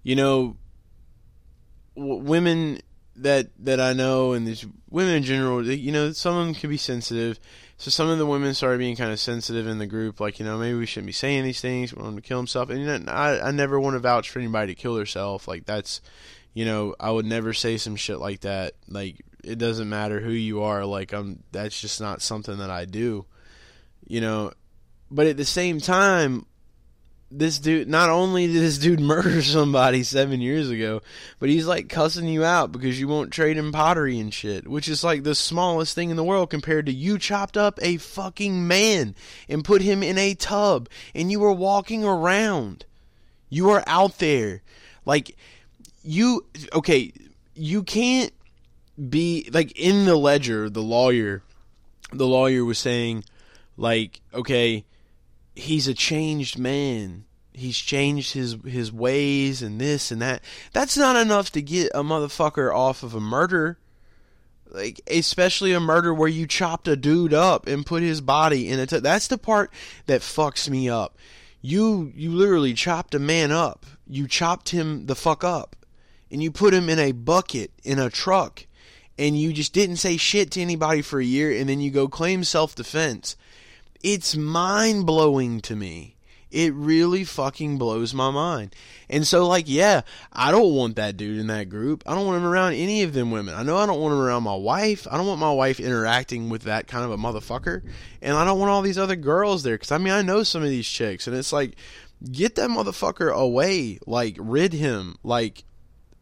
you 0.03 0.17
know, 0.17 0.57
w- 1.95 2.23
women 2.23 2.81
that 3.17 3.49
that 3.61 3.81
I 3.81 3.93
know 3.93 4.33
and 4.33 4.47
these 4.47 4.67
women 4.91 5.17
in 5.17 5.23
general, 5.23 5.65
you 5.65 5.93
know, 5.93 6.13
some 6.13 6.37
of 6.37 6.47
them 6.47 6.55
can 6.55 6.71
be 6.71 6.77
sensitive. 6.77 7.39
So 7.77 7.91
some 7.91 8.09
of 8.09 8.19
the 8.19 8.27
women 8.27 8.55
started 8.55 8.79
being 8.79 8.97
kind 8.97 9.13
of 9.13 9.21
sensitive 9.21 9.67
in 9.67 9.79
the 9.79 9.87
group, 9.87 10.21
like 10.21 10.39
you 10.39 10.45
know 10.45 10.59
maybe 10.59 10.79
we 10.79 10.87
shouldn't 10.87 11.07
be 11.07 11.13
saying 11.13 11.45
these 11.45 11.61
things. 11.61 11.95
We 11.95 12.03
want 12.03 12.17
to 12.17 12.23
kill 12.23 12.39
himself, 12.39 12.71
and 12.71 12.81
you 12.81 12.87
know, 12.87 13.13
I 13.13 13.49
I 13.49 13.51
never 13.51 13.79
want 13.79 13.95
to 13.95 14.01
vouch 14.01 14.31
for 14.31 14.39
anybody 14.39 14.75
to 14.75 14.81
kill 14.81 14.97
herself. 14.97 15.49
Like 15.49 15.67
that's, 15.67 16.01
you 16.53 16.65
know, 16.65 16.95
I 17.01 17.11
would 17.11 17.27
never 17.27 17.53
say 17.53 17.77
some 17.77 17.97
shit 17.97 18.19
like 18.19 18.41
that. 18.41 18.75
Like 18.89 19.25
it 19.43 19.59
doesn't 19.59 19.89
matter 19.89 20.21
who 20.21 20.31
you 20.31 20.63
are. 20.63 20.85
Like 20.85 21.13
I'm 21.13 21.43
that's 21.53 21.81
just 21.81 22.01
not 22.01 22.23
something 22.23 22.59
that 22.59 22.71
I 22.71 22.85
do. 22.85 23.27
You 24.07 24.21
know, 24.21 24.53
but 25.11 25.27
at 25.27 25.37
the 25.37 25.45
same 25.45 25.81
time, 25.81 26.47
this 27.39 27.59
dude 27.59 27.89
not 27.89 28.11
only 28.11 28.47
did 28.47 28.63
this 28.63 28.79
dude 28.79 29.01
murder 29.01 29.43
somebody 29.43 30.03
seven 30.03 30.41
years 30.41 30.71
ago, 30.71 31.03
but 31.39 31.49
he's 31.49 31.67
like 31.67 31.89
cussing 31.89 32.27
you 32.27 32.45
out 32.45 32.73
because 32.73 32.99
you 32.99 33.09
won't 33.09 33.33
trade 33.33 33.57
in 33.57 33.73
pottery 33.73 34.19
and 34.19 34.33
shit, 34.33 34.69
which 34.69 34.89
is 34.89 35.05
like 35.05 35.23
the 35.23 35.35
smallest 35.35 35.95
thing 35.95 36.11
in 36.11 36.17
the 36.17 36.25
world 36.25 36.51
compared 36.51 36.87
to 36.87 36.93
you 36.93 37.19
chopped 37.19 37.57
up 37.57 37.79
a 37.83 37.97
fucking 37.97 38.67
man 38.67 39.15
and 39.49 39.65
put 39.65 39.83
him 39.83 40.03
in 40.03 40.19
a 40.19 40.35
tub 40.35 40.89
and 41.15 41.31
you 41.31 41.41
were 41.41 41.53
walking 41.53 42.05
around. 42.05 42.85
You 43.51 43.71
are 43.71 43.85
out 43.87 44.19
there. 44.19 44.63
Like 45.05 45.37
you 46.03 46.47
okay, 46.73 47.13
you 47.55 47.83
can't 47.83 48.33
be 49.09 49.49
like 49.53 49.79
in 49.79 50.05
the 50.05 50.17
ledger, 50.17 50.71
the 50.71 50.83
lawyer 50.83 51.43
the 52.15 52.27
lawyer 52.27 52.65
was 52.65 52.79
saying 52.79 53.25
like, 53.77 54.21
okay, 54.33 54.85
he's 55.55 55.89
a 55.89 55.95
changed 55.95 56.59
man. 56.59 57.25
He's 57.53 57.79
changed 57.79 58.33
his 58.33 58.57
his 58.67 58.93
ways 58.93 59.63
and 59.63 59.81
this 59.81 60.11
and 60.11 60.21
that. 60.21 60.43
That's 60.73 60.97
not 60.97 61.17
enough 61.17 61.53
to 61.53 61.63
get 61.63 61.93
a 61.95 62.03
motherfucker 62.03 62.75
off 62.75 63.03
of 63.03 63.15
a 63.15 63.21
murder. 63.21 63.79
Like 64.69 65.01
especially 65.09 65.73
a 65.73 65.79
murder 65.79 66.13
where 66.13 66.29
you 66.29 66.49
chopped 66.49 66.89
a 66.89 66.97
dude 66.97 67.33
up 67.33 67.69
and 67.69 67.87
put 67.87 68.03
his 68.03 68.21
body 68.21 68.69
in 68.69 68.81
a 68.81 68.87
t- 68.87 68.99
that's 68.99 69.29
the 69.29 69.39
part 69.39 69.73
that 70.07 70.21
fucks 70.21 70.69
me 70.69 70.89
up. 70.89 71.17
You 71.61 72.13
you 72.17 72.33
literally 72.33 72.75
chopped 72.75 73.15
a 73.15 73.21
man 73.21 73.53
up. 73.53 73.87
You 74.09 74.27
chopped 74.27 74.71
him 74.71 75.07
the 75.07 75.15
fuck 75.15 75.45
up. 75.45 75.77
And 76.31 76.43
you 76.43 76.51
put 76.51 76.75
him 76.75 76.89
in 76.89 76.99
a 76.99 77.13
bucket 77.13 77.71
in 77.85 78.01
a 78.01 78.11
truck 78.11 78.67
and 79.17 79.39
you 79.39 79.53
just 79.53 79.73
didn't 79.73 79.97
say 79.97 80.17
shit 80.17 80.51
to 80.53 80.61
anybody 80.61 81.03
for 81.03 81.21
a 81.21 81.25
year 81.25 81.53
and 81.53 81.69
then 81.69 81.81
you 81.81 81.93
go 81.93 82.09
claim 82.09 82.43
self-defense 82.43 83.37
it's 84.05 84.37
mind 84.37 85.07
blowing 85.07 85.61
to 85.63 85.75
me. 85.75 86.15
It 86.51 86.73
really 86.75 87.25
fucking 87.25 87.79
blows 87.79 88.15
my 88.15 88.31
mind. 88.31 88.77
And 89.09 89.27
so, 89.27 89.49
like, 89.49 89.65
yeah, 89.67 90.03
I 90.31 90.53
don't 90.53 90.75
want 90.75 90.97
that 90.97 91.17
dude 91.17 91.41
in 91.41 91.49
that 91.49 91.69
group. 91.69 92.05
I 92.07 92.15
don't 92.15 92.27
want 92.27 92.37
him 92.37 92.47
around 92.47 92.75
any 92.75 93.03
of 93.03 93.13
them 93.15 93.33
women. 93.33 93.55
I 93.55 93.65
know 93.65 93.77
I 93.77 93.87
don't 93.87 94.01
want 94.01 94.13
him 94.13 94.21
around 94.21 94.45
my 94.45 94.55
wife. 94.55 95.09
I 95.11 95.17
don't 95.17 95.27
want 95.27 95.41
my 95.41 95.51
wife 95.51 95.81
interacting 95.81 96.51
with 96.51 96.63
that 96.63 96.87
kind 96.87 97.05
of 97.05 97.11
a 97.11 97.17
motherfucker. 97.17 97.83
And 98.23 98.37
I 98.37 98.45
don't 98.45 98.61
want 98.61 98.71
all 98.71 98.83
these 98.83 98.99
other 98.99 99.17
girls 99.17 99.63
there. 99.63 99.75
Because, 99.75 99.91
I 99.91 99.99
mean, 99.99 100.13
I 100.13 100.23
know 100.23 100.43
some 100.45 100.63
of 100.63 100.69
these 100.69 100.87
chicks. 100.87 101.27
And 101.27 101.35
it's 101.35 101.53
like, 101.53 101.75
get 102.31 102.55
that 102.57 102.71
motherfucker 102.71 103.33
away. 103.35 103.99
Like, 104.07 104.37
rid 104.39 104.75
him. 104.75 105.17
Like, 105.25 105.65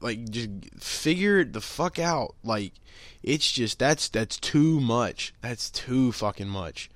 like, 0.00 0.30
just 0.30 0.50
figure 0.78 1.40
it 1.40 1.52
the 1.52 1.60
fuck 1.60 1.98
out. 1.98 2.36
Like, 2.42 2.72
it's 3.22 3.50
just, 3.50 3.80
that's, 3.80 4.08
that's 4.08 4.38
too 4.38 4.80
much. 4.80 5.34
That's 5.42 5.68
too 5.68 6.12
fucking 6.12 6.48
much. 6.48 6.88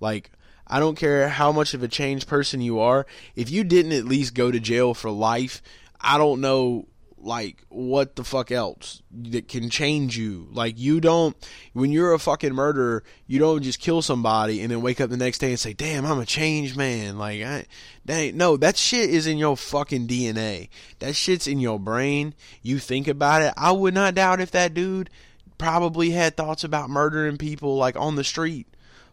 Like, 0.00 0.30
I 0.66 0.80
don't 0.80 0.96
care 0.96 1.28
how 1.28 1.52
much 1.52 1.74
of 1.74 1.82
a 1.82 1.88
changed 1.88 2.26
person 2.26 2.60
you 2.60 2.80
are. 2.80 3.06
If 3.34 3.50
you 3.50 3.64
didn't 3.64 3.92
at 3.92 4.04
least 4.04 4.34
go 4.34 4.50
to 4.50 4.58
jail 4.58 4.94
for 4.94 5.10
life, 5.10 5.62
I 6.00 6.18
don't 6.18 6.40
know 6.40 6.86
like 7.18 7.64
what 7.68 8.14
the 8.14 8.22
fuck 8.22 8.52
else 8.52 9.02
that 9.10 9.48
can 9.48 9.68
change 9.68 10.16
you. 10.16 10.48
Like 10.52 10.78
you 10.78 11.00
don't 11.00 11.36
when 11.72 11.90
you're 11.90 12.12
a 12.12 12.18
fucking 12.18 12.54
murderer, 12.54 13.02
you 13.26 13.38
don't 13.38 13.62
just 13.62 13.80
kill 13.80 14.02
somebody 14.02 14.60
and 14.60 14.70
then 14.70 14.82
wake 14.82 15.00
up 15.00 15.10
the 15.10 15.16
next 15.16 15.38
day 15.38 15.50
and 15.50 15.58
say, 15.58 15.72
"Damn, 15.72 16.06
I'm 16.06 16.18
a 16.18 16.26
changed 16.26 16.76
man." 16.76 17.18
Like 17.18 17.42
I 17.42 17.66
dang, 18.04 18.36
no, 18.36 18.56
that 18.56 18.76
shit 18.76 19.10
is 19.10 19.26
in 19.26 19.38
your 19.38 19.56
fucking 19.56 20.06
DNA. 20.06 20.68
That 21.00 21.16
shit's 21.16 21.46
in 21.46 21.58
your 21.58 21.80
brain. 21.80 22.34
You 22.62 22.78
think 22.78 23.08
about 23.08 23.42
it. 23.42 23.52
I 23.56 23.72
would 23.72 23.94
not 23.94 24.14
doubt 24.14 24.40
if 24.40 24.52
that 24.52 24.74
dude 24.74 25.10
probably 25.58 26.10
had 26.10 26.36
thoughts 26.36 26.64
about 26.64 26.90
murdering 26.90 27.38
people 27.38 27.76
like 27.76 27.96
on 27.96 28.14
the 28.16 28.24
street 28.24 28.66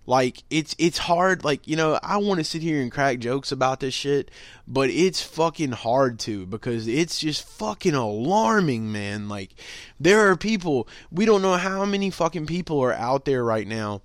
like 0.06 0.43
it's 0.49 0.76
it's 0.78 0.97
hard 0.97 1.45
like 1.45 1.68
you 1.68 1.76
know 1.76 1.97
I 2.04 2.18
want 2.18 2.39
to 2.39 2.43
sit 2.43 2.62
here 2.62 2.82
and 2.82 2.91
crack 2.91 3.20
jokes 3.20 3.51
about 3.51 3.80
this 3.80 3.93
shit, 3.93 4.30
but 4.68 4.89
it's 4.89 5.22
fucking 5.22 5.72
hard 5.72 6.20
to 6.20 6.45
because 6.45 6.88
it's 6.88 7.20
just 7.20 7.47
fucking 7.47 7.93
alarming, 7.93 8.91
man. 8.91 9.30
Like 9.30 9.51
there 9.99 10.30
are 10.30 10.36
people 10.36 10.88
we 11.12 11.26
don't 11.26 11.41
know 11.41 11.56
how 11.56 11.86
many 11.86 12.10
fucking 12.10 12.47
people 12.47 12.82
are 12.82 12.93
out 12.93 13.26
there 13.26 13.43
right 13.43 13.68
now 13.68 14.01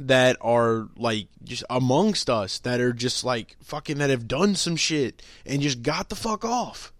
that 0.00 0.36
are 0.40 0.88
like 0.96 1.28
just 1.44 1.62
amongst 1.68 2.30
us 2.30 2.58
that 2.60 2.80
are 2.80 2.92
just 2.92 3.22
like 3.22 3.56
fucking 3.62 3.98
that 3.98 4.10
have 4.10 4.26
done 4.26 4.54
some 4.54 4.76
shit 4.76 5.22
and 5.44 5.60
just 5.60 5.82
got 5.82 6.08
the 6.08 6.16
fuck 6.16 6.44
off. 6.44 6.92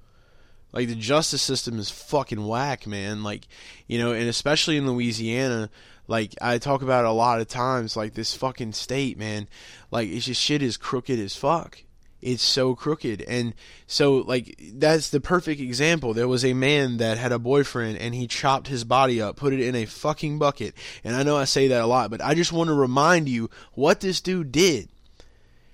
Like 0.72 0.86
the 0.86 0.94
justice 0.94 1.42
system 1.42 1.78
is 1.78 1.90
fucking 1.90 2.46
whack, 2.46 2.86
man. 2.86 3.22
Like, 3.22 3.48
you 3.88 3.98
know, 3.98 4.12
and 4.12 4.28
especially 4.28 4.76
in 4.76 4.86
Louisiana, 4.86 5.68
like 6.10 6.34
I 6.42 6.58
talk 6.58 6.82
about 6.82 7.04
a 7.04 7.12
lot 7.12 7.40
of 7.40 7.46
times, 7.46 7.96
like 7.96 8.14
this 8.14 8.34
fucking 8.34 8.72
state, 8.72 9.16
man. 9.16 9.46
Like 9.92 10.08
it's 10.08 10.26
just 10.26 10.42
shit 10.42 10.60
is 10.60 10.76
crooked 10.76 11.20
as 11.20 11.36
fuck. 11.36 11.84
It's 12.20 12.42
so 12.42 12.74
crooked. 12.74 13.22
And 13.22 13.54
so 13.86 14.16
like 14.16 14.58
that's 14.74 15.10
the 15.10 15.20
perfect 15.20 15.60
example. 15.60 16.12
There 16.12 16.26
was 16.26 16.44
a 16.44 16.52
man 16.52 16.96
that 16.96 17.16
had 17.16 17.30
a 17.30 17.38
boyfriend 17.38 17.98
and 17.98 18.12
he 18.12 18.26
chopped 18.26 18.66
his 18.66 18.82
body 18.82 19.22
up, 19.22 19.36
put 19.36 19.52
it 19.52 19.60
in 19.60 19.76
a 19.76 19.86
fucking 19.86 20.40
bucket. 20.40 20.74
And 21.04 21.14
I 21.14 21.22
know 21.22 21.36
I 21.36 21.44
say 21.44 21.68
that 21.68 21.80
a 21.80 21.86
lot, 21.86 22.10
but 22.10 22.20
I 22.20 22.34
just 22.34 22.52
want 22.52 22.68
to 22.68 22.74
remind 22.74 23.28
you 23.28 23.48
what 23.74 24.00
this 24.00 24.20
dude 24.20 24.50
did 24.50 24.88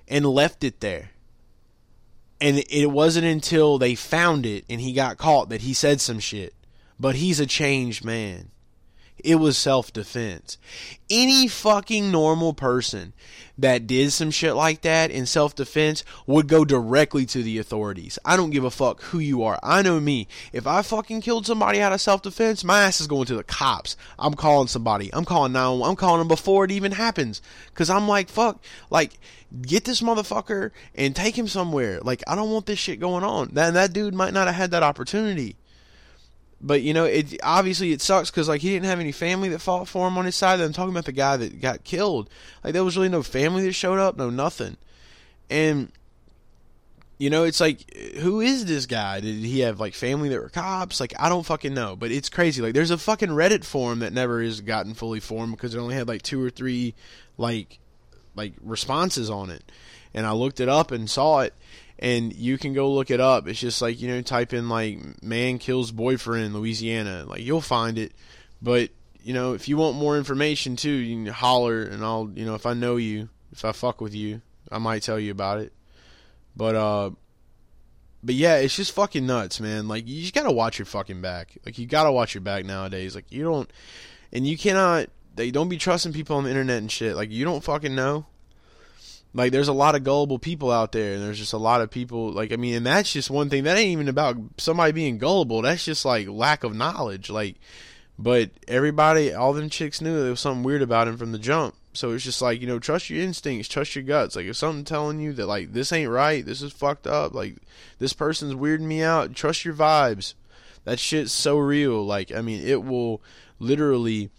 and 0.07 0.27
left 0.27 0.63
it 0.65 0.81
there. 0.81 1.13
And 2.43 2.63
it 2.69 2.91
wasn't 2.91 3.27
until 3.27 3.79
they 3.79 3.95
found 3.95 4.45
it 4.45 4.67
and 4.69 4.83
he 4.83 4.93
got 4.93 5.17
caught 5.17 5.49
that 5.49 5.63
he 5.63 5.73
said 5.73 6.03
some 6.03 6.21
shit. 6.21 6.53
But 7.01 7.15
he's 7.15 7.41
a 7.41 7.47
changed 7.47 8.05
man. 8.05 8.51
It 9.25 9.37
was 9.37 9.57
self 9.57 9.93
defense. 9.93 10.59
Any 11.09 11.49
fucking 11.49 12.11
normal 12.11 12.53
person 12.53 13.15
that 13.59 13.87
did 13.87 14.13
some 14.13 14.31
shit 14.31 14.55
like 14.55 14.83
that 14.83 15.11
in 15.11 15.25
self 15.25 15.55
defense 15.55 16.05
would 16.27 16.49
go 16.49 16.65
directly 16.65 17.25
to 17.27 17.43
the 17.43 17.59
authorities. 17.59 18.19
I 18.25 18.37
don't 18.37 18.51
give 18.51 18.65
a 18.65 18.71
fuck 18.71 19.01
who 19.03 19.19
you 19.19 19.43
are. 19.43 19.59
I 19.63 19.83
know 19.83 20.01
me. 20.01 20.29
If 20.53 20.67
I 20.67 20.83
fucking 20.83 21.23
killed 21.23 21.47
somebody 21.47 21.81
out 21.81 21.93
of 21.93 22.01
self 22.01 22.23
defense, 22.23 22.63
my 22.63 22.83
ass 22.83 23.01
is 23.01 23.07
going 23.07 23.27
to 23.27 23.37
the 23.37 23.45
cops. 23.45 23.97
I'm 24.19 24.35
calling 24.35 24.69
somebody. 24.69 25.11
I'm 25.15 25.25
calling 25.25 25.53
911. 25.53 25.91
I'm 25.91 25.97
calling 25.97 26.19
them 26.19 26.29
before 26.29 26.65
it 26.65 26.71
even 26.71 26.93
happens. 26.93 27.41
Cause 27.75 27.89
I'm 27.89 28.07
like, 28.07 28.29
fuck, 28.29 28.63
like, 28.91 29.19
get 29.63 29.85
this 29.85 30.03
motherfucker 30.03 30.73
and 30.95 31.17
take 31.17 31.39
him 31.39 31.49
somewhere. 31.49 32.01
Like, 32.01 32.23
I 32.27 32.35
don't 32.35 32.51
want 32.51 32.67
this 32.67 32.79
shit 32.79 33.01
going 33.01 33.25
on. 33.25 33.51
That, 33.55 33.75
that 33.75 33.93
dude 33.93 34.15
might 34.15 34.35
not 34.35 34.47
have 34.47 34.57
had 34.57 34.71
that 34.73 34.83
opportunity. 34.83 35.57
But 36.61 36.83
you 36.83 36.95
know, 36.95 37.05
it 37.05 37.37
obviously 37.43 37.93
it 37.93 38.01
sucks 38.01 38.31
because 38.31 38.49
like 38.49 38.63
he 38.63 38.71
didn't 38.71 38.87
have 38.87 39.01
any 39.01 39.13
family 39.13 39.49
that 39.51 39.61
fought 39.61 39.89
for 39.89 40.09
him 40.09 40.17
on 40.17 40.25
his 40.25 40.37
side. 40.37 40.61
I'm 40.61 40.73
talking 40.73 40.93
about 40.93 41.05
the 41.05 41.13
guy 41.13 41.37
that 41.37 41.61
got 41.61 41.85
killed. 41.85 42.31
Like 42.65 42.73
there 42.73 42.85
was 42.85 42.97
really 42.97 43.09
no 43.09 43.23
family 43.23 43.65
that 43.65 43.75
showed 43.75 43.99
up, 43.99 44.17
no 44.17 44.31
nothing. 44.31 44.77
And 45.51 45.93
you 47.19 47.31
know, 47.31 47.45
it's 47.45 47.61
like, 47.61 47.95
who 48.19 48.41
is 48.41 48.67
this 48.67 48.85
guy? 48.85 49.21
Did 49.21 49.37
he 49.37 49.61
have 49.61 49.81
like 49.81 49.95
family 49.95 50.29
that 50.29 50.41
were 50.41 50.51
cops? 50.51 51.01
Like, 51.01 51.15
I 51.19 51.29
don't 51.29 51.47
fucking 51.47 51.73
know. 51.73 51.97
But 51.97 52.11
it's 52.11 52.29
crazy. 52.29 52.61
Like, 52.61 52.75
there's 52.75 52.91
a 52.91 52.99
fucking 52.99 53.31
Reddit 53.31 53.65
forum 53.65 54.01
that 54.01 54.13
never 54.13 54.43
has 54.43 54.61
gotten 54.61 54.93
fully 54.93 55.21
formed 55.21 55.53
because 55.57 55.75
it 55.75 55.79
only 55.79 55.95
had 55.95 56.09
like 56.09 56.23
two 56.23 56.43
or 56.43 56.51
three 56.51 56.95
like 57.39 57.79
like 58.35 58.53
responses 58.63 59.31
on 59.31 59.51
it. 59.51 59.65
And 60.13 60.27
I 60.27 60.33
looked 60.33 60.61
it 60.61 60.69
up 60.69 60.91
and 60.91 61.09
saw 61.09 61.41
it, 61.41 61.55
and 61.99 62.35
you 62.35 62.59
can 62.59 62.75
go 62.75 62.93
look 62.93 63.11
it 63.11 63.21
up. 63.21 63.49
It's 63.49 63.61
just 63.61 63.81
like 63.81 64.01
you 64.01 64.09
know, 64.09 64.21
type 64.23 64.53
in 64.53 64.69
like 64.69 65.23
man 65.23 65.59
kills 65.59 65.93
boyfriend 65.93 66.55
Louisiana, 66.55 67.25
like 67.27 67.43
you'll 67.43 67.61
find 67.61 67.99
it. 67.99 68.13
But 68.61 68.91
you 69.23 69.33
know, 69.35 69.55
if 69.55 69.69
you 69.69 69.77
want 69.77 69.97
more 69.97 70.17
information 70.17 70.77
too, 70.77 70.91
you 70.91 71.25
can 71.25 71.33
holler, 71.33 71.83
and 71.83 72.05
I'll 72.05 72.31
you 72.35 72.45
know 72.45 72.55
if 72.55 72.67
I 72.67 72.75
know 72.75 72.97
you, 72.97 73.29
if 73.53 73.65
I 73.65 73.73
fuck 73.73 74.01
with 74.01 74.15
you, 74.15 74.43
I 74.71 74.79
might 74.79 75.03
tell 75.03 75.19
you 75.19 75.31
about 75.31 75.61
it. 75.61 75.73
But 76.55 76.75
uh 76.75 77.11
but 78.23 78.35
yeah, 78.35 78.57
it's 78.57 78.77
just 78.77 78.93
fucking 78.93 79.27
nuts, 79.27 79.61
man. 79.61 79.89
Like 79.89 80.07
you 80.09 80.21
just 80.21 80.35
gotta 80.35 80.53
watch 80.53 80.79
your 80.79 80.87
fucking 80.87 81.21
back. 81.23 81.57
Like 81.65 81.79
you 81.79 81.87
gotta 81.87 82.13
watch 82.13 82.35
your 82.35 82.41
back 82.41 82.65
nowadays. 82.65 83.15
Like 83.15 83.31
you 83.31 83.45
don't 83.45 83.71
and 84.33 84.47
you 84.47 84.59
cannot 84.59 85.09
they 85.35 85.51
don't 85.51 85.69
be 85.69 85.79
trusting 85.79 86.13
people 86.13 86.37
on 86.37 86.45
the 86.45 86.51
internet 86.51 86.79
and 86.79 86.91
shit. 86.91 87.15
Like 87.15 87.31
you 87.31 87.45
don't 87.45 87.63
fucking 87.63 87.95
know. 87.95 88.27
Like 89.37 89.53
there's 89.53 89.69
a 89.69 89.75
lot 89.75 89.95
of 89.95 90.03
gullible 90.03 90.39
people 90.39 90.71
out 90.71 90.93
there 90.93 91.15
and 91.15 91.23
there's 91.23 91.39
just 91.39 91.53
a 91.53 91.59
lot 91.59 91.83
of 91.83 91.91
people 91.91 92.33
like 92.33 92.53
I 92.53 92.57
mean 92.57 92.75
and 92.75 92.87
that's 92.87 93.13
just 93.13 93.31
one 93.31 93.51
thing. 93.51 93.65
That 93.65 93.77
ain't 93.77 93.93
even 93.93 94.09
about 94.09 94.37
somebody 94.57 94.93
being 94.93 95.19
gullible. 95.19 95.61
That's 95.61 95.85
just 95.85 96.07
like 96.07 96.27
lack 96.27 96.65
of 96.65 96.75
knowledge. 96.75 97.29
Like 97.29 97.57
but 98.19 98.51
everybody 98.67 99.35
all 99.35 99.53
them 99.53 99.69
chicks 99.69 100.01
knew 100.01 100.21
there 100.23 100.31
was 100.31 100.41
something 100.41 100.63
weird 100.63 100.81
about 100.81 101.07
him 101.07 101.19
from 101.19 101.33
the 101.33 101.39
jump. 101.39 101.75
So 101.93 102.13
it's 102.13 102.25
just 102.25 102.43
like, 102.43 102.61
you 102.61 102.67
know, 102.67 102.79
trust 102.79 103.11
your 103.11 103.23
instincts, 103.23 103.69
trust 103.69 103.95
your 103.95 104.05
guts. 104.05 104.37
Like 104.37 104.47
if 104.47 104.57
something 104.57 104.85
telling 104.85 105.21
you 105.21 105.35
that 105.35 105.47
like 105.47 105.73
this 105.73 105.93
ain't 105.93 106.11
right, 106.11 106.45
this 106.45 106.63
is 106.63 106.73
fucked 106.73 107.07
up, 107.07 107.35
like 107.35 107.57
this 107.99 108.15
person's 108.15 108.55
weirding 108.55 108.81
me 108.81 109.03
out, 109.03 109.35
trust 109.35 109.65
your 109.65 109.75
vibes. 109.75 110.35
That 110.85 110.99
shit's 110.99 111.33
so 111.33 111.59
real. 111.59 112.05
Like, 112.05 112.33
I 112.33 112.43
mean, 112.43 112.67
it 112.67 112.85
will 112.85 113.21
literally 113.59 114.31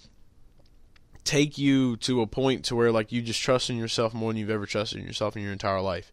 take 1.28 1.58
you 1.58 1.98
to 1.98 2.22
a 2.22 2.28
point 2.28 2.66
to 2.66 2.76
where 2.76 2.92
like 2.92 3.12
you 3.12 3.22
just 3.22 3.42
trust 3.42 3.70
in 3.70 3.78
yourself 3.78 4.14
more 4.14 4.32
than 4.32 4.38
you've 4.38 4.50
ever 4.50 4.66
trusted 4.66 5.00
in 5.00 5.06
yourself 5.06 5.36
in 5.36 5.44
your 5.44 5.52
entire 5.52 5.82
life. 5.82 6.12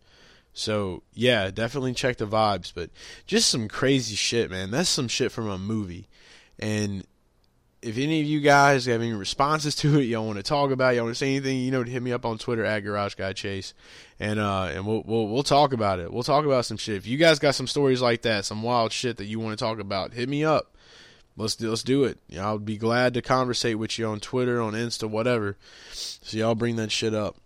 So 0.52 1.02
yeah, 1.14 1.50
definitely 1.50 1.94
check 1.94 2.16
the 2.16 2.26
vibes, 2.26 2.72
but 2.74 2.90
just 3.26 3.48
some 3.48 3.68
crazy 3.68 4.16
shit, 4.16 4.50
man. 4.50 4.70
That's 4.70 4.88
some 4.88 5.08
shit 5.08 5.32
from 5.32 5.48
a 5.48 5.58
movie. 5.58 6.08
And 6.58 7.06
if 7.80 7.98
any 7.98 8.20
of 8.20 8.26
you 8.26 8.40
guys 8.40 8.86
have 8.86 9.00
any 9.00 9.12
responses 9.12 9.74
to 9.76 10.00
it, 10.00 10.04
y'all 10.04 10.26
want 10.26 10.38
to 10.38 10.42
talk 10.42 10.70
about, 10.70 10.94
y'all 10.94 11.04
want 11.04 11.14
to 11.14 11.18
say 11.18 11.36
anything, 11.36 11.58
you 11.58 11.70
know, 11.70 11.82
hit 11.82 12.02
me 12.02 12.12
up 12.12 12.24
on 12.24 12.38
Twitter 12.38 12.64
at 12.64 12.80
Garage 12.80 13.14
Guy 13.14 13.32
Chase, 13.32 13.74
and 14.18 14.40
uh, 14.40 14.70
and 14.74 14.86
we'll 14.86 15.02
we'll 15.04 15.28
we'll 15.28 15.42
talk 15.42 15.72
about 15.72 16.00
it. 16.00 16.12
We'll 16.12 16.22
talk 16.22 16.44
about 16.44 16.64
some 16.64 16.76
shit. 16.76 16.96
If 16.96 17.06
you 17.06 17.18
guys 17.18 17.38
got 17.38 17.54
some 17.54 17.66
stories 17.66 18.02
like 18.02 18.22
that, 18.22 18.44
some 18.44 18.62
wild 18.62 18.92
shit 18.92 19.18
that 19.18 19.26
you 19.26 19.38
want 19.38 19.56
to 19.56 19.64
talk 19.64 19.78
about, 19.78 20.12
hit 20.12 20.28
me 20.28 20.44
up. 20.44 20.73
Let's 21.36 21.56
do 21.56 21.68
let's 21.68 21.82
do 21.82 22.04
it. 22.04 22.18
I'll 22.38 22.58
be 22.58 22.76
glad 22.76 23.14
to 23.14 23.22
conversate 23.22 23.78
with 23.78 23.98
you 23.98 24.06
on 24.06 24.20
Twitter, 24.20 24.60
on 24.60 24.74
Insta, 24.74 25.08
whatever. 25.08 25.56
So 25.92 26.36
y'all 26.36 26.54
bring 26.54 26.76
that 26.76 26.92
shit 26.92 27.14
up. 27.14 27.36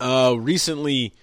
Uh, 0.00 0.36
recently 0.38 1.14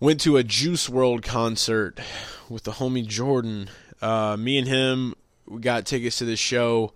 went 0.00 0.20
to 0.22 0.36
a 0.36 0.42
Juice 0.42 0.88
WRLD 0.88 1.22
concert 1.22 2.00
with 2.48 2.64
the 2.64 2.72
homie 2.72 3.06
Jordan. 3.06 3.70
Uh, 4.02 4.36
me 4.36 4.58
and 4.58 4.68
him 4.68 5.14
we 5.48 5.60
got 5.60 5.86
tickets 5.86 6.18
to 6.18 6.24
this 6.24 6.38
show. 6.38 6.92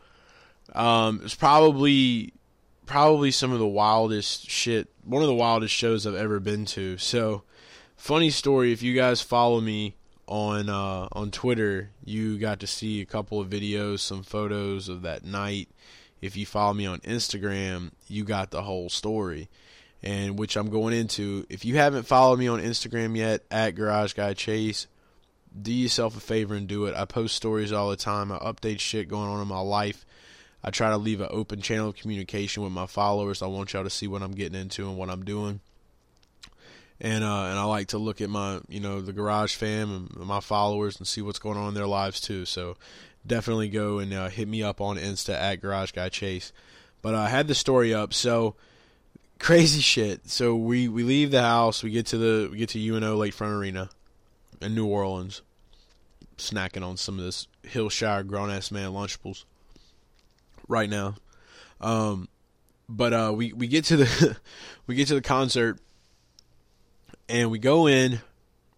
Um, 0.74 1.16
it 1.16 1.22
was 1.22 1.34
probably 1.34 2.32
probably 2.86 3.30
some 3.30 3.52
of 3.52 3.58
the 3.58 3.66
wildest 3.66 4.50
shit, 4.50 4.88
one 5.04 5.22
of 5.22 5.28
the 5.28 5.34
wildest 5.34 5.74
shows 5.74 6.06
I've 6.06 6.14
ever 6.14 6.40
been 6.40 6.64
to. 6.66 6.98
So, 6.98 7.42
funny 7.96 8.30
story. 8.30 8.72
If 8.72 8.82
you 8.82 8.94
guys 8.94 9.22
follow 9.22 9.60
me 9.60 9.96
on 10.26 10.68
uh, 10.68 11.08
on 11.12 11.30
Twitter, 11.30 11.90
you 12.04 12.38
got 12.38 12.60
to 12.60 12.66
see 12.66 13.00
a 13.00 13.06
couple 13.06 13.40
of 13.40 13.48
videos, 13.48 14.00
some 14.00 14.22
photos 14.22 14.88
of 14.88 15.02
that 15.02 15.24
night. 15.24 15.68
If 16.20 16.36
you 16.36 16.46
follow 16.46 16.72
me 16.74 16.86
on 16.86 17.00
Instagram, 17.00 17.90
you 18.08 18.24
got 18.24 18.50
the 18.50 18.62
whole 18.62 18.88
story, 18.88 19.48
and 20.02 20.38
which 20.38 20.56
I'm 20.56 20.70
going 20.70 20.94
into. 20.94 21.46
If 21.48 21.64
you 21.64 21.76
haven't 21.76 22.04
followed 22.04 22.38
me 22.38 22.48
on 22.48 22.60
Instagram 22.60 23.16
yet, 23.16 23.42
at 23.50 23.74
Garage 23.74 24.12
Guy 24.14 24.34
Chase, 24.34 24.86
do 25.60 25.72
yourself 25.72 26.16
a 26.16 26.20
favor 26.20 26.54
and 26.54 26.68
do 26.68 26.86
it. 26.86 26.94
I 26.94 27.04
post 27.04 27.36
stories 27.36 27.72
all 27.72 27.90
the 27.90 27.96
time. 27.96 28.30
I 28.30 28.38
update 28.38 28.80
shit 28.80 29.08
going 29.08 29.28
on 29.28 29.42
in 29.42 29.48
my 29.48 29.60
life. 29.60 30.06
I 30.64 30.70
try 30.70 30.90
to 30.90 30.96
leave 30.96 31.20
an 31.20 31.28
open 31.30 31.60
channel 31.60 31.88
of 31.88 31.96
communication 31.96 32.62
with 32.62 32.72
my 32.72 32.86
followers. 32.86 33.42
I 33.42 33.46
want 33.46 33.72
y'all 33.72 33.82
to 33.82 33.90
see 33.90 34.06
what 34.06 34.22
I'm 34.22 34.32
getting 34.32 34.60
into 34.60 34.88
and 34.88 34.96
what 34.96 35.10
I'm 35.10 35.24
doing. 35.24 35.60
And 37.02 37.24
uh, 37.24 37.46
and 37.46 37.58
I 37.58 37.64
like 37.64 37.88
to 37.88 37.98
look 37.98 38.20
at 38.20 38.30
my 38.30 38.60
you 38.68 38.78
know 38.78 39.00
the 39.00 39.12
garage 39.12 39.56
fam 39.56 40.08
and 40.14 40.24
my 40.24 40.38
followers 40.38 40.98
and 40.98 41.06
see 41.06 41.20
what's 41.20 41.40
going 41.40 41.58
on 41.58 41.68
in 41.68 41.74
their 41.74 41.88
lives 41.88 42.20
too. 42.20 42.44
So 42.46 42.76
definitely 43.26 43.68
go 43.68 43.98
and 43.98 44.14
uh, 44.14 44.28
hit 44.28 44.46
me 44.46 44.62
up 44.62 44.80
on 44.80 44.96
Insta 44.96 45.34
at 45.34 45.60
Garage 45.60 45.90
Guy 45.90 46.08
Chase. 46.08 46.52
But 47.02 47.16
I 47.16 47.28
had 47.28 47.48
the 47.48 47.56
story 47.56 47.92
up 47.92 48.14
so 48.14 48.54
crazy 49.40 49.80
shit. 49.82 50.30
So 50.30 50.54
we 50.54 50.86
we 50.86 51.02
leave 51.02 51.32
the 51.32 51.42
house. 51.42 51.82
We 51.82 51.90
get 51.90 52.06
to 52.06 52.18
the 52.18 52.48
we 52.50 52.58
get 52.58 52.70
to 52.70 52.78
UNO 52.78 53.18
Lakefront 53.18 53.58
Arena 53.58 53.90
in 54.60 54.76
New 54.76 54.86
Orleans, 54.86 55.42
snacking 56.38 56.86
on 56.86 56.96
some 56.96 57.18
of 57.18 57.24
this 57.24 57.48
Hillshire 57.64 58.24
grown 58.24 58.48
ass 58.48 58.70
man 58.70 58.90
Lunchables 58.90 59.44
right 60.68 60.88
now. 60.88 61.16
Um, 61.80 62.28
but 62.88 63.12
uh, 63.12 63.32
we 63.34 63.52
we 63.52 63.66
get 63.66 63.86
to 63.86 63.96
the 63.96 64.36
we 64.86 64.94
get 64.94 65.08
to 65.08 65.14
the 65.14 65.20
concert, 65.20 65.80
and 67.32 67.50
we 67.50 67.58
go 67.58 67.88
in. 67.88 68.20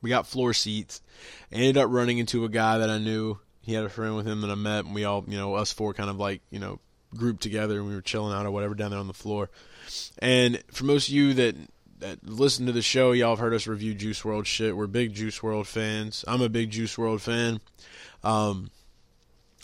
We 0.00 0.10
got 0.10 0.26
floor 0.26 0.54
seats. 0.54 1.02
ended 1.50 1.76
up 1.76 1.90
running 1.90 2.18
into 2.18 2.44
a 2.44 2.48
guy 2.48 2.78
that 2.78 2.88
I 2.88 2.98
knew. 2.98 3.38
He 3.60 3.74
had 3.74 3.84
a 3.84 3.88
friend 3.88 4.16
with 4.16 4.26
him 4.26 4.42
that 4.42 4.50
I 4.50 4.54
met, 4.54 4.84
and 4.84 4.94
we 4.94 5.04
all, 5.04 5.24
you 5.26 5.36
know, 5.36 5.54
us 5.54 5.72
four 5.72 5.92
kind 5.92 6.08
of 6.08 6.18
like, 6.18 6.40
you 6.50 6.58
know, 6.58 6.78
grouped 7.16 7.42
together, 7.42 7.78
and 7.78 7.88
we 7.88 7.94
were 7.94 8.02
chilling 8.02 8.34
out 8.34 8.46
or 8.46 8.50
whatever 8.50 8.74
down 8.74 8.90
there 8.90 9.00
on 9.00 9.08
the 9.08 9.14
floor. 9.14 9.50
And 10.20 10.62
for 10.70 10.84
most 10.84 11.08
of 11.08 11.14
you 11.14 11.34
that 11.34 11.56
that 11.98 12.28
listen 12.28 12.66
to 12.66 12.72
the 12.72 12.82
show, 12.82 13.12
y'all 13.12 13.30
have 13.30 13.38
heard 13.38 13.54
us 13.54 13.66
review 13.66 13.94
Juice 13.94 14.22
WRLD 14.22 14.46
shit. 14.46 14.76
We're 14.76 14.86
big 14.86 15.14
Juice 15.14 15.38
WRLD 15.38 15.66
fans. 15.66 16.24
I'm 16.28 16.42
a 16.42 16.48
big 16.48 16.70
Juice 16.70 16.96
WRLD 16.96 17.20
fan. 17.20 17.60
Um, 18.22 18.70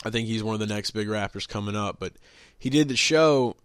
I 0.03 0.09
think 0.09 0.27
he's 0.27 0.43
one 0.43 0.55
of 0.55 0.59
the 0.59 0.73
next 0.73 0.91
big 0.91 1.07
rappers 1.07 1.45
coming 1.45 1.75
up. 1.75 1.97
But 1.99 2.13
he 2.57 2.69
did 2.69 2.87
the 2.87 2.95
show, 2.95 3.55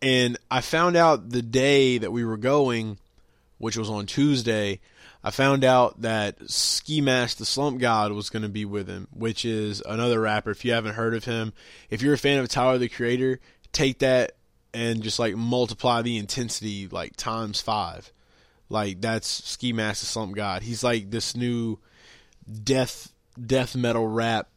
and 0.00 0.38
I 0.50 0.60
found 0.60 0.96
out 0.96 1.30
the 1.30 1.42
day 1.42 1.98
that 1.98 2.12
we 2.12 2.24
were 2.24 2.36
going, 2.36 2.98
which 3.60 3.76
was 3.76 3.90
on 3.90 4.06
Tuesday. 4.06 4.80
I 5.22 5.30
found 5.30 5.64
out 5.64 6.00
that 6.00 6.50
Ski 6.50 7.02
Mask 7.02 7.36
the 7.36 7.44
Slump 7.44 7.78
God 7.78 8.10
was 8.12 8.30
going 8.30 8.42
to 8.42 8.48
be 8.48 8.64
with 8.64 8.88
him, 8.88 9.06
which 9.12 9.44
is 9.44 9.82
another 9.86 10.18
rapper. 10.18 10.50
If 10.50 10.64
you 10.64 10.72
haven't 10.72 10.94
heard 10.94 11.14
of 11.14 11.26
him, 11.26 11.52
if 11.90 12.00
you're 12.00 12.14
a 12.14 12.18
fan 12.18 12.38
of 12.38 12.48
Tyler 12.48 12.78
the 12.78 12.88
Creator, 12.88 13.38
take 13.70 13.98
that 13.98 14.32
and 14.72 15.02
just 15.02 15.18
like 15.18 15.36
multiply 15.36 16.00
the 16.00 16.16
intensity 16.16 16.88
like 16.88 17.16
times 17.16 17.60
five. 17.60 18.10
Like 18.70 19.02
that's 19.02 19.28
Ski 19.28 19.74
Mask 19.74 20.00
the 20.00 20.06
Slump 20.06 20.34
God. 20.34 20.62
He's 20.62 20.82
like 20.82 21.10
this 21.10 21.36
new 21.36 21.78
death 22.64 23.12
death 23.46 23.76
metal 23.76 24.06
rap 24.06 24.48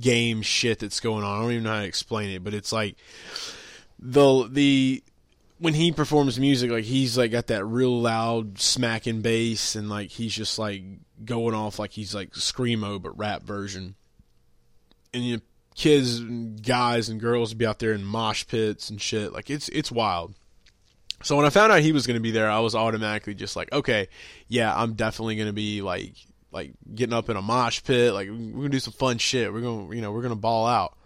game 0.00 0.40
shit 0.40 0.78
that's 0.78 1.00
going 1.00 1.24
on. 1.24 1.38
I 1.38 1.42
don't 1.42 1.52
even 1.52 1.64
know 1.64 1.74
how 1.74 1.80
to 1.80 1.86
explain 1.86 2.30
it, 2.30 2.42
but 2.42 2.54
it's 2.54 2.72
like 2.72 2.96
the 3.98 4.48
the 4.50 5.04
when 5.58 5.74
he 5.74 5.92
performs 5.92 6.38
music, 6.38 6.70
like 6.70 6.84
he's 6.84 7.16
like 7.16 7.30
got 7.30 7.48
that 7.48 7.64
real 7.64 8.00
loud 8.00 8.58
smacking 8.58 9.22
bass, 9.22 9.74
and 9.74 9.88
like 9.88 10.10
he's 10.10 10.34
just 10.34 10.58
like 10.58 10.82
going 11.24 11.54
off 11.54 11.78
like 11.78 11.92
he's 11.92 12.14
like 12.14 12.32
screamo 12.32 13.00
but 13.00 13.16
rap 13.18 13.42
version. 13.42 13.94
And 15.14 15.24
you 15.24 15.36
know, 15.36 15.42
kids, 15.74 16.18
and 16.18 16.62
guys, 16.62 17.08
and 17.08 17.20
girls 17.20 17.54
be 17.54 17.66
out 17.66 17.78
there 17.78 17.92
in 17.92 18.04
mosh 18.04 18.46
pits 18.46 18.90
and 18.90 19.00
shit. 19.00 19.32
Like 19.32 19.50
it's 19.50 19.68
it's 19.70 19.90
wild. 19.90 20.34
So 21.22 21.36
when 21.36 21.46
I 21.46 21.50
found 21.50 21.72
out 21.72 21.80
he 21.80 21.92
was 21.92 22.06
going 22.06 22.16
to 22.16 22.22
be 22.22 22.30
there, 22.30 22.50
I 22.50 22.58
was 22.58 22.74
automatically 22.74 23.34
just 23.34 23.56
like, 23.56 23.72
okay, 23.72 24.08
yeah, 24.48 24.76
I'm 24.76 24.92
definitely 24.92 25.36
going 25.36 25.48
to 25.48 25.54
be 25.54 25.80
like 25.80 26.12
like 26.52 26.72
getting 26.94 27.14
up 27.14 27.28
in 27.28 27.36
a 27.36 27.42
mosh 27.42 27.82
pit. 27.84 28.12
Like 28.12 28.28
we're 28.28 28.36
gonna 28.36 28.68
do 28.70 28.80
some 28.80 28.94
fun 28.94 29.18
shit. 29.18 29.52
We're 29.52 29.60
gonna 29.60 29.94
you 29.94 30.00
know 30.00 30.12
we're 30.12 30.22
gonna 30.22 30.36
ball 30.36 30.66
out. 30.66 30.96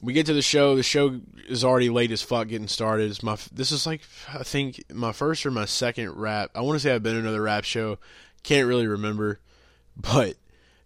We 0.00 0.12
get 0.12 0.26
to 0.26 0.32
the 0.32 0.42
show. 0.42 0.76
The 0.76 0.82
show 0.82 1.20
is 1.48 1.62
already 1.62 1.90
late 1.90 2.10
as 2.10 2.22
fuck 2.22 2.48
getting 2.48 2.68
started. 2.68 3.10
It's 3.10 3.22
my 3.22 3.36
this 3.52 3.70
is 3.70 3.86
like 3.86 4.02
I 4.32 4.42
think 4.42 4.82
my 4.92 5.12
first 5.12 5.44
or 5.44 5.50
my 5.50 5.66
second 5.66 6.12
rap. 6.12 6.50
I 6.54 6.62
want 6.62 6.76
to 6.76 6.80
say 6.80 6.94
I've 6.94 7.02
been 7.02 7.16
another 7.16 7.42
rap 7.42 7.64
show. 7.64 7.98
Can't 8.42 8.66
really 8.66 8.86
remember, 8.86 9.40
but 9.96 10.36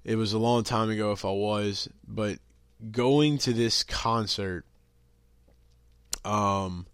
it 0.05 0.17
was 0.17 0.33
a 0.33 0.39
long 0.39 0.65
time 0.65 0.91
ago 0.91 1.13
if 1.13 1.25
I 1.25 1.31
was. 1.31 1.89
But 2.07 2.39
going 2.91 3.39
to 3.39 3.53
this 3.53 3.85
concert, 3.85 4.65
um, 6.25 6.87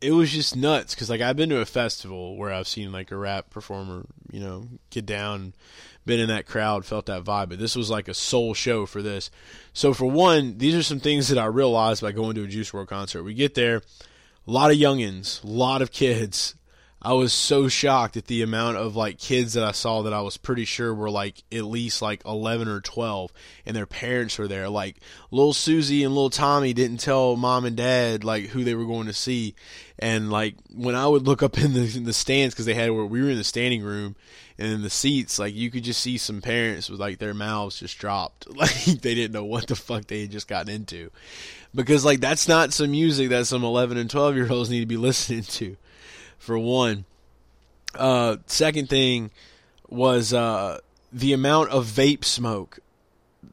it 0.00 0.12
was 0.12 0.30
just 0.30 0.56
nuts 0.56 0.94
because 0.94 1.08
like 1.08 1.20
I've 1.20 1.36
been 1.36 1.48
to 1.50 1.60
a 1.60 1.66
festival 1.66 2.36
where 2.36 2.52
I've 2.52 2.68
seen 2.68 2.92
like 2.92 3.10
a 3.10 3.16
rap 3.16 3.50
performer, 3.50 4.06
you 4.30 4.40
know, 4.40 4.68
get 4.90 5.06
down, 5.06 5.54
been 6.04 6.20
in 6.20 6.28
that 6.28 6.46
crowd, 6.46 6.84
felt 6.84 7.06
that 7.06 7.24
vibe. 7.24 7.48
But 7.48 7.58
this 7.58 7.76
was 7.76 7.90
like 7.90 8.08
a 8.08 8.14
soul 8.14 8.54
show 8.54 8.86
for 8.86 9.02
this. 9.02 9.30
So 9.72 9.94
for 9.94 10.06
one, 10.06 10.58
these 10.58 10.74
are 10.74 10.82
some 10.82 11.00
things 11.00 11.28
that 11.28 11.38
I 11.38 11.46
realized 11.46 12.02
by 12.02 12.12
going 12.12 12.34
to 12.36 12.44
a 12.44 12.46
Juice 12.46 12.70
WRLD 12.70 12.88
concert. 12.88 13.22
We 13.22 13.34
get 13.34 13.54
there, 13.54 13.76
a 14.46 14.50
lot 14.50 14.70
of 14.70 14.76
youngins, 14.76 15.42
a 15.42 15.46
lot 15.46 15.82
of 15.82 15.92
kids. 15.92 16.54
I 17.06 17.12
was 17.12 17.32
so 17.32 17.68
shocked 17.68 18.16
at 18.16 18.26
the 18.26 18.42
amount 18.42 18.78
of 18.78 18.96
like 18.96 19.20
kids 19.20 19.52
that 19.52 19.62
I 19.62 19.70
saw 19.70 20.02
that 20.02 20.12
I 20.12 20.22
was 20.22 20.36
pretty 20.36 20.64
sure 20.64 20.92
were 20.92 21.08
like 21.08 21.40
at 21.52 21.62
least 21.62 22.02
like 22.02 22.20
11 22.26 22.66
or 22.66 22.80
12 22.80 23.32
and 23.64 23.76
their 23.76 23.86
parents 23.86 24.36
were 24.38 24.48
there. 24.48 24.68
Like 24.68 24.96
little 25.30 25.52
Susie 25.52 26.02
and 26.02 26.12
little 26.12 26.30
Tommy 26.30 26.72
didn't 26.72 26.96
tell 26.96 27.36
mom 27.36 27.64
and 27.64 27.76
dad 27.76 28.24
like 28.24 28.46
who 28.46 28.64
they 28.64 28.74
were 28.74 28.86
going 28.86 29.06
to 29.06 29.12
see. 29.12 29.54
And 30.00 30.32
like 30.32 30.56
when 30.74 30.96
I 30.96 31.06
would 31.06 31.28
look 31.28 31.44
up 31.44 31.56
in 31.56 31.74
the 31.74 31.96
in 31.96 32.02
the 32.02 32.12
stands 32.12 32.56
cuz 32.56 32.66
they 32.66 32.74
had 32.74 32.90
where 32.90 33.06
we 33.06 33.22
were 33.22 33.30
in 33.30 33.38
the 33.38 33.44
standing 33.44 33.84
room 33.84 34.16
and 34.58 34.72
in 34.72 34.82
the 34.82 34.90
seats 34.90 35.38
like 35.38 35.54
you 35.54 35.70
could 35.70 35.84
just 35.84 36.00
see 36.00 36.18
some 36.18 36.42
parents 36.42 36.90
with 36.90 36.98
like 36.98 37.18
their 37.18 37.34
mouths 37.34 37.78
just 37.78 37.96
dropped. 37.98 38.48
Like 38.56 38.84
they 38.84 39.14
didn't 39.14 39.32
know 39.32 39.44
what 39.44 39.68
the 39.68 39.76
fuck 39.76 40.08
they 40.08 40.22
had 40.22 40.32
just 40.32 40.48
gotten 40.48 40.74
into. 40.74 41.12
Because 41.72 42.04
like 42.04 42.18
that's 42.18 42.48
not 42.48 42.72
some 42.72 42.90
music 42.90 43.28
that 43.28 43.46
some 43.46 43.62
11 43.62 43.96
and 43.96 44.10
12 44.10 44.34
year 44.34 44.50
olds 44.50 44.70
need 44.70 44.80
to 44.80 44.86
be 44.86 44.96
listening 45.08 45.44
to 45.44 45.76
for 46.38 46.58
one. 46.58 47.04
Uh, 47.94 48.36
second 48.46 48.88
thing 48.88 49.30
was 49.88 50.32
uh, 50.32 50.78
the 51.12 51.32
amount 51.32 51.70
of 51.70 51.86
vape 51.86 52.24
smoke 52.24 52.78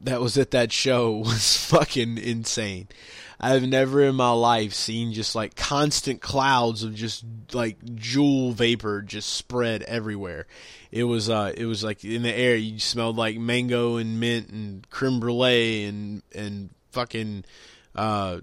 that 0.02 0.20
was 0.20 0.36
at 0.36 0.50
that 0.50 0.72
show 0.72 1.12
was 1.16 1.56
fucking 1.66 2.18
insane. 2.18 2.88
I've 3.40 3.66
never 3.66 4.02
in 4.02 4.14
my 4.14 4.30
life 4.30 4.72
seen 4.72 5.12
just 5.12 5.34
like 5.34 5.54
constant 5.54 6.22
clouds 6.22 6.82
of 6.82 6.94
just 6.94 7.24
like 7.52 7.78
Juul 7.84 8.54
vapor 8.54 9.02
just 9.02 9.34
spread 9.34 9.82
everywhere. 9.82 10.46
It 10.90 11.04
was 11.04 11.28
uh 11.28 11.52
it 11.54 11.66
was 11.66 11.84
like 11.84 12.04
in 12.04 12.22
the 12.22 12.32
air 12.32 12.54
you 12.54 12.78
smelled 12.78 13.16
like 13.16 13.36
mango 13.36 13.96
and 13.96 14.20
mint 14.20 14.48
and 14.48 14.88
creme 14.88 15.20
brulee 15.20 15.84
and 15.84 16.22
and 16.34 16.70
fucking 16.92 17.44
uh 17.94 18.38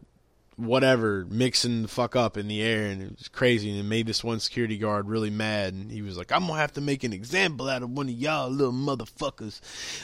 whatever 0.65 1.25
mixing 1.29 1.81
the 1.81 1.87
fuck 1.87 2.15
up 2.15 2.37
in 2.37 2.47
the 2.47 2.61
air 2.61 2.87
and 2.87 3.01
it 3.01 3.17
was 3.17 3.27
crazy 3.27 3.69
and 3.69 3.79
it 3.79 3.83
made 3.83 4.05
this 4.05 4.23
one 4.23 4.39
security 4.39 4.77
guard 4.77 5.07
really 5.07 5.29
mad 5.29 5.73
and 5.73 5.91
he 5.91 6.01
was 6.01 6.17
like 6.17 6.31
i'm 6.31 6.47
gonna 6.47 6.59
have 6.59 6.73
to 6.73 6.81
make 6.81 7.03
an 7.03 7.13
example 7.13 7.67
out 7.67 7.83
of 7.83 7.89
one 7.89 8.07
of 8.07 8.13
y'all 8.13 8.49
little 8.49 8.73
motherfuckers 8.73 9.59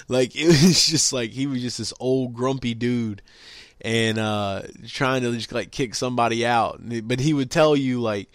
like 0.07 0.35
it 0.35 0.47
was 0.47 0.85
just 0.85 1.13
like 1.13 1.31
he 1.31 1.47
was 1.47 1.61
just 1.61 1.77
this 1.77 1.93
old 1.99 2.33
grumpy 2.33 2.73
dude 2.73 3.21
and 3.81 4.17
uh 4.17 4.61
trying 4.87 5.21
to 5.21 5.31
just 5.33 5.51
like 5.51 5.71
kick 5.71 5.93
somebody 5.93 6.45
out 6.45 6.81
but 7.03 7.19
he 7.19 7.33
would 7.33 7.51
tell 7.51 7.75
you 7.75 8.01
like 8.01 8.29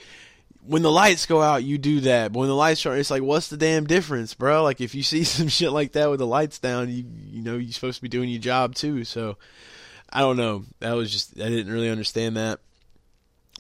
when 0.65 0.83
the 0.83 0.91
lights 0.91 1.27
go 1.27 1.43
out, 1.43 1.65
you 1.65 1.77
do 1.79 2.01
that. 2.01 2.33
But 2.33 2.41
when 2.41 2.49
the 2.49 2.55
lights 2.55 2.87
are, 2.87 2.97
it's 2.97 3.11
like, 3.11 3.23
what's 3.23 3.49
the 3.49 3.57
damn 3.57 3.85
difference, 3.87 4.35
bro? 4.35 4.63
Like, 4.63 4.81
if 4.81 4.95
you 4.95 5.03
see 5.03 5.25
some 5.25 5.49
shit 5.49 5.73
like 5.73 5.93
that 5.93 6.11
with 6.11 6.21
the 6.21 6.27
lights 6.27 6.59
down, 6.59 6.89
you 6.89 7.05
you 7.31 7.43
know 7.43 7.57
you're 7.57 7.73
supposed 7.73 7.97
to 7.97 8.03
be 8.03 8.09
doing 8.09 8.29
your 8.29 8.41
job 8.41 8.75
too. 8.75 9.05
So, 9.05 9.37
I 10.13 10.21
don't 10.21 10.37
know. 10.37 10.65
That 10.81 10.93
was 10.93 11.11
just 11.11 11.41
I 11.41 11.49
didn't 11.49 11.73
really 11.73 11.91
understand 11.91 12.37
that. 12.37 12.61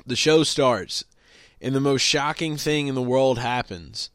The 0.06 0.16
show 0.16 0.42
starts, 0.42 1.04
and 1.60 1.74
the 1.74 1.80
most 1.80 2.02
shocking 2.02 2.56
thing 2.56 2.88
in 2.88 2.94
the 2.94 3.02
world 3.02 3.38
happens. 3.38 4.10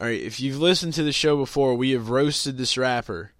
All 0.00 0.06
right, 0.06 0.20
if 0.20 0.40
you've 0.40 0.60
listened 0.60 0.94
to 0.94 1.02
the 1.02 1.12
show 1.12 1.36
before, 1.36 1.74
we 1.74 1.90
have 1.90 2.10
roasted 2.10 2.56
this 2.58 2.76
rapper. 2.76 3.32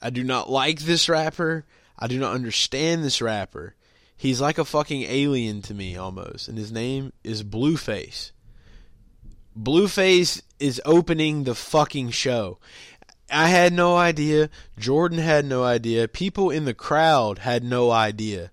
I 0.00 0.10
do 0.10 0.24
not 0.24 0.48
like 0.48 0.80
this 0.80 1.08
rapper. 1.08 1.64
I 1.98 2.06
do 2.06 2.18
not 2.18 2.34
understand 2.34 3.02
this 3.02 3.20
rapper. 3.20 3.74
He's 4.16 4.40
like 4.40 4.58
a 4.58 4.64
fucking 4.64 5.02
alien 5.02 5.62
to 5.62 5.74
me 5.74 5.96
almost, 5.96 6.48
and 6.48 6.56
his 6.56 6.72
name 6.72 7.12
is 7.22 7.42
Blueface. 7.42 8.32
Blueface 9.58 10.42
is 10.58 10.80
opening 10.84 11.44
the 11.44 11.54
fucking 11.54 12.10
show. 12.10 12.58
I 13.30 13.48
had 13.48 13.72
no 13.72 13.96
idea. 13.96 14.50
Jordan 14.78 15.18
had 15.18 15.44
no 15.44 15.64
idea. 15.64 16.08
People 16.08 16.50
in 16.50 16.64
the 16.64 16.74
crowd 16.74 17.38
had 17.38 17.64
no 17.64 17.90
idea. 17.90 18.50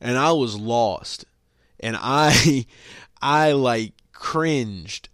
And 0.00 0.16
I 0.16 0.32
was 0.32 0.56
lost. 0.56 1.24
And 1.80 1.96
I 1.98 2.66
I 3.22 3.52
like 3.52 3.94
cringed 4.12 5.08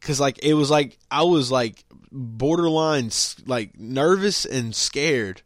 cuz 0.00 0.20
like 0.20 0.38
it 0.42 0.54
was 0.54 0.70
like 0.70 0.98
I 1.10 1.22
was 1.22 1.50
like 1.50 1.84
borderline 2.12 3.10
like 3.46 3.78
nervous 3.78 4.44
and 4.44 4.74
scared 4.74 5.42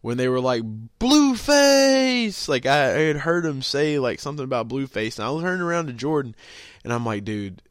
when 0.00 0.16
they 0.16 0.28
were 0.28 0.40
like 0.40 0.62
Blueface. 0.98 2.48
Like 2.48 2.66
I, 2.66 2.94
I 2.94 3.00
had 3.02 3.18
heard 3.18 3.46
him 3.46 3.62
say 3.62 3.98
like 3.98 4.20
something 4.20 4.44
about 4.44 4.68
Blueface 4.68 5.18
and 5.18 5.26
I 5.26 5.30
was 5.30 5.42
turning 5.42 5.62
around 5.62 5.86
to 5.86 5.92
Jordan 5.92 6.34
and 6.84 6.92
I'm 6.92 7.06
like, 7.06 7.24
dude, 7.24 7.62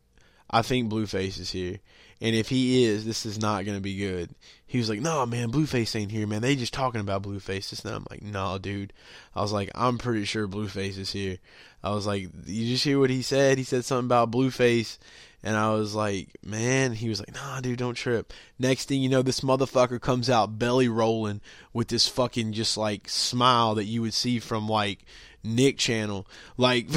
I 0.50 0.62
think 0.62 0.90
Blueface 0.90 1.40
is 1.40 1.52
here. 1.52 1.80
And 2.22 2.36
if 2.36 2.50
he 2.50 2.86
is, 2.86 3.04
this 3.04 3.26
is 3.26 3.40
not 3.40 3.66
to 3.66 3.80
be 3.80 3.98
good. 3.98 4.30
He 4.68 4.78
was 4.78 4.90
like, 4.90 5.02
no, 5.02 5.26
man, 5.26 5.52
Blueface 5.52 5.96
ain't 6.00 6.12
here, 6.12 6.28
man. 6.28 6.42
They 6.42 6.56
just 6.56 6.74
talking 6.74 7.02
about 7.02 7.24
Blueface. 7.24 7.84
And 7.84 7.96
I'm 7.96 8.06
like, 8.10 8.22
no, 8.22 8.60
dude. 8.60 8.94
I 9.36 9.42
was 9.42 9.52
like, 9.52 9.72
I'm 9.74 9.98
pretty 9.98 10.26
sure 10.26 10.48
Blueface 10.48 11.00
is 11.00 11.12
here. 11.12 11.40
I 11.84 11.92
was 11.92 12.06
like, 12.06 12.28
you 12.46 12.68
just 12.68 12.84
hear 12.84 13.00
what 13.00 13.10
he 13.10 13.24
said? 13.24 13.58
He 13.58 13.64
said 13.64 13.84
something 13.84 14.06
about 14.06 14.32
Blueface. 14.32 15.00
And 15.44 15.58
I 15.58 15.72
was 15.72 15.96
like, 15.96 16.38
man, 16.46 16.94
he 16.94 17.10
was 17.10 17.20
like, 17.20 17.34
nah, 17.34 17.60
dude, 17.60 17.80
don't 17.80 17.96
trip. 17.96 18.32
Next 18.60 18.88
thing 18.88 19.02
you 19.02 19.10
know, 19.10 19.24
this 19.24 19.40
motherfucker 19.40 20.00
comes 20.00 20.30
out 20.30 20.60
belly 20.60 20.88
rolling 20.88 21.42
with 21.74 21.88
this 21.88 22.08
fucking 22.08 22.54
just 22.54 22.78
like 22.78 23.10
smile 23.10 23.74
that 23.76 23.86
you 23.86 24.04
would 24.04 24.14
see 24.14 24.38
from 24.38 24.68
like 24.70 25.00
Nick 25.44 25.78
channel. 25.78 26.28
Like, 26.58 26.88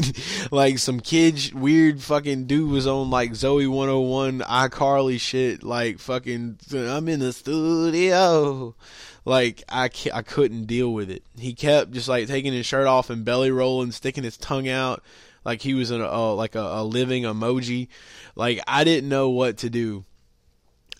like 0.50 0.78
some 0.78 1.00
kid, 1.00 1.52
weird 1.52 2.02
fucking 2.02 2.46
dude 2.46 2.70
was 2.70 2.86
on 2.86 3.10
like 3.10 3.32
Zoey 3.32 3.68
101, 3.68 4.40
iCarly 4.40 5.20
shit. 5.20 5.62
Like, 5.62 5.98
fucking, 5.98 6.58
I'm 6.72 7.08
in 7.08 7.20
the 7.20 7.32
studio. 7.32 8.74
Like, 9.24 9.62
I, 9.68 9.90
I 10.12 10.22
couldn't 10.22 10.64
deal 10.64 10.92
with 10.92 11.10
it. 11.10 11.22
He 11.38 11.54
kept 11.54 11.92
just 11.92 12.08
like 12.08 12.26
taking 12.26 12.52
his 12.52 12.66
shirt 12.66 12.86
off 12.86 13.10
and 13.10 13.24
belly 13.24 13.50
rolling, 13.50 13.92
sticking 13.92 14.24
his 14.24 14.36
tongue 14.36 14.68
out 14.68 15.02
like 15.44 15.62
he 15.62 15.74
was 15.74 15.90
a, 15.90 16.00
a 16.00 16.34
like 16.34 16.54
a, 16.54 16.60
a 16.60 16.84
living 16.84 17.24
emoji. 17.24 17.88
Like, 18.36 18.60
I 18.66 18.84
didn't 18.84 19.08
know 19.08 19.30
what 19.30 19.58
to 19.58 19.70
do 19.70 20.04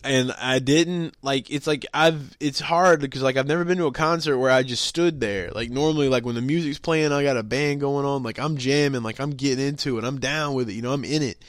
and 0.03 0.33
I 0.33 0.59
didn't 0.59 1.15
like 1.23 1.51
it's 1.51 1.67
like 1.67 1.87
I've 1.93 2.37
it's 2.41 2.61
hard 2.61 3.01
because 3.01 3.23
like 3.23 3.37
I've 3.37 3.47
never 3.47 3.65
been 3.65 3.79
to 3.79 3.87
a 3.87 3.93
concert 3.93 4.39
where 4.39 4.51
I 4.51 4.63
just 4.63 4.85
stood 4.85 5.21
there. 5.21 5.51
Like 5.51 5.71
normally 5.71 6.09
like 6.09 6.25
when 6.25 6.35
the 6.35 6.43
music's 6.43 6.79
playing 6.79 7.13
I 7.13 7.23
got 7.23 7.37
a 7.37 7.43
band 7.43 7.81
going 7.81 8.07
on, 8.07 8.23
like 8.23 8.39
I'm 8.39 8.57
jamming, 8.57 9.03
like 9.03 9.21
I'm 9.21 9.31
getting 9.31 9.67
into 9.67 9.99
it. 9.99 10.05
I'm 10.05 10.19
down 10.19 10.55
with 10.55 10.69
it, 10.71 10.75
you 10.75 10.83
know, 10.83 10.93
I'm 10.93 11.05
in 11.05 11.23
it. 11.23 11.43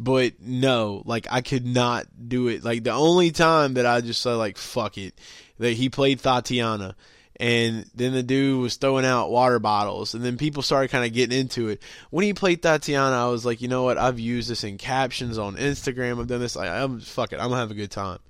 But 0.00 0.40
no, 0.40 1.02
like 1.04 1.28
I 1.30 1.40
could 1.40 1.64
not 1.64 2.06
do 2.28 2.48
it. 2.48 2.64
Like 2.64 2.82
the 2.82 2.92
only 2.92 3.30
time 3.30 3.74
that 3.74 3.86
I 3.86 4.00
just 4.00 4.22
said 4.22 4.34
like 4.34 4.56
fuck 4.56 4.98
it 4.98 5.14
that 5.58 5.72
he 5.72 5.88
played 5.88 6.20
Thotiana 6.20 6.94
and 7.40 7.90
then 7.94 8.12
the 8.12 8.22
dude 8.22 8.60
was 8.60 8.76
throwing 8.76 9.04
out 9.04 9.30
water 9.30 9.58
bottles. 9.58 10.14
And 10.14 10.24
then 10.24 10.36
people 10.36 10.62
started 10.62 10.90
kind 10.90 11.04
of 11.04 11.12
getting 11.12 11.38
into 11.38 11.68
it. 11.68 11.82
When 12.10 12.24
he 12.24 12.32
played 12.32 12.62
Thotiana 12.62 13.12
i 13.12 13.28
was 13.28 13.44
like 13.44 13.60
you 13.60 13.68
know 13.68 13.82
what? 13.82 13.98
I've 13.98 14.20
used 14.20 14.48
this 14.48 14.64
in 14.64 14.78
captions 14.78 15.38
on 15.38 15.56
instagram. 15.56 16.20
I've 16.20 16.28
done 16.28 16.40
this. 16.40 16.56
Like 16.56 16.70
i'm 16.70 17.00
fuck 17.00 17.32
it. 17.32 17.40
I'm 17.40 17.48
gonna 17.48 17.60
have 17.60 17.70
a 17.70 17.74
good 17.74 17.90
time. 17.90 18.20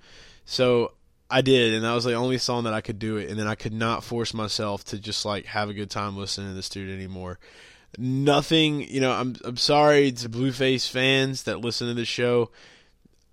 So 0.46 0.92
i 1.30 1.42
did. 1.42 1.74
And 1.74 1.84
that 1.84 1.92
was 1.92 2.04
the 2.04 2.14
only 2.14 2.38
song 2.38 2.64
that 2.64 2.72
i 2.72 2.80
could 2.80 2.98
do 2.98 3.18
it. 3.18 3.28
And 3.28 3.38
then 3.38 3.46
i 3.46 3.54
could 3.54 3.74
not 3.74 4.04
force 4.04 4.32
myself 4.32 4.84
to 4.84 4.98
just 4.98 5.24
like 5.24 5.46
have 5.46 5.68
a 5.68 5.74
good 5.74 5.90
time 5.90 6.16
listening 6.16 6.48
to 6.48 6.54
this 6.54 6.70
dude 6.70 6.90
anymore. 6.90 7.38
Nothing 7.98 8.80
you 8.80 9.00
know 9.00 9.12
i'm 9.12 9.36
i'm 9.44 9.58
sorry 9.58 10.12
to 10.12 10.28
blueface 10.30 10.88
fans 10.88 11.42
that 11.42 11.60
listen 11.60 11.88
to 11.88 11.94
the 11.94 12.06
show. 12.06 12.50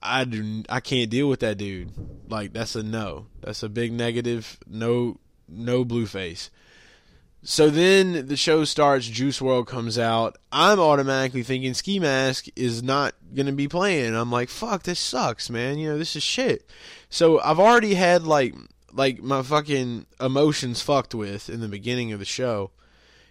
I 0.03 0.25
do 0.25 0.63
I 0.67 0.81
can't 0.81 1.09
deal 1.09 1.29
with 1.29 1.39
that 1.41 1.57
dude. 1.57 1.91
Like 2.27 2.51
that's 2.51 2.75
a 2.75 2.83
no. 2.83 3.27
That's 3.39 3.63
a 3.63 3.69
big 3.69 3.93
negative. 3.93 4.59
No 4.67 5.17
no 5.51 5.85
Blueface. 5.85 6.49
So 7.43 7.71
then 7.71 8.27
the 8.27 8.37
show 8.37 8.65
starts, 8.65 9.07
Juice 9.07 9.39
WRLD 9.39 9.65
comes 9.65 9.97
out. 9.97 10.37
I'm 10.51 10.79
automatically 10.79 11.41
thinking 11.41 11.73
Ski 11.73 11.99
Mask 11.99 12.45
is 12.55 12.83
not 12.83 13.15
going 13.33 13.47
to 13.47 13.51
be 13.51 13.67
playing. 13.67 14.15
I'm 14.15 14.31
like, 14.31 14.49
fuck, 14.49 14.83
this 14.83 14.99
sucks, 14.99 15.49
man. 15.49 15.79
You 15.79 15.89
know, 15.89 15.97
this 15.97 16.15
is 16.15 16.21
shit. 16.21 16.69
So 17.09 17.39
I've 17.39 17.59
already 17.59 17.95
had 17.95 18.23
like 18.23 18.53
like 18.93 19.21
my 19.21 19.41
fucking 19.41 20.05
emotions 20.19 20.81
fucked 20.81 21.15
with 21.15 21.49
in 21.49 21.61
the 21.61 21.67
beginning 21.67 22.11
of 22.11 22.19
the 22.19 22.25
show. 22.25 22.71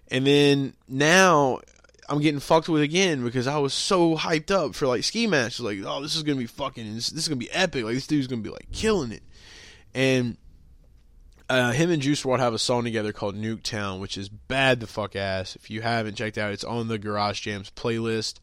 And 0.09 0.27
then 0.27 0.75
now 0.89 1.61
I'm 2.09 2.21
getting 2.21 2.41
fucked 2.41 2.69
with 2.69 2.83
again 2.83 3.23
because 3.23 3.47
I 3.47 3.59
was 3.59 3.73
so 3.73 4.17
hyped 4.17 4.51
up 4.51 4.75
for 4.75 4.89
like 4.89 5.05
Ski 5.05 5.29
Mask. 5.29 5.61
Like, 5.61 5.79
oh, 5.85 6.03
this 6.03 6.17
is 6.17 6.25
to 6.25 6.35
be 6.35 6.47
fucking 6.47 6.95
this, 6.95 7.13
is 7.13 7.29
to 7.29 7.37
be 7.37 7.51
epic. 7.53 7.85
Like 7.85 7.95
this 7.95 8.09
dude's 8.09 8.27
to 8.27 8.37
be 8.37 8.51
like 8.51 8.73
killing 8.73 9.13
it. 9.13 9.23
And 9.95 10.37
uh, 11.51 11.73
him 11.73 11.91
and 11.91 12.01
Juice 12.01 12.23
WRLD 12.23 12.39
have 12.39 12.55
a 12.55 12.59
song 12.59 12.85
together 12.85 13.13
called 13.13 13.37
Nuketown, 13.37 14.01
which 14.01 14.17
is 14.17 14.29
bad 14.29 14.79
the 14.81 14.87
fuck 14.87 15.17
ass. 15.17 15.57
If 15.57 15.69
you 15.69 15.83
haven't 15.83 16.15
checked 16.15 16.39
out, 16.39 16.53
it's 16.53 16.65
on 16.65 16.89
the 16.89 16.99
Garage 16.99 17.41
Jams 17.41 17.71
playlist. 17.71 18.39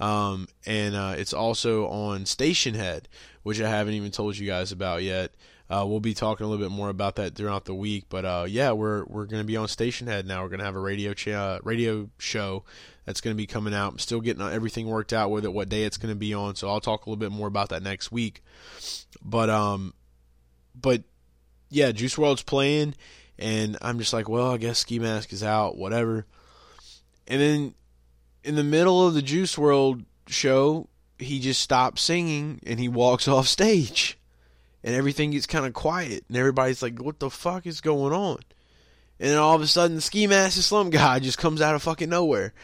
Um, 0.00 0.48
and 0.66 0.94
uh, 0.94 1.14
it's 1.16 1.32
also 1.32 1.86
on 1.86 2.24
Stationhead, 2.24 3.04
which 3.44 3.60
I 3.60 3.68
haven't 3.68 3.94
even 3.94 4.10
told 4.10 4.36
you 4.36 4.46
guys 4.46 4.72
about 4.72 5.02
yet. 5.02 5.34
Uh, 5.70 5.84
we'll 5.86 6.00
be 6.00 6.14
talking 6.14 6.46
a 6.46 6.48
little 6.48 6.64
bit 6.64 6.74
more 6.74 6.88
about 6.88 7.16
that 7.16 7.34
throughout 7.34 7.66
the 7.66 7.74
week, 7.74 8.06
but 8.08 8.24
uh, 8.24 8.46
yeah, 8.48 8.72
we're 8.72 9.04
we're 9.04 9.26
going 9.26 9.42
to 9.42 9.46
be 9.46 9.56
on 9.56 9.66
Stationhead 9.66 10.24
now. 10.24 10.42
We're 10.42 10.48
going 10.48 10.60
to 10.60 10.64
have 10.64 10.76
a 10.76 10.80
radio 10.80 11.12
ch- 11.12 11.28
uh, 11.28 11.58
radio 11.62 12.08
show 12.18 12.64
that's 13.04 13.20
going 13.20 13.36
to 13.36 13.36
be 13.36 13.46
coming 13.46 13.74
out. 13.74 13.92
I'm 13.92 13.98
still 13.98 14.22
getting 14.22 14.42
everything 14.42 14.86
worked 14.86 15.12
out 15.12 15.30
with 15.30 15.44
it, 15.44 15.52
what 15.52 15.68
day 15.68 15.84
it's 15.84 15.98
going 15.98 16.12
to 16.12 16.18
be 16.18 16.32
on. 16.32 16.56
So 16.56 16.70
I'll 16.70 16.80
talk 16.80 17.04
a 17.04 17.10
little 17.10 17.20
bit 17.20 17.32
more 17.32 17.48
about 17.48 17.68
that 17.68 17.82
next 17.82 18.10
week. 18.10 18.42
But 19.22 19.50
um, 19.50 19.92
but 20.74 21.02
yeah, 21.70 21.92
Juice 21.92 22.16
WRLD's 22.16 22.42
playing, 22.42 22.94
and 23.38 23.76
I'm 23.82 23.98
just 23.98 24.12
like, 24.12 24.28
well, 24.28 24.52
I 24.52 24.56
guess 24.56 24.78
Ski 24.78 24.98
Mask 24.98 25.32
is 25.32 25.42
out, 25.42 25.76
whatever. 25.76 26.26
And 27.26 27.40
then 27.40 27.74
in 28.44 28.54
the 28.54 28.64
middle 28.64 29.06
of 29.06 29.14
the 29.14 29.22
Juice 29.22 29.56
WRLD 29.56 30.04
show, 30.26 30.88
he 31.18 31.40
just 31.40 31.60
stops 31.60 32.02
singing 32.02 32.60
and 32.64 32.78
he 32.78 32.88
walks 32.88 33.28
off 33.28 33.46
stage, 33.46 34.18
and 34.82 34.94
everything 34.94 35.30
gets 35.30 35.46
kind 35.46 35.66
of 35.66 35.74
quiet, 35.74 36.24
and 36.28 36.36
everybody's 36.36 36.82
like, 36.82 37.00
"What 37.00 37.20
the 37.20 37.30
fuck 37.30 37.66
is 37.66 37.80
going 37.80 38.12
on?" 38.12 38.38
And 39.20 39.30
then 39.30 39.38
all 39.38 39.56
of 39.56 39.62
a 39.62 39.66
sudden, 39.66 39.96
the 39.96 40.02
ski 40.02 40.26
mask 40.26 40.60
slump 40.62 40.92
guy 40.92 41.18
just 41.18 41.38
comes 41.38 41.60
out 41.60 41.74
of 41.74 41.82
fucking 41.82 42.08
nowhere, 42.08 42.54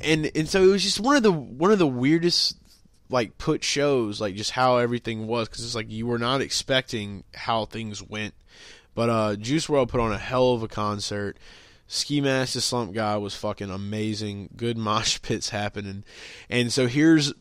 and 0.00 0.30
and 0.34 0.48
so 0.48 0.62
it 0.62 0.66
was 0.66 0.82
just 0.82 1.00
one 1.00 1.16
of 1.16 1.22
the 1.22 1.32
one 1.32 1.70
of 1.70 1.78
the 1.78 1.86
weirdest 1.86 2.56
like 3.08 3.38
put 3.38 3.62
shows, 3.62 4.20
like 4.20 4.34
just 4.34 4.50
how 4.50 4.78
everything 4.78 5.26
was, 5.26 5.48
because 5.48 5.64
it's 5.64 5.74
like 5.74 5.90
you 5.90 6.06
were 6.06 6.18
not 6.18 6.40
expecting 6.40 7.22
how 7.34 7.66
things 7.66 8.02
went. 8.02 8.34
But 8.94 9.10
uh, 9.10 9.36
Juice 9.36 9.66
WRLD 9.66 9.88
put 9.88 10.00
on 10.00 10.12
a 10.12 10.18
hell 10.18 10.52
of 10.52 10.62
a 10.62 10.68
concert. 10.68 11.38
Ski 11.86 12.20
Mask 12.20 12.54
the 12.54 12.60
Slump 12.60 12.94
Guy 12.94 13.16
was 13.16 13.34
fucking 13.34 13.70
amazing. 13.70 14.50
Good 14.56 14.76
mosh 14.78 15.20
pits 15.22 15.50
happening. 15.50 16.04
And 16.48 16.72
so 16.72 16.86
here's 16.86 17.32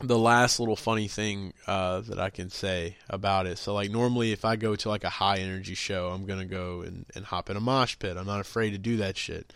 the 0.00 0.18
last 0.18 0.60
little 0.60 0.76
funny 0.76 1.08
thing 1.08 1.52
uh, 1.66 2.00
that 2.02 2.20
I 2.20 2.30
can 2.30 2.50
say 2.50 2.96
about 3.10 3.46
it. 3.46 3.58
So 3.58 3.74
like 3.74 3.90
normally 3.90 4.32
if 4.32 4.44
I 4.44 4.56
go 4.56 4.76
to 4.76 4.88
like 4.88 5.04
a 5.04 5.08
high 5.08 5.38
energy 5.38 5.74
show, 5.74 6.08
I'm 6.08 6.24
gonna 6.24 6.44
go 6.44 6.82
and, 6.82 7.04
and 7.14 7.24
hop 7.24 7.50
in 7.50 7.56
a 7.56 7.60
mosh 7.60 7.98
pit. 7.98 8.16
I'm 8.16 8.26
not 8.26 8.40
afraid 8.40 8.70
to 8.70 8.78
do 8.78 8.98
that 8.98 9.16
shit. 9.16 9.52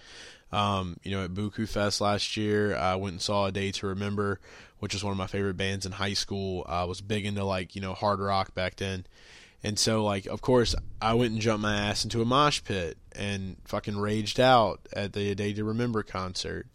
Um, 0.51 0.99
you 1.03 1.13
know, 1.13 1.25
at 1.25 1.31
Buku 1.33 1.67
Fest 1.67 2.01
last 2.01 2.37
year, 2.37 2.77
I 2.77 2.97
went 2.97 3.13
and 3.15 3.23
saw 3.23 3.47
A 3.47 3.53
Day 3.53 3.73
to 3.73 3.87
Remember, 3.87 4.39
which 4.81 4.93
was 4.93 5.03
one 5.03 5.13
of 5.13 5.19
my 5.19 5.27
favorite 5.27 5.57
bands 5.57 5.87
in 5.87 5.93
high 5.93 6.13
school. 6.13 6.67
I 6.69 6.85
was 6.85 7.01
big 7.01 7.25
into 7.25 7.43
like, 7.45 7.75
you 7.75 7.81
know, 7.81 7.95
hard 7.95 8.21
rock 8.21 8.55
back 8.55 8.77
then. 8.77 9.07
And 9.65 9.79
so, 9.79 10.05
like, 10.05 10.27
of 10.27 10.41
course, 10.41 10.75
I 11.01 11.15
went 11.15 11.33
and 11.33 11.41
jumped 11.41 11.63
my 11.63 11.77
ass 11.77 12.05
into 12.05 12.21
a 12.21 12.25
mosh 12.25 12.63
pit 12.65 12.99
and 13.13 13.57
fucking 13.65 13.97
raged 13.97 14.41
out 14.41 14.81
at 14.93 15.13
the 15.13 15.35
Day 15.35 15.53
to 15.53 15.65
Remember 15.65 16.03
concert. 16.03 16.67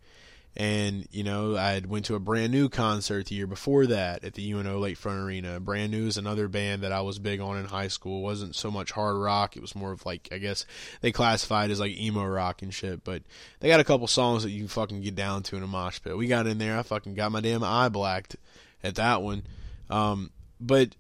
And 0.59 1.07
you 1.11 1.23
know, 1.23 1.55
I 1.55 1.73
had 1.73 1.85
went 1.85 2.05
to 2.05 2.15
a 2.15 2.19
brand 2.19 2.51
new 2.51 2.67
concert 2.67 3.27
the 3.27 3.35
year 3.35 3.45
before 3.45 3.85
that 3.85 4.23
at 4.23 4.33
the 4.33 4.51
UNO 4.53 4.81
Lakefront 4.81 5.23
Arena. 5.23 5.59
Brand 5.59 5.91
New 5.91 6.07
is 6.07 6.17
another 6.17 6.47
band 6.47 6.81
that 6.81 6.91
I 6.91 7.01
was 7.01 7.19
big 7.19 7.39
on 7.39 7.57
in 7.57 7.65
high 7.65 7.89
school. 7.89 8.21
It 8.21 8.23
wasn't 8.23 8.55
so 8.55 8.71
much 8.71 8.91
hard 8.91 9.17
rock; 9.17 9.55
it 9.55 9.61
was 9.61 9.75
more 9.75 9.91
of 9.91 10.03
like 10.03 10.29
I 10.31 10.39
guess 10.39 10.65
they 11.01 11.11
classified 11.11 11.69
as 11.69 11.79
like 11.79 11.95
emo 11.95 12.25
rock 12.25 12.63
and 12.63 12.73
shit. 12.73 13.03
But 13.03 13.21
they 13.59 13.67
got 13.67 13.81
a 13.81 13.83
couple 13.83 14.07
songs 14.07 14.41
that 14.41 14.49
you 14.49 14.61
can 14.61 14.67
fucking 14.67 15.01
get 15.01 15.13
down 15.13 15.43
to 15.43 15.57
in 15.57 15.61
a 15.61 15.67
mosh 15.67 16.01
pit. 16.01 16.17
We 16.17 16.25
got 16.25 16.47
in 16.47 16.57
there. 16.57 16.79
I 16.79 16.81
fucking 16.81 17.13
got 17.13 17.31
my 17.31 17.41
damn 17.41 17.63
eye 17.63 17.89
blacked 17.89 18.35
at 18.83 18.95
that 18.95 19.21
one. 19.21 19.43
Um, 19.91 20.31
but 20.59 20.95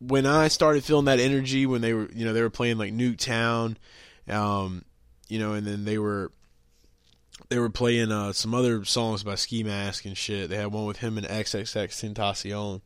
when 0.00 0.26
I 0.26 0.48
started 0.48 0.82
feeling 0.84 1.04
that 1.04 1.20
energy 1.20 1.66
when 1.66 1.82
they 1.82 1.92
were, 1.92 2.08
you 2.12 2.24
know, 2.24 2.32
they 2.32 2.42
were 2.42 2.50
playing 2.50 2.78
like 2.78 2.92
Nuketown, 2.92 3.76
um, 4.28 4.84
you 5.28 5.38
know, 5.38 5.52
and 5.52 5.66
then 5.66 5.84
they 5.84 5.98
were 5.98 6.32
they 7.48 7.58
were 7.58 7.70
playing 7.70 8.10
uh, 8.10 8.32
some 8.32 8.54
other 8.54 8.84
songs 8.84 9.22
by 9.22 9.34
Ski 9.34 9.62
Mask 9.62 10.04
and 10.04 10.16
shit. 10.16 10.48
They 10.50 10.56
had 10.56 10.72
one 10.72 10.86
with 10.86 10.98
him 10.98 11.18
and 11.18 11.26
XXXTentacion. 11.26 12.80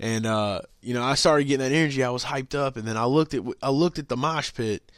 And 0.00 0.26
uh, 0.26 0.62
you 0.80 0.94
know, 0.94 1.02
I 1.02 1.14
started 1.14 1.44
getting 1.44 1.68
that 1.68 1.74
energy. 1.74 2.04
I 2.04 2.10
was 2.10 2.24
hyped 2.24 2.54
up, 2.54 2.76
and 2.76 2.86
then 2.86 2.96
I 2.96 3.04
looked 3.04 3.34
at 3.34 3.42
I 3.62 3.70
looked 3.70 3.98
at 3.98 4.08
the 4.08 4.16
mosh 4.16 4.54
pit, 4.54 4.90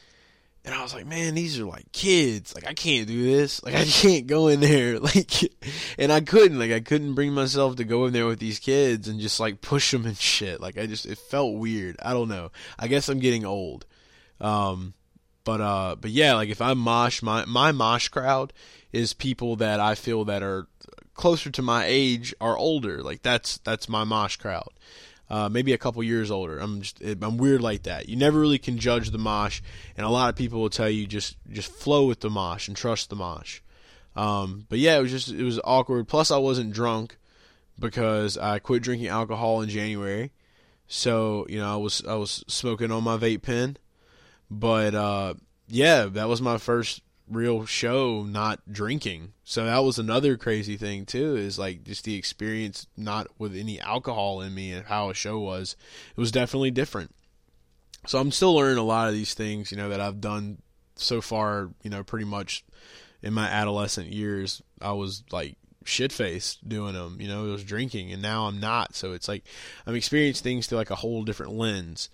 and 0.64 0.74
I 0.74 0.82
was 0.82 0.92
like, 0.92 1.06
man, 1.06 1.34
these 1.34 1.58
are 1.58 1.64
like 1.64 1.90
kids. 1.92 2.54
Like 2.54 2.66
I 2.66 2.74
can't 2.74 3.06
do 3.06 3.22
this. 3.22 3.62
Like 3.62 3.74
I 3.74 3.84
can't 3.84 4.26
go 4.26 4.48
in 4.48 4.60
there. 4.60 4.98
Like, 5.00 5.52
and 5.98 6.12
I 6.12 6.20
couldn't. 6.20 6.58
Like 6.58 6.70
I 6.70 6.80
couldn't 6.80 7.14
bring 7.14 7.32
myself 7.32 7.76
to 7.76 7.84
go 7.84 8.06
in 8.06 8.12
there 8.12 8.26
with 8.26 8.38
these 8.38 8.58
kids 8.58 9.08
and 9.08 9.20
just 9.20 9.40
like 9.40 9.60
push 9.60 9.90
them 9.90 10.04
and 10.06 10.16
shit. 10.16 10.60
Like 10.60 10.78
I 10.78 10.86
just 10.86 11.06
it 11.06 11.18
felt 11.18 11.54
weird. 11.54 11.96
I 12.02 12.12
don't 12.12 12.28
know. 12.28 12.50
I 12.78 12.88
guess 12.88 13.08
I'm 13.08 13.18
getting 13.18 13.44
old. 13.44 13.86
Um, 14.40 14.94
but 15.44 15.60
uh, 15.60 15.96
but 16.00 16.10
yeah, 16.10 16.34
like 16.34 16.50
if 16.50 16.60
I 16.60 16.74
mosh 16.74 17.22
my 17.22 17.44
my 17.46 17.72
mosh 17.72 18.08
crowd 18.08 18.52
is 18.92 19.14
people 19.14 19.56
that 19.56 19.80
I 19.80 19.94
feel 19.94 20.24
that 20.26 20.42
are 20.42 20.66
closer 21.14 21.50
to 21.50 21.62
my 21.62 21.84
age 21.86 22.34
are 22.40 22.56
older. 22.56 23.02
Like 23.02 23.22
that's 23.22 23.58
that's 23.58 23.88
my 23.88 24.04
mosh 24.04 24.36
crowd. 24.36 24.70
Uh, 25.30 25.48
maybe 25.48 25.72
a 25.72 25.78
couple 25.78 26.02
years 26.02 26.28
older. 26.28 26.58
I'm 26.58 26.80
just 26.80 27.00
I'm 27.00 27.38
weird 27.38 27.62
like 27.62 27.84
that. 27.84 28.08
You 28.08 28.16
never 28.16 28.40
really 28.40 28.58
can 28.58 28.78
judge 28.78 29.10
the 29.10 29.18
mosh, 29.18 29.60
and 29.96 30.04
a 30.04 30.10
lot 30.10 30.28
of 30.28 30.34
people 30.34 30.60
will 30.60 30.70
tell 30.70 30.90
you 30.90 31.06
just 31.06 31.36
just 31.48 31.70
flow 31.70 32.06
with 32.06 32.18
the 32.18 32.30
mosh 32.30 32.66
and 32.66 32.76
trust 32.76 33.10
the 33.10 33.16
mosh. 33.16 33.60
Um, 34.16 34.66
but 34.68 34.80
yeah, 34.80 34.98
it 34.98 35.02
was 35.02 35.12
just 35.12 35.28
it 35.28 35.44
was 35.44 35.60
awkward. 35.62 36.08
Plus, 36.08 36.32
I 36.32 36.38
wasn't 36.38 36.72
drunk 36.72 37.16
because 37.78 38.36
I 38.36 38.58
quit 38.58 38.82
drinking 38.82 39.08
alcohol 39.08 39.62
in 39.62 39.68
January. 39.68 40.32
So 40.88 41.46
you 41.48 41.58
know 41.58 41.72
I 41.72 41.76
was 41.76 42.02
I 42.06 42.14
was 42.14 42.44
smoking 42.48 42.90
on 42.90 43.04
my 43.04 43.16
vape 43.16 43.42
pen, 43.42 43.76
but 44.50 44.96
uh, 44.96 45.34
yeah, 45.68 46.06
that 46.06 46.28
was 46.28 46.42
my 46.42 46.58
first 46.58 47.02
real 47.30 47.64
show 47.64 48.24
not 48.24 48.60
drinking. 48.70 49.32
So 49.44 49.64
that 49.64 49.78
was 49.78 49.98
another 49.98 50.36
crazy 50.36 50.76
thing 50.76 51.06
too 51.06 51.36
is 51.36 51.58
like 51.58 51.84
just 51.84 52.04
the 52.04 52.16
experience 52.16 52.86
not 52.96 53.28
with 53.38 53.56
any 53.56 53.80
alcohol 53.80 54.40
in 54.40 54.54
me 54.54 54.72
and 54.72 54.86
how 54.86 55.10
a 55.10 55.14
show 55.14 55.38
was. 55.38 55.76
It 56.10 56.20
was 56.20 56.32
definitely 56.32 56.72
different. 56.72 57.14
So 58.06 58.18
I'm 58.18 58.32
still 58.32 58.54
learning 58.54 58.78
a 58.78 58.82
lot 58.82 59.08
of 59.08 59.14
these 59.14 59.34
things, 59.34 59.70
you 59.70 59.76
know, 59.76 59.90
that 59.90 60.00
I've 60.00 60.20
done 60.20 60.58
so 60.96 61.20
far, 61.20 61.70
you 61.82 61.90
know, 61.90 62.02
pretty 62.02 62.24
much 62.24 62.64
in 63.22 63.32
my 63.32 63.46
adolescent 63.46 64.08
years. 64.08 64.62
I 64.80 64.92
was 64.92 65.22
like 65.30 65.56
shit 65.84 66.12
faced 66.12 66.66
doing 66.68 66.94
them, 66.94 67.18
you 67.20 67.28
know, 67.28 67.46
I 67.46 67.52
was 67.52 67.64
drinking 67.64 68.12
and 68.12 68.22
now 68.22 68.46
I'm 68.46 68.58
not. 68.58 68.94
So 68.94 69.12
it's 69.12 69.28
like 69.28 69.44
I'm 69.86 69.94
experiencing 69.94 70.42
things 70.42 70.66
through 70.66 70.78
like 70.78 70.90
a 70.90 70.96
whole 70.96 71.22
different 71.22 71.52
lens. 71.52 72.10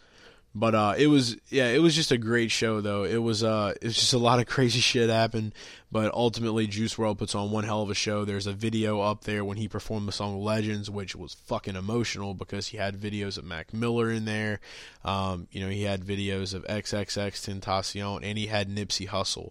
But 0.59 0.75
uh, 0.75 0.95
it 0.97 1.09
was 1.09 1.37
yeah, 1.51 1.69
it 1.69 1.83
was 1.83 1.95
just 1.95 2.13
a 2.13 2.17
great 2.17 2.51
show 2.51 2.81
though. 2.81 3.05
It 3.05 3.19
was 3.19 3.45
uh, 3.45 3.75
it 3.79 3.85
was 3.85 3.95
just 3.95 4.15
a 4.15 4.19
lot 4.19 4.41
of 4.41 4.47
crazy 4.47 4.81
shit 4.81 5.11
happened. 5.11 5.53
But 5.93 6.15
ultimately, 6.15 6.67
Juice 6.67 6.95
WRLD 6.95 7.19
puts 7.19 7.35
on 7.35 7.51
one 7.51 7.65
hell 7.65 7.83
of 7.83 7.91
a 7.91 7.95
show. 7.95 8.25
There's 8.25 8.47
a 8.47 8.55
video 8.55 9.01
up 9.01 9.25
there 9.25 9.45
when 9.45 9.59
he 9.59 9.69
performed 9.69 10.09
the 10.09 10.13
song 10.13 10.43
Legends, 10.43 10.91
which 10.91 11.15
was 11.15 11.35
fucking 11.35 11.77
emotional 11.77 12.33
because 12.33 12.69
he 12.69 12.79
had 12.79 12.99
videos 12.99 13.37
of 13.37 13.45
Mac 13.45 13.75
Miller 13.75 14.11
in 14.11 14.25
there. 14.25 14.61
Um, 15.05 15.47
you 15.51 15.61
know, 15.61 15.69
he 15.69 15.83
had 15.83 16.03
videos 16.03 16.55
of 16.55 16.65
XXXTentacion, 16.65 18.21
and 18.23 18.39
he 18.39 18.47
had 18.47 18.75
Nipsey 18.75 19.09
Hussle 19.09 19.51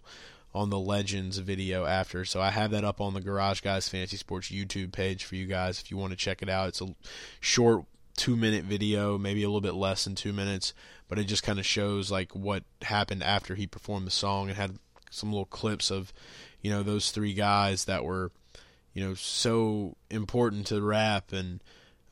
on 0.56 0.72
the 0.72 0.80
Legends 0.80 1.38
video 1.38 1.86
after. 1.86 2.26
So 2.26 2.42
I 2.42 2.50
have 2.50 2.72
that 2.72 2.84
up 2.84 3.00
on 3.00 3.14
the 3.14 3.22
Garage 3.22 3.62
Guys 3.62 3.88
Fantasy 3.88 4.18
Sports 4.18 4.50
YouTube 4.50 4.92
page 4.92 5.24
for 5.24 5.36
you 5.36 5.46
guys 5.46 5.80
if 5.80 5.92
you 5.92 5.98
want 5.98 6.14
to 6.14 6.18
check 6.18 6.42
it 6.42 6.50
out. 6.50 6.70
It's 6.70 6.82
a 6.82 6.96
short 7.42 7.86
two 8.16 8.36
minute 8.36 8.64
video, 8.66 9.18
maybe 9.18 9.44
a 9.44 9.48
little 9.48 9.62
bit 9.62 9.76
less 9.76 10.06
than 10.06 10.16
two 10.16 10.34
minutes, 10.34 10.74
but 11.08 11.20
it 11.20 11.26
just 11.26 11.44
kind 11.44 11.60
of 11.60 11.66
shows 11.66 12.12
like 12.12 12.34
what 12.34 12.64
happened 12.82 13.24
after 13.24 13.56
he 13.56 13.68
performed 13.68 14.08
the 14.08 14.12
song 14.12 14.50
and 14.50 14.58
had 14.58 14.78
some 15.12 15.32
little 15.32 15.46
clips 15.46 15.92
of, 15.92 16.14
you 16.62 16.72
know, 16.72 16.84
those 16.84 17.12
three 17.12 17.34
guys 17.34 17.86
that 17.86 18.04
were, 18.04 18.32
you 18.94 19.06
know, 19.06 19.14
so 19.14 19.96
important 20.10 20.68
to 20.68 20.82
rap 20.82 21.32
and 21.32 21.62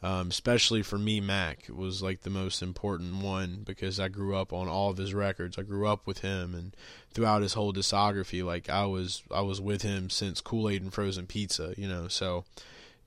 um, 0.03 0.27
especially 0.27 0.81
for 0.83 0.99
me, 0.99 1.21
Mac 1.21 1.67
was 1.73 2.03
like 2.03 2.21
the 2.21 2.29
most 2.29 2.61
important 2.61 3.23
one 3.23 3.61
because 3.65 4.01
I 4.01 4.09
grew 4.09 4.35
up 4.35 4.51
on 4.51 4.67
all 4.67 4.89
of 4.89 4.97
his 4.97 5.13
records. 5.13 5.57
I 5.57 5.61
grew 5.61 5.87
up 5.87 6.05
with 6.05 6.19
him, 6.19 6.53
and 6.53 6.75
throughout 7.13 7.41
his 7.41 7.53
whole 7.53 7.71
discography, 7.71 8.43
like 8.43 8.69
I 8.69 8.85
was, 8.85 9.23
I 9.31 9.39
was 9.39 9.61
with 9.61 9.81
him 9.81 10.09
since 10.09 10.41
Kool 10.41 10.67
Aid 10.67 10.81
and 10.81 10.93
Frozen 10.93 11.27
Pizza, 11.27 11.73
you 11.77 11.87
know. 11.87 12.09
So, 12.09 12.43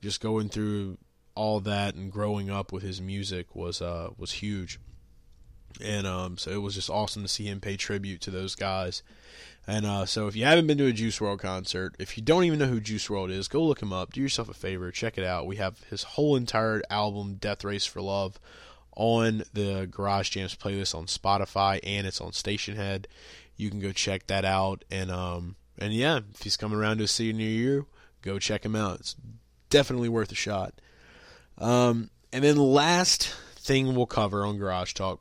just 0.01 0.23
going 0.23 0.49
through 0.49 0.97
all 1.35 1.61
that 1.61 1.97
and 1.97 2.11
growing 2.11 2.49
up 2.49 2.73
with 2.73 2.83
his 2.83 2.99
music 2.99 3.55
was 3.55 3.83
uh, 3.83 4.09
was 4.17 4.33
huge. 4.33 4.81
And 5.81 6.07
um, 6.07 6.39
so 6.39 6.51
it 6.51 6.63
was 6.63 6.75
just 6.75 6.91
awesome 6.91 7.23
to 7.23 7.29
see 7.29 7.45
him 7.45 7.61
pay 7.61 7.77
tribute 7.77 8.21
to 8.23 8.31
those 8.31 8.55
guys. 8.55 9.03
And 9.67 9.85
uh, 9.85 10.07
so 10.07 10.29
if 10.29 10.37
you 10.37 10.45
haven't 10.45 10.69
been 10.69 10.79
to 10.79 10.87
a 10.87 10.93
Juice 10.93 11.19
WRLD 11.19 11.41
concert, 11.41 11.97
if 11.99 12.17
you 12.17 12.23
don't 12.23 12.45
even 12.45 12.59
know 12.59 12.67
who 12.67 12.81
Juice 12.81 13.09
WRLD 13.09 13.31
is, 13.31 13.49
go 13.49 13.63
look 13.63 13.83
him 13.83 13.93
up. 13.93 14.13
Do 14.13 14.21
yourself 14.21 14.49
a 14.49 14.55
favor, 14.55 14.91
check 14.93 15.19
it 15.19 15.25
out. 15.25 15.47
We 15.47 15.57
have 15.57 15.81
his 15.91 16.05
whole 16.05 16.37
entire 16.37 16.83
album, 16.89 17.35
Death 17.35 17.65
Race 17.65 17.85
for 17.85 18.01
Love, 18.01 18.39
on 18.97 19.43
the 19.53 19.89
Garage 19.91 20.31
Jams 20.31 20.55
playlist 20.55 20.95
on 20.95 21.07
Spotify 21.07 21.81
and 21.83 22.07
it's 22.07 22.21
on 22.21 22.31
Stationhead. 22.31 23.07
You 23.57 23.71
can 23.71 23.81
go 23.81 23.93
check 23.93 24.27
that 24.29 24.45
out. 24.45 24.85
And 24.91 25.11
um, 25.11 25.57
and 25.79 25.93
yeah, 25.93 26.21
if 26.35 26.43
he's 26.43 26.57
coming 26.57 26.79
around 26.79 26.99
to 26.99 27.05
a 27.05 27.09
city 27.09 27.33
near 27.33 27.49
you, 27.49 27.87
go 28.23 28.39
check 28.39 28.65
him 28.65 28.77
out. 28.77 29.01
It's 29.01 29.17
definitely 29.69 30.09
worth 30.09 30.33
a 30.33 30.37
shot. 30.37 30.75
Um, 31.59 32.11
and 32.33 32.45
then 32.45 32.57
last 32.57 33.35
thing 33.57 33.95
we'll 33.95 34.07
cover 34.07 34.45
on 34.45 34.59
Garage 34.59 34.93
Talk 34.95 35.21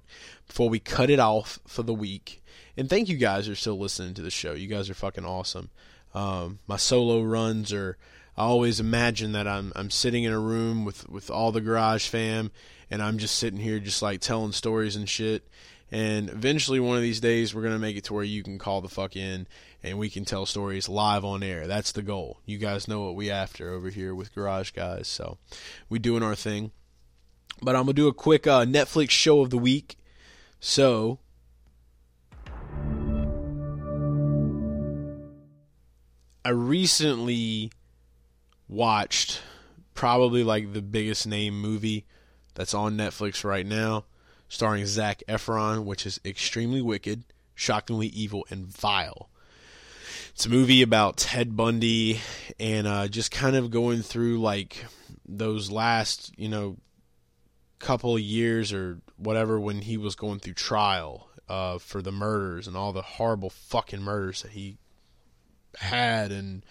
before 0.56 0.70
we 0.70 0.80
cut 0.80 1.10
it 1.10 1.20
off 1.20 1.60
for 1.68 1.84
the 1.84 1.94
week. 1.94 2.42
And 2.78 2.90
thank 2.90 3.10
you 3.10 3.18
guys 3.18 3.50
are 3.50 3.56
still 3.56 3.78
listening 3.78 4.14
to 4.14 4.22
the 4.22 4.32
show. 4.32 4.54
You 4.54 4.68
guys 4.68 4.90
are 4.90 4.94
fucking 4.94 5.26
awesome. 5.26 5.70
Um, 6.14 6.60
my 6.66 6.78
solo 6.78 7.22
runs 7.22 7.74
are. 7.74 7.98
I 8.38 8.44
always 8.44 8.80
imagine 8.80 9.34
that 9.34 9.50
I'm 9.50 9.74
I'm 9.76 9.90
sitting 9.90 10.24
in 10.24 10.32
a 10.32 10.40
room 10.40 10.86
with 10.86 11.10
with 11.10 11.30
all 11.30 11.52
the 11.52 11.60
garage 11.60 12.08
fam, 12.08 12.52
and 12.90 13.04
I'm 13.04 13.18
just 13.18 13.38
sitting 13.38 13.60
here 13.60 13.80
just 13.80 14.02
like 14.02 14.22
telling 14.22 14.54
stories 14.54 14.96
and 14.96 15.10
shit. 15.10 15.46
And 15.92 16.30
eventually, 16.30 16.80
one 16.80 16.96
of 16.96 17.04
these 17.04 17.20
days, 17.20 17.54
we're 17.54 17.64
gonna 17.64 17.78
make 17.78 17.98
it 17.98 18.06
to 18.06 18.14
where 18.14 18.24
you 18.24 18.42
can 18.42 18.58
call 18.58 18.80
the 18.80 18.88
fuck 18.88 19.18
in 19.18 19.48
and 19.84 20.00
we 20.00 20.10
can 20.10 20.24
tell 20.24 20.46
stories 20.46 20.88
live 20.88 21.26
on 21.26 21.44
air. 21.44 21.68
That's 21.68 21.92
the 21.92 22.02
goal. 22.02 22.40
You 22.46 22.60
guys 22.60 22.88
know 22.88 23.02
what 23.02 23.16
we 23.16 23.30
after 23.30 23.74
over 23.74 23.90
here 23.90 24.16
with 24.16 24.34
Garage 24.34 24.72
Guys. 24.72 25.10
So 25.10 25.38
we 25.90 26.00
doing 26.00 26.24
our 26.24 26.36
thing. 26.36 26.72
But 27.62 27.76
I'm 27.76 27.84
gonna 27.84 27.94
do 27.94 28.08
a 28.08 28.14
quick 28.14 28.48
uh, 28.48 28.66
Netflix 28.66 29.10
show 29.10 29.42
of 29.42 29.50
the 29.50 29.58
week. 29.58 29.98
So 30.68 31.20
I 36.44 36.50
recently 36.50 37.72
watched 38.68 39.44
probably 39.94 40.44
like 40.44 40.74
the 40.74 40.82
biggest 40.82 41.28
name 41.28 41.62
movie 41.62 42.08
that's 42.56 42.74
on 42.74 42.98
Netflix 42.98 43.44
right 43.44 43.66
now, 43.66 44.06
starring 44.50 44.88
Zac 44.88 45.22
Efron, 45.30 45.86
which 45.86 46.08
is 46.08 46.20
extremely 46.26 46.82
wicked, 46.82 47.26
shockingly 47.54 48.08
evil, 48.08 48.44
and 48.50 48.66
vile. 48.66 49.30
It's 50.32 50.48
a 50.48 50.50
movie 50.50 50.82
about 50.82 51.18
Ted 51.18 51.56
Bundy 51.56 52.22
and 52.60 52.88
uh, 52.88 53.08
just 53.08 53.30
kind 53.30 53.56
of 53.56 53.70
going 53.70 54.02
through 54.02 54.42
like 54.42 54.84
those 55.28 55.70
last, 55.70 56.32
you 56.40 56.50
know, 56.50 56.78
couple 57.78 58.18
years 58.18 58.74
or 58.74 59.00
whatever 59.18 59.60
when 59.60 59.82
he 59.82 59.98
was 59.98 60.16
going 60.16 60.40
through 60.40 60.54
trial 60.54 61.30
uh, 61.48 61.78
for 61.78 62.02
the 62.02 62.12
murders 62.12 62.68
and 62.68 62.76
all 62.76 62.94
the 62.94 63.02
horrible 63.02 63.50
fucking 63.50 64.02
murders 64.02 64.42
that 64.42 64.52
he 64.52 64.78
had 65.78 66.32
and 66.32 66.64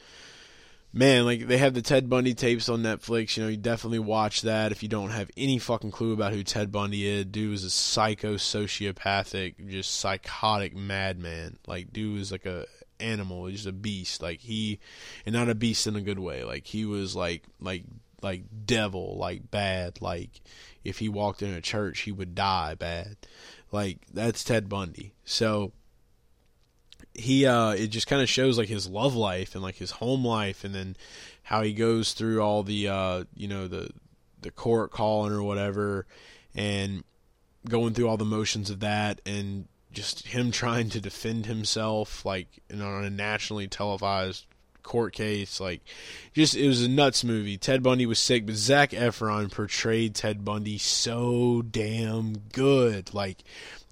man, 0.95 1.25
like 1.25 1.47
they 1.47 1.59
have 1.59 1.75
the 1.75 1.83
Ted 1.83 2.09
Bundy 2.09 2.35
tapes 2.35 2.69
on 2.69 2.83
Netflix. 2.83 3.37
You 3.37 3.43
know, 3.43 3.49
you 3.51 3.57
definitely 3.57 3.99
watch 3.99 4.43
that 4.43 4.73
if 4.73 4.83
you 4.83 4.89
don't 4.89 5.11
have 5.11 5.31
any 5.37 5.59
fucking 5.59 5.91
clue 5.91 6.13
about 6.13 6.33
who 6.33 6.43
Ted 6.43 6.73
Bundy 6.73 7.07
is. 7.07 7.27
Dude 7.27 7.51
was 7.51 7.65
a 7.65 7.71
psycho, 7.71 8.35
sociopathic, 8.35 9.69
just 9.69 9.99
psychotic 9.99 10.75
madman. 10.75 11.59
Like, 11.67 11.93
dude 11.93 12.19
was 12.19 12.33
like 12.33 12.47
a 12.47 12.67
animal, 13.01 13.51
just 13.51 13.67
a 13.67 13.73
beast. 13.73 14.23
Like 14.23 14.41
he, 14.41 14.79
and 15.27 15.35
not 15.35 15.51
a 15.51 15.55
beast 15.55 15.87
in 15.87 15.97
a 15.97 16.01
good 16.01 16.21
way. 16.21 16.45
Like 16.45 16.67
he 16.67 16.85
was 16.85 17.15
like 17.17 17.45
like 17.61 17.85
like 18.23 18.45
devil, 18.65 19.17
like 19.19 19.51
bad. 19.51 20.01
Like 20.01 20.41
if 20.85 20.99
he 20.99 21.09
walked 21.09 21.43
in 21.43 21.53
a 21.53 21.61
church, 21.61 22.01
he 22.01 22.13
would 22.13 22.35
die 22.35 22.75
bad. 22.75 23.17
Like 23.73 23.99
that's 24.13 24.45
Ted 24.45 24.69
Bundy. 24.69 25.15
So 25.25 25.73
he 27.15 27.47
uh 27.47 27.71
it 27.71 27.89
just 27.89 28.07
kind 28.07 28.23
of 28.23 28.29
shows 28.29 28.59
like 28.59 28.69
his 28.69 28.89
love 28.89 29.15
life 29.15 29.55
and 29.55 29.63
like 29.63 29.77
his 29.77 29.93
home 29.93 30.25
life 30.25 30.65
and 30.65 30.75
then 30.75 30.97
how 31.45 31.63
he 31.63 31.73
goes 31.73 32.13
through 32.13 32.41
all 32.41 32.63
the 32.63 32.89
uh 32.89 33.25
you 33.35 33.47
know 33.47 33.69
the 33.69 33.89
the 34.43 34.51
court 34.51 34.91
calling 34.91 35.33
or 35.33 35.43
whatever 35.43 36.07
and 36.55 37.05
going 37.69 37.95
through 37.95 38.09
all 38.09 38.17
the 38.17 38.25
motions 38.25 38.69
of 38.69 38.81
that 38.81 39.21
and 39.25 39.67
just 39.93 40.27
him 40.27 40.51
trying 40.51 40.89
to 40.89 41.01
defend 41.01 41.47
himself 41.47 42.25
like 42.25 42.49
on 42.73 43.05
a 43.05 43.11
nationally 43.11 43.69
televised 43.69 44.45
court 44.85 45.13
case 45.13 45.59
like 45.59 45.81
just 46.35 46.55
it 46.55 46.69
was 46.69 46.83
a 46.83 46.89
nuts 46.89 47.25
movie 47.25 47.57
ted 47.57 47.83
bundy 47.83 48.07
was 48.07 48.19
sick 48.19 48.47
but 48.47 48.55
zac 48.55 48.91
efron 48.91 49.51
portrayed 49.51 50.15
ted 50.15 50.45
bundy 50.45 50.79
so 50.79 51.63
damn 51.63 52.37
good 52.53 53.13
like 53.13 53.43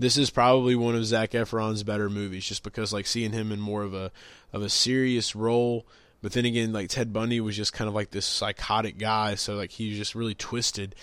this 0.02 0.16
is 0.16 0.30
probably 0.30 0.74
one 0.74 0.96
of 0.96 1.06
Zac 1.06 1.30
Efron's 1.30 1.84
better 1.84 2.10
movies, 2.10 2.44
just 2.44 2.64
because 2.64 2.92
like 2.92 3.06
seeing 3.06 3.32
him 3.32 3.52
in 3.52 3.60
more 3.60 3.82
of 3.82 3.94
a 3.94 4.10
of 4.52 4.62
a 4.62 4.68
serious 4.68 5.34
role. 5.34 5.86
But 6.20 6.32
then 6.32 6.44
again, 6.44 6.72
like 6.72 6.88
Ted 6.88 7.12
Bundy 7.12 7.40
was 7.40 7.56
just 7.56 7.72
kind 7.72 7.88
of 7.88 7.94
like 7.94 8.10
this 8.10 8.26
psychotic 8.26 8.98
guy, 8.98 9.36
so 9.36 9.54
like 9.54 9.70
he 9.70 9.88
was 9.88 9.98
just 9.98 10.14
really 10.14 10.34
twisted. 10.34 10.94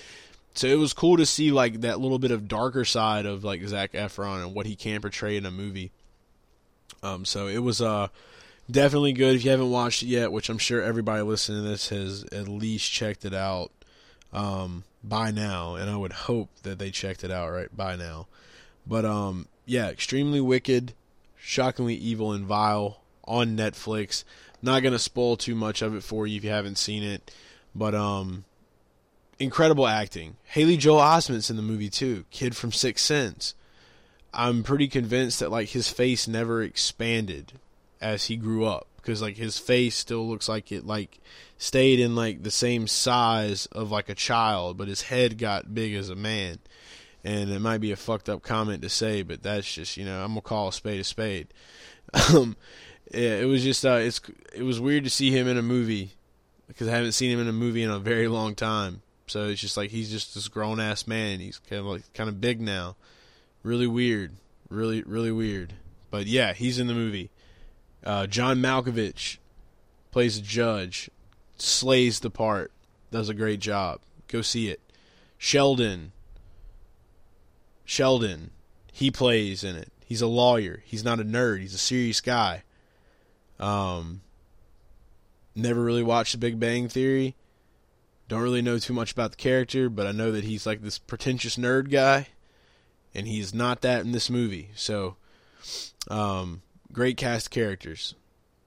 So 0.54 0.68
it 0.68 0.78
was 0.78 0.94
cool 0.94 1.18
to 1.18 1.26
see 1.26 1.52
like 1.52 1.82
that 1.82 2.00
little 2.00 2.20
bit 2.20 2.32
of 2.32 2.48
darker 2.48 2.84
side 2.84 3.26
of 3.26 3.44
like 3.44 3.66
Zac 3.66 3.94
Efron 3.94 4.44
and 4.44 4.54
what 4.54 4.66
he 4.66 4.76
can 4.76 5.02
portray 5.02 5.38
in 5.38 5.46
a 5.46 5.52
movie. 5.52 5.92
Um, 7.02 7.24
so 7.24 7.48
it 7.48 7.60
was 7.60 7.82
uh 7.82 8.10
definitely 8.70 9.14
good. 9.14 9.36
If 9.36 9.46
you 9.46 9.52
haven't 9.52 9.72
watched 9.72 10.04
it 10.04 10.08
yet, 10.08 10.32
which 10.32 10.50
I'm 10.50 10.58
sure 10.58 10.82
everybody 10.82 11.22
listening 11.22 11.64
to 11.64 11.70
this 11.70 11.90
has 11.90 12.24
at 12.26 12.48
least 12.48 12.92
checked 12.92 13.26
it 13.26 13.34
out 13.34 13.72
um, 14.32 14.84
by 15.04 15.32
now, 15.32 15.76
and 15.76 15.90
I 15.90 15.96
would 15.96 16.14
hope 16.14 16.50
that 16.64 16.80
they 16.80 16.92
checked 16.92 17.24
it 17.24 17.32
out 17.32 17.52
right 17.52 17.76
by 17.76 17.96
now. 17.96 18.28
But 18.86 19.06
um, 19.06 19.48
yeah, 19.66 19.90
extremely 19.90 20.42
wicked, 20.42 20.94
shockingly 21.38 21.96
evil 21.96 22.32
and 22.32 22.46
vile 22.46 23.02
on 23.26 23.58
Netflix. 23.58 24.24
Not 24.62 24.84
gonna 24.84 25.00
spoil 25.00 25.38
too 25.38 25.56
much 25.56 25.82
of 25.82 25.96
it 25.96 26.04
for 26.04 26.28
you 26.28 26.38
if 26.38 26.44
you 26.44 26.50
haven't 26.50 26.78
seen 26.78 27.04
it, 27.04 27.34
but 27.74 27.96
um, 27.96 28.44
incredible 29.40 29.88
acting. 29.88 30.36
Haley 30.44 30.78
Joel 30.78 31.00
Osment's 31.00 31.50
in 31.50 31.56
the 31.56 31.62
movie 31.62 31.90
too. 31.90 32.26
Kid 32.30 32.56
from 32.56 32.72
Sixth 32.72 33.06
Sense. 33.06 33.56
I'm 34.32 34.62
pretty 34.62 34.88
convinced 34.88 35.40
that 35.40 35.50
like 35.50 35.70
his 35.70 35.90
face 35.90 36.28
never 36.28 36.62
expanded 36.62 37.54
as 38.02 38.26
he 38.26 38.36
grew 38.36 38.66
up 38.66 38.88
because 38.98 39.22
like 39.22 39.38
his 39.38 39.58
face 39.58 39.96
still 39.96 40.28
looks 40.28 40.48
like 40.48 40.72
it 40.72 40.86
like 40.86 41.20
stayed 41.58 42.00
in 42.00 42.16
like 42.16 42.44
the 42.44 42.52
same 42.52 42.88
size 42.88 43.66
of 43.68 43.92
like 43.92 44.10
a 44.10 44.16
child, 44.16 44.78
but 44.78 44.88
his 44.88 45.04
head 45.04 45.38
got 45.38 45.74
big 45.74 45.94
as 45.94 46.10
a 46.10 46.16
man 46.16 46.60
and 47.24 47.50
it 47.50 47.60
might 47.60 47.80
be 47.80 47.92
a 47.92 47.96
fucked 47.96 48.30
up 48.30 48.44
comment 48.44 48.82
to 48.82 48.90
say, 48.90 49.22
but 49.22 49.44
that's 49.44 49.74
just 49.74 49.98
you 49.98 50.06
know 50.06 50.24
I'm 50.24 50.30
gonna 50.30 50.42
call 50.42 50.70
a 50.70 50.74
spade 50.74 51.00
a 51.00 51.04
spade. 51.04 51.48
Um, 52.34 52.56
yeah, 53.12 53.36
it 53.38 53.46
was 53.46 53.64
just 53.64 53.86
uh, 53.86 54.00
it's 54.02 54.20
it 54.54 54.64
was 54.64 54.80
weird 54.80 55.04
to 55.04 55.10
see 55.12 55.30
him 55.32 55.48
in 55.48 55.58
a 55.58 55.62
movie 55.62 56.12
because 56.68 56.88
I 56.88 56.92
haven't 56.92 57.12
seen 57.12 57.32
him 57.32 57.40
in 57.40 57.48
a 57.48 57.54
movie 57.54 57.84
in 57.84 57.90
a 57.90 58.00
very 58.00 58.28
long 58.28 58.56
time. 58.56 59.02
So 59.28 59.46
it's 59.46 59.62
just 59.62 59.78
like 59.78 59.92
he's 59.92 60.10
just 60.10 60.34
this 60.34 60.48
grown 60.48 60.80
ass 60.80 61.06
man. 61.06 61.40
He's 61.40 61.60
kind 61.60 61.80
of 61.82 61.86
like 61.86 62.12
kind 62.14 62.30
of 62.30 62.42
big 62.42 62.62
now. 62.62 62.96
Really 63.62 63.86
weird, 63.88 64.34
really 64.70 65.04
really 65.04 65.32
weird. 65.32 65.74
But 66.10 66.26
yeah, 66.26 66.54
he's 66.54 66.80
in 66.80 66.88
the 66.88 66.96
movie. 66.96 67.30
Uh, 68.04 68.28
John 68.28 68.60
Malkovich 68.60 69.38
plays 70.12 70.38
a 70.38 70.42
judge, 70.42 71.10
slays 71.58 72.20
the 72.20 72.30
part, 72.30 72.72
does 73.12 73.30
a 73.30 73.34
great 73.34 73.60
job. 73.60 74.00
Go 74.28 74.42
see 74.42 74.70
it. 74.70 74.80
Sheldon 75.38 76.12
Sheldon, 77.90 78.52
he 78.94 79.10
plays 79.10 79.64
in 79.64 79.76
it. 79.76 79.92
He's 80.06 80.22
a 80.22 80.28
lawyer. 80.28 80.84
He's 80.86 81.04
not 81.04 81.20
a 81.20 81.26
nerd. 81.26 81.62
He's 81.62 81.74
a 81.74 81.80
serious 81.80 82.22
guy. 82.22 82.62
Um, 83.60 84.22
never 85.56 85.84
really 85.84 86.04
watched 86.04 86.34
The 86.34 86.38
Big 86.38 86.60
Bang 86.60 86.88
Theory. 86.88 87.36
Don't 88.28 88.44
really 88.44 88.62
know 88.62 88.78
too 88.78 88.94
much 88.94 89.12
about 89.12 89.32
the 89.32 89.38
character, 89.38 89.90
but 89.90 90.06
I 90.06 90.12
know 90.12 90.32
that 90.32 90.44
he's 90.44 90.68
like 90.68 90.84
this 90.84 91.00
pretentious 91.00 91.58
nerd 91.58 91.90
guy, 91.90 92.28
and 93.16 93.28
he's 93.28 93.56
not 93.56 93.82
that 93.82 94.02
in 94.02 94.12
this 94.12 94.30
movie. 94.30 94.70
So, 94.76 95.16
um, 96.12 96.62
great 96.92 97.18
cast 97.18 97.52
characters. 97.52 98.16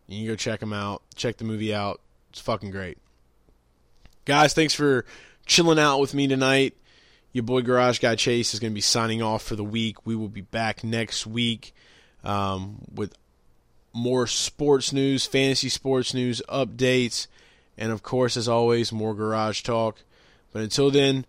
You 0.07 0.19
can 0.19 0.27
go 0.27 0.37
check 0.37 0.61
them 0.61 0.73
out. 0.73 1.03
Check 1.15 1.39
the 1.39 1.45
movie 1.45 1.75
out. 1.75 2.01
It's 2.31 2.41
fucking 2.41 2.71
great. 2.71 2.99
Guys, 4.25 4.55
thanks 4.55 4.75
for 4.75 5.05
chilling 5.47 5.79
out 5.79 6.01
with 6.01 6.15
me 6.15 6.27
tonight. 6.27 6.77
Your 7.33 7.45
boy 7.45 7.63
Garage 7.63 7.99
Guy 7.99 8.15
Chase 8.15 8.53
is 8.53 8.61
going 8.61 8.73
to 8.73 8.75
be 8.75 8.83
signing 8.83 9.23
off 9.23 9.43
for 9.43 9.57
the 9.57 9.65
week. 9.65 10.07
We 10.07 10.15
will 10.15 10.29
be 10.29 10.43
back 10.43 10.85
next 10.85 11.27
week 11.27 11.75
um, 12.25 12.83
with 12.93 13.17
more 13.93 14.27
sports 14.27 14.93
news, 14.93 15.27
fantasy 15.27 15.69
sports 15.69 16.15
news, 16.15 16.43
updates, 16.49 17.27
and 17.77 17.91
of 17.91 18.03
course, 18.03 18.37
as 18.37 18.49
always, 18.49 18.93
more 18.93 19.15
Garage 19.15 19.63
Talk. 19.63 20.03
But 20.53 20.63
until 20.63 20.91
then, 20.91 21.25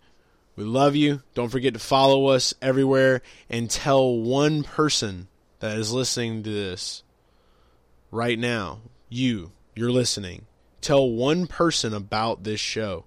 we 0.56 0.64
love 0.64 0.94
you. 0.94 1.22
Don't 1.34 1.48
forget 1.48 1.74
to 1.74 1.80
follow 1.80 2.26
us 2.26 2.54
everywhere 2.62 3.22
and 3.48 3.70
tell 3.70 4.14
one 4.16 4.62
person 4.62 5.28
that 5.64 5.78
is 5.78 5.94
listening 5.94 6.42
to 6.42 6.50
this 6.50 7.02
right 8.10 8.38
now, 8.38 8.80
you, 9.08 9.50
you're 9.74 9.90
listening. 9.90 10.44
Tell 10.82 11.08
one 11.08 11.46
person 11.46 11.94
about 11.94 12.44
this 12.44 12.60
show. 12.60 13.06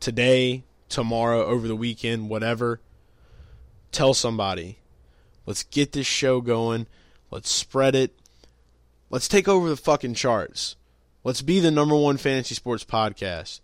Today, 0.00 0.64
tomorrow, 0.88 1.44
over 1.44 1.68
the 1.68 1.76
weekend, 1.76 2.30
whatever. 2.30 2.80
Tell 3.92 4.12
somebody. 4.12 4.80
Let's 5.46 5.62
get 5.62 5.92
this 5.92 6.08
show 6.08 6.40
going. 6.40 6.88
Let's 7.30 7.48
spread 7.48 7.94
it. 7.94 8.18
Let's 9.08 9.28
take 9.28 9.46
over 9.46 9.68
the 9.68 9.76
fucking 9.76 10.14
charts. 10.14 10.74
Let's 11.22 11.42
be 11.42 11.60
the 11.60 11.70
number 11.70 11.94
one 11.94 12.16
fantasy 12.16 12.56
sports 12.56 12.84
podcast. 12.84 13.60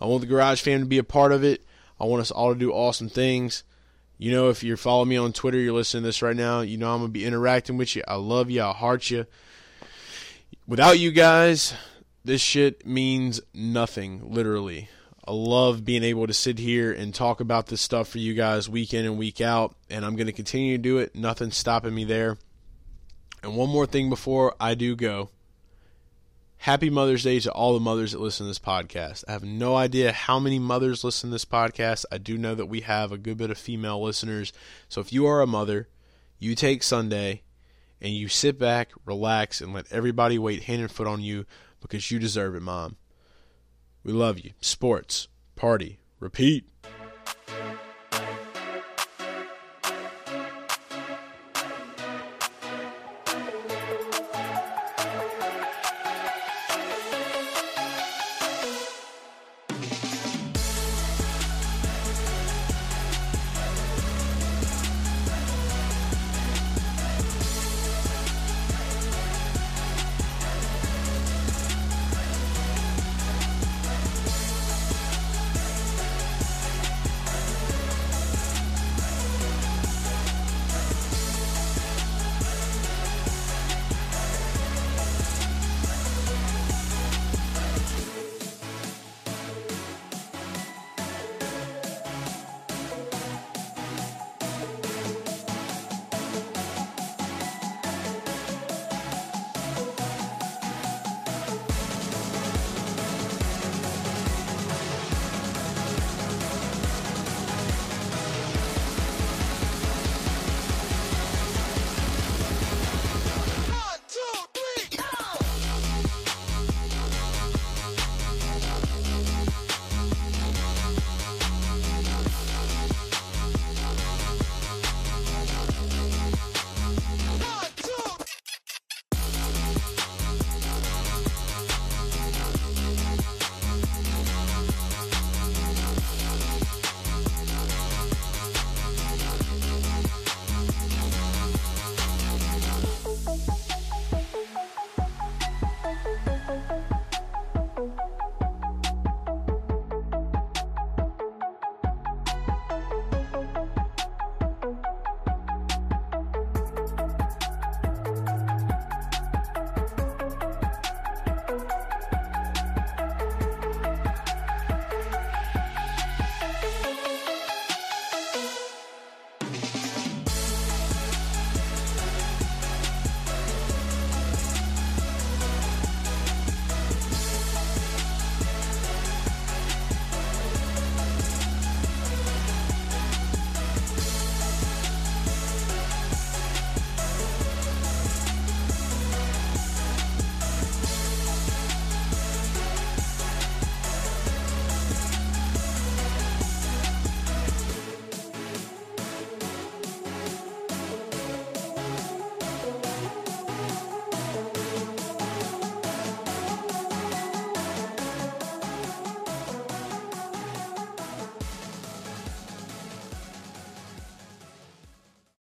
I 0.00 0.06
want 0.06 0.22
the 0.22 0.26
Garage 0.26 0.62
Fam 0.62 0.80
to 0.80 0.86
be 0.86 0.96
a 0.96 1.04
part 1.04 1.32
of 1.32 1.44
it. 1.44 1.62
I 2.00 2.06
want 2.06 2.22
us 2.22 2.30
all 2.30 2.54
to 2.54 2.58
do 2.58 2.72
awesome 2.72 3.10
things. 3.10 3.64
You 4.22 4.30
know, 4.30 4.50
if 4.50 4.62
you're 4.62 4.76
following 4.76 5.08
me 5.08 5.16
on 5.16 5.32
Twitter, 5.32 5.58
you're 5.58 5.72
listening 5.72 6.04
to 6.04 6.06
this 6.06 6.22
right 6.22 6.36
now, 6.36 6.60
you 6.60 6.76
know 6.76 6.92
I'm 6.92 7.00
going 7.00 7.08
to 7.08 7.12
be 7.12 7.24
interacting 7.24 7.76
with 7.76 7.96
you. 7.96 8.04
I 8.06 8.14
love 8.14 8.50
you. 8.50 8.62
I 8.62 8.70
heart 8.70 9.10
you. 9.10 9.26
Without 10.64 11.00
you 11.00 11.10
guys, 11.10 11.74
this 12.24 12.40
shit 12.40 12.86
means 12.86 13.40
nothing, 13.52 14.32
literally. 14.32 14.88
I 15.26 15.32
love 15.32 15.84
being 15.84 16.04
able 16.04 16.28
to 16.28 16.32
sit 16.32 16.60
here 16.60 16.92
and 16.92 17.12
talk 17.12 17.40
about 17.40 17.66
this 17.66 17.80
stuff 17.80 18.06
for 18.06 18.18
you 18.18 18.34
guys 18.34 18.68
week 18.68 18.94
in 18.94 19.06
and 19.06 19.18
week 19.18 19.40
out, 19.40 19.74
and 19.90 20.04
I'm 20.04 20.14
going 20.14 20.28
to 20.28 20.32
continue 20.32 20.76
to 20.76 20.82
do 20.82 20.98
it. 20.98 21.16
Nothing's 21.16 21.56
stopping 21.56 21.92
me 21.92 22.04
there. 22.04 22.38
And 23.42 23.56
one 23.56 23.70
more 23.70 23.86
thing 23.86 24.08
before 24.08 24.54
I 24.60 24.76
do 24.76 24.94
go. 24.94 25.30
Happy 26.62 26.90
Mother's 26.90 27.24
Day 27.24 27.40
to 27.40 27.50
all 27.50 27.74
the 27.74 27.80
mothers 27.80 28.12
that 28.12 28.20
listen 28.20 28.46
to 28.46 28.48
this 28.48 28.60
podcast. 28.60 29.24
I 29.26 29.32
have 29.32 29.42
no 29.42 29.74
idea 29.74 30.12
how 30.12 30.38
many 30.38 30.60
mothers 30.60 31.02
listen 31.02 31.30
to 31.30 31.34
this 31.34 31.44
podcast. 31.44 32.04
I 32.12 32.18
do 32.18 32.38
know 32.38 32.54
that 32.54 32.66
we 32.66 32.82
have 32.82 33.10
a 33.10 33.18
good 33.18 33.36
bit 33.36 33.50
of 33.50 33.58
female 33.58 34.00
listeners. 34.00 34.52
So 34.88 35.00
if 35.00 35.12
you 35.12 35.26
are 35.26 35.40
a 35.40 35.46
mother, 35.48 35.88
you 36.38 36.54
take 36.54 36.84
Sunday 36.84 37.42
and 38.00 38.14
you 38.14 38.28
sit 38.28 38.60
back, 38.60 38.92
relax, 39.04 39.60
and 39.60 39.74
let 39.74 39.90
everybody 39.90 40.38
wait 40.38 40.62
hand 40.62 40.82
and 40.82 40.90
foot 40.92 41.08
on 41.08 41.20
you 41.20 41.46
because 41.80 42.12
you 42.12 42.20
deserve 42.20 42.54
it, 42.54 42.62
mom. 42.62 42.94
We 44.04 44.12
love 44.12 44.38
you. 44.38 44.52
Sports. 44.60 45.26
Party. 45.56 45.98
Repeat. 46.20 46.68